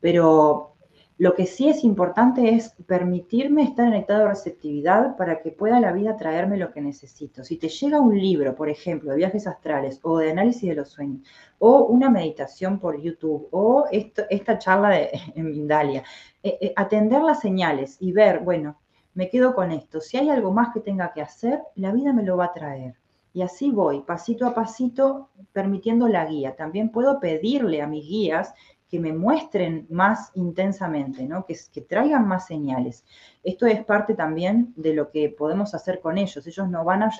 Pero 0.00 0.75
lo 1.18 1.34
que 1.34 1.46
sí 1.46 1.68
es 1.68 1.82
importante 1.82 2.54
es 2.54 2.74
permitirme 2.86 3.62
estar 3.62 3.86
en 3.86 3.94
estado 3.94 4.20
de 4.20 4.28
receptividad 4.28 5.16
para 5.16 5.40
que 5.40 5.50
pueda 5.50 5.80
la 5.80 5.92
vida 5.92 6.16
traerme 6.16 6.58
lo 6.58 6.72
que 6.72 6.82
necesito. 6.82 7.42
Si 7.42 7.56
te 7.56 7.68
llega 7.68 8.00
un 8.00 8.18
libro, 8.18 8.54
por 8.54 8.68
ejemplo, 8.68 9.10
de 9.10 9.16
viajes 9.16 9.46
astrales 9.46 9.98
o 10.02 10.18
de 10.18 10.30
análisis 10.30 10.68
de 10.68 10.74
los 10.74 10.90
sueños, 10.90 11.26
o 11.58 11.84
una 11.84 12.10
meditación 12.10 12.78
por 12.78 13.00
YouTube, 13.00 13.48
o 13.50 13.86
esta 13.90 14.58
charla 14.58 14.90
de, 14.90 15.10
en 15.34 15.50
Mindalia, 15.50 16.04
eh, 16.42 16.58
eh, 16.60 16.72
atender 16.76 17.22
las 17.22 17.40
señales 17.40 17.96
y 17.98 18.12
ver, 18.12 18.40
bueno, 18.40 18.76
me 19.14 19.30
quedo 19.30 19.54
con 19.54 19.72
esto. 19.72 20.02
Si 20.02 20.18
hay 20.18 20.28
algo 20.28 20.52
más 20.52 20.74
que 20.74 20.80
tenga 20.80 21.14
que 21.14 21.22
hacer, 21.22 21.62
la 21.76 21.92
vida 21.92 22.12
me 22.12 22.24
lo 22.24 22.36
va 22.36 22.46
a 22.46 22.52
traer. 22.52 22.96
Y 23.32 23.42
así 23.42 23.70
voy, 23.70 24.00
pasito 24.02 24.46
a 24.46 24.54
pasito, 24.54 25.30
permitiendo 25.52 26.08
la 26.08 26.26
guía. 26.26 26.56
También 26.56 26.90
puedo 26.90 27.20
pedirle 27.20 27.80
a 27.80 27.86
mis 27.86 28.06
guías 28.06 28.54
que 28.88 29.00
me 29.00 29.12
muestren 29.12 29.86
más 29.90 30.30
intensamente, 30.34 31.26
¿no? 31.26 31.44
que, 31.44 31.56
traigan 31.82 32.26
más 32.26 32.46
señales. 32.46 33.04
Esto 33.42 33.66
es 33.66 33.84
parte 33.84 34.14
también 34.14 34.72
de 34.76 34.94
lo 34.94 35.10
que 35.10 35.28
podemos 35.28 35.74
hacer 35.74 36.00
con 36.00 36.18
ellos. 36.18 36.46
Ellos 36.46 36.68
no 36.68 36.84
van 36.84 37.02
a, 37.02 37.10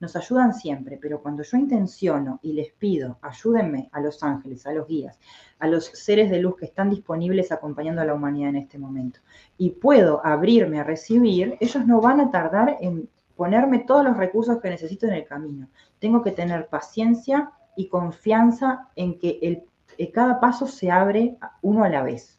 nos 0.00 0.16
ayudan 0.16 0.54
siempre, 0.54 0.98
pero 1.00 1.20
cuando 1.22 1.42
yo 1.42 1.56
intenciono 1.56 2.38
y 2.42 2.52
les 2.52 2.72
pido, 2.72 3.18
ayúdenme 3.22 3.88
a 3.92 4.00
los 4.00 4.22
ángeles, 4.22 4.66
a 4.66 4.72
los 4.72 4.86
guías, 4.86 5.18
a 5.58 5.66
los 5.66 5.86
seres 5.86 6.30
de 6.30 6.40
luz 6.40 6.56
que 6.56 6.66
están 6.66 6.90
disponibles 6.90 7.52
acompañando 7.52 8.02
a 8.02 8.04
la 8.04 8.14
humanidad 8.14 8.50
en 8.50 8.56
este 8.56 8.78
momento, 8.78 9.20
y 9.58 9.70
puedo 9.70 10.24
abrirme 10.24 10.80
a 10.80 10.84
recibir, 10.84 11.56
ellos 11.60 11.86
no 11.86 12.00
van 12.00 12.20
a 12.20 12.30
tardar 12.30 12.76
en 12.80 13.08
ponerme 13.36 13.80
todos 13.80 14.04
los 14.04 14.16
recursos 14.16 14.60
que 14.60 14.70
necesito 14.70 15.06
en 15.06 15.12
el 15.12 15.26
camino. 15.26 15.68
Tengo 15.98 16.22
que 16.22 16.32
tener 16.32 16.68
paciencia 16.68 17.52
y 17.76 17.88
confianza 17.88 18.88
en 18.96 19.18
que 19.18 19.38
el 19.42 19.64
eh, 19.98 20.10
cada 20.10 20.40
paso 20.40 20.66
se 20.66 20.90
abre 20.90 21.36
uno 21.62 21.84
a 21.84 21.88
la 21.88 22.02
vez. 22.02 22.36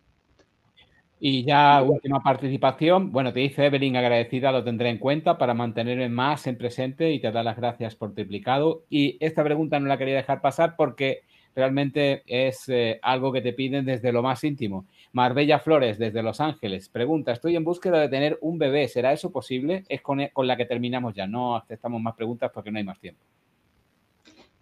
Y 1.20 1.44
ya 1.44 1.82
última 1.82 2.22
participación. 2.22 3.12
Bueno, 3.12 3.34
te 3.34 3.40
dice 3.40 3.66
Evelyn 3.66 3.98
agradecida, 3.98 4.52
lo 4.52 4.64
tendré 4.64 4.90
en 4.90 5.00
cuenta 5.00 5.38
para 5.38 5.56
mantenerme 5.56 6.10
más 6.10 6.46
en 6.46 6.58
presente 6.58 7.12
y 7.12 7.20
te 7.20 7.32
da 7.32 7.42
las 7.42 7.58
gracias 7.58 7.96
por 7.96 8.14
triplicado. 8.14 8.84
Y 8.90 9.18
esta 9.20 9.44
pregunta 9.44 9.80
no 9.80 9.88
la 9.88 9.98
quería 9.98 10.16
dejar 10.16 10.42
pasar 10.42 10.76
porque 10.76 11.24
realmente 11.56 12.22
es 12.28 12.70
eh, 12.70 13.00
algo 13.02 13.32
que 13.32 13.42
te 13.42 13.52
piden 13.52 13.84
desde 13.84 14.12
lo 14.12 14.22
más 14.22 14.44
íntimo. 14.44 14.86
Marbella 15.12 15.58
Flores, 15.58 15.98
desde 15.98 16.22
Los 16.22 16.40
Ángeles, 16.40 16.88
pregunta, 16.88 17.32
estoy 17.32 17.56
en 17.56 17.64
búsqueda 17.64 18.00
de 18.00 18.10
tener 18.10 18.38
un 18.42 18.60
bebé, 18.60 18.88
¿será 18.88 19.12
eso 19.12 19.32
posible? 19.32 19.84
Es 19.90 20.04
con, 20.04 20.20
con 20.34 20.46
la 20.46 20.56
que 20.56 20.66
terminamos 20.66 21.16
ya, 21.16 21.26
no 21.26 21.56
aceptamos 21.56 22.00
más 22.00 22.14
preguntas 22.14 22.52
porque 22.54 22.70
no 22.70 22.78
hay 22.78 22.84
más 22.84 23.00
tiempo. 23.00 23.24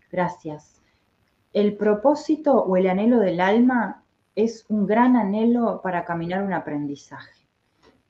Gracias. 0.10 0.85
El 1.56 1.78
propósito 1.78 2.54
o 2.66 2.76
el 2.76 2.86
anhelo 2.86 3.22
del 3.22 3.40
alma 3.40 4.04
es 4.36 4.66
un 4.68 4.86
gran 4.86 5.16
anhelo 5.16 5.80
para 5.82 6.04
caminar 6.04 6.44
un 6.44 6.52
aprendizaje. 6.52 7.48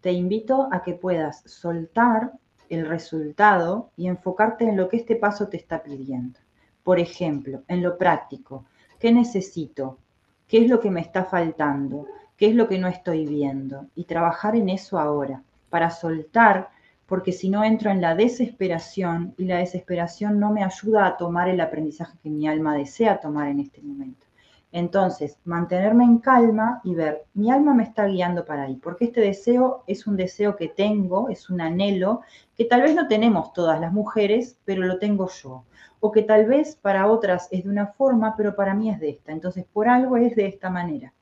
Te 0.01 0.11
invito 0.13 0.67
a 0.71 0.81
que 0.81 0.95
puedas 0.95 1.43
soltar 1.45 2.31
el 2.69 2.87
resultado 2.87 3.91
y 3.97 4.07
enfocarte 4.07 4.67
en 4.67 4.75
lo 4.75 4.89
que 4.89 4.97
este 4.97 5.15
paso 5.15 5.47
te 5.47 5.57
está 5.57 5.83
pidiendo. 5.83 6.39
Por 6.81 6.99
ejemplo, 6.99 7.61
en 7.67 7.83
lo 7.83 7.99
práctico, 7.99 8.65
¿qué 8.97 9.13
necesito? 9.13 9.99
¿Qué 10.47 10.63
es 10.63 10.67
lo 10.67 10.79
que 10.79 10.89
me 10.89 11.01
está 11.01 11.23
faltando? 11.23 12.07
¿Qué 12.37 12.47
es 12.47 12.55
lo 12.55 12.67
que 12.67 12.79
no 12.79 12.87
estoy 12.87 13.27
viendo? 13.27 13.85
Y 13.93 14.05
trabajar 14.05 14.55
en 14.55 14.69
eso 14.69 14.97
ahora, 14.97 15.43
para 15.69 15.91
soltar 15.91 16.69
porque 17.05 17.31
si 17.31 17.49
no 17.49 17.63
entro 17.63 17.91
en 17.91 18.01
la 18.01 18.15
desesperación 18.15 19.33
y 19.37 19.45
la 19.45 19.57
desesperación 19.57 20.39
no 20.39 20.51
me 20.51 20.63
ayuda 20.63 21.05
a 21.05 21.17
tomar 21.17 21.49
el 21.49 21.61
aprendizaje 21.61 22.17
que 22.21 22.29
mi 22.29 22.47
alma 22.47 22.75
desea 22.75 23.19
tomar 23.19 23.49
en 23.49 23.59
este 23.59 23.81
momento. 23.81 24.25
Entonces, 24.71 25.37
mantenerme 25.45 26.03
en 26.03 26.17
calma 26.17 26.81
y 26.83 26.95
ver, 26.95 27.23
mi 27.33 27.49
alma 27.49 27.73
me 27.73 27.83
está 27.83 28.07
guiando 28.07 28.43
para 28.43 28.63
ahí, 28.63 28.75
porque 28.75 29.05
este 29.05 29.21
deseo 29.21 29.83
es 29.87 30.05
un 30.05 30.17
deseo 30.17 30.57
que 30.57 30.67
tengo, 30.67 31.29
es 31.29 31.49
un 31.49 31.61
anhelo 31.61 32.21
que 32.57 32.65
tal 32.65 32.81
vez 32.81 32.93
no 32.93 33.07
tenemos 33.07 33.53
todas 33.53 33.79
las 33.79 33.93
mujeres, 33.93 34.59
pero 34.65 34.83
lo 34.83 34.99
tengo 34.99 35.29
yo. 35.29 35.63
O 36.01 36.11
que 36.11 36.23
tal 36.23 36.45
vez 36.45 36.75
para 36.75 37.07
otras 37.07 37.47
es 37.51 37.63
de 37.63 37.69
una 37.69 37.87
forma, 37.87 38.35
pero 38.35 38.55
para 38.55 38.73
mí 38.73 38.89
es 38.89 38.99
de 38.99 39.11
esta. 39.11 39.31
Entonces, 39.31 39.65
por 39.71 39.87
algo 39.87 40.17
es 40.17 40.35
de 40.35 40.47
esta 40.47 40.69
manera 40.69 41.14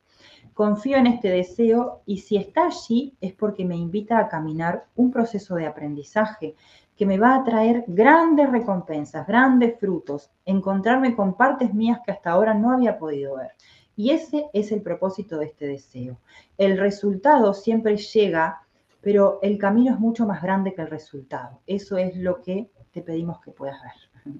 confío 0.53 0.97
en 0.97 1.07
este 1.07 1.29
deseo 1.29 2.01
y 2.05 2.17
si 2.17 2.37
está 2.37 2.67
allí 2.67 3.15
es 3.21 3.33
porque 3.33 3.65
me 3.65 3.75
invita 3.75 4.19
a 4.19 4.27
caminar 4.27 4.85
un 4.95 5.11
proceso 5.11 5.55
de 5.55 5.65
aprendizaje 5.65 6.55
que 6.95 7.05
me 7.05 7.17
va 7.17 7.35
a 7.35 7.43
traer 7.43 7.83
grandes 7.87 8.51
recompensas, 8.51 9.25
grandes 9.25 9.79
frutos, 9.79 10.31
encontrarme 10.45 11.15
con 11.15 11.35
partes 11.35 11.73
mías 11.73 11.99
que 12.05 12.11
hasta 12.11 12.31
ahora 12.31 12.53
no 12.53 12.71
había 12.71 12.99
podido 12.99 13.37
ver. 13.37 13.51
Y 13.95 14.11
ese 14.11 14.47
es 14.53 14.71
el 14.71 14.81
propósito 14.81 15.37
de 15.37 15.45
este 15.45 15.67
deseo. 15.67 16.17
El 16.57 16.77
resultado 16.77 17.53
siempre 17.53 17.97
llega, 17.97 18.63
pero 19.01 19.39
el 19.41 19.57
camino 19.57 19.93
es 19.93 19.99
mucho 19.99 20.25
más 20.25 20.41
grande 20.41 20.73
que 20.73 20.81
el 20.81 20.89
resultado. 20.89 21.61
Eso 21.67 21.97
es 21.97 22.15
lo 22.15 22.41
que 22.41 22.69
te 22.91 23.01
pedimos 23.01 23.39
que 23.41 23.51
puedas 23.51 23.81
ver. 23.81 24.33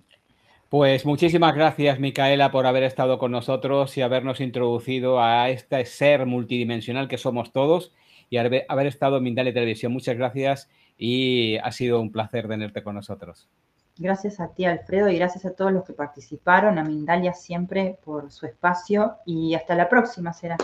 Pues 0.73 1.05
muchísimas 1.05 1.53
gracias, 1.53 1.99
Micaela, 1.99 2.49
por 2.49 2.65
haber 2.65 2.81
estado 2.81 3.19
con 3.19 3.31
nosotros 3.31 3.95
y 3.95 4.01
habernos 4.01 4.41
introducido 4.41 5.21
a 5.21 5.49
este 5.49 5.85
ser 5.85 6.25
multidimensional 6.25 7.07
que 7.07 7.19
somos 7.19 7.51
todos 7.51 7.93
y 8.31 8.37
haber 8.37 8.87
estado 8.87 9.17
en 9.17 9.23
Mindalia 9.23 9.53
Televisión. 9.53 9.93
Muchas 9.93 10.17
gracias 10.17 10.71
y 10.97 11.57
ha 11.57 11.71
sido 11.71 12.01
un 12.01 12.11
placer 12.11 12.47
tenerte 12.47 12.81
con 12.81 12.95
nosotros. 12.95 13.47
Gracias 13.99 14.39
a 14.39 14.47
ti, 14.47 14.65
Alfredo, 14.65 15.09
y 15.09 15.17
gracias 15.19 15.45
a 15.45 15.53
todos 15.53 15.71
los 15.71 15.85
que 15.85 15.93
participaron, 15.93 16.79
a 16.79 16.83
Mindalia 16.83 17.33
siempre 17.33 17.99
por 18.03 18.31
su 18.31 18.47
espacio 18.47 19.17
y 19.27 19.53
hasta 19.53 19.75
la 19.75 19.87
próxima 19.87 20.33
será. 20.33 20.57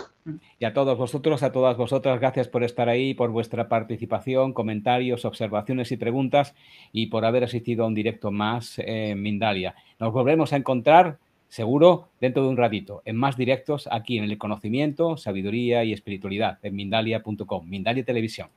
Y 0.59 0.65
a 0.65 0.73
todos 0.73 0.97
vosotros, 0.97 1.43
a 1.43 1.51
todas 1.51 1.77
vosotras, 1.77 2.19
gracias 2.19 2.47
por 2.47 2.63
estar 2.63 2.89
ahí, 2.89 3.13
por 3.13 3.31
vuestra 3.31 3.67
participación, 3.69 4.53
comentarios, 4.53 5.25
observaciones 5.25 5.91
y 5.91 5.97
preguntas 5.97 6.55
y 6.91 7.07
por 7.07 7.25
haber 7.25 7.43
asistido 7.43 7.83
a 7.83 7.87
un 7.87 7.95
directo 7.95 8.31
más 8.31 8.79
en 8.79 9.21
Mindalia. 9.21 9.75
Nos 9.99 10.13
volvemos 10.13 10.53
a 10.53 10.57
encontrar 10.57 11.17
seguro 11.47 12.09
dentro 12.21 12.43
de 12.43 12.49
un 12.49 12.57
ratito 12.57 13.01
en 13.05 13.15
más 13.15 13.35
directos 13.35 13.89
aquí 13.91 14.17
en 14.17 14.23
el 14.23 14.37
conocimiento, 14.37 15.17
sabiduría 15.17 15.83
y 15.83 15.93
espiritualidad 15.93 16.59
en 16.61 16.75
mindalia.com, 16.75 17.67
Mindalia 17.67 18.05
Televisión. 18.05 18.49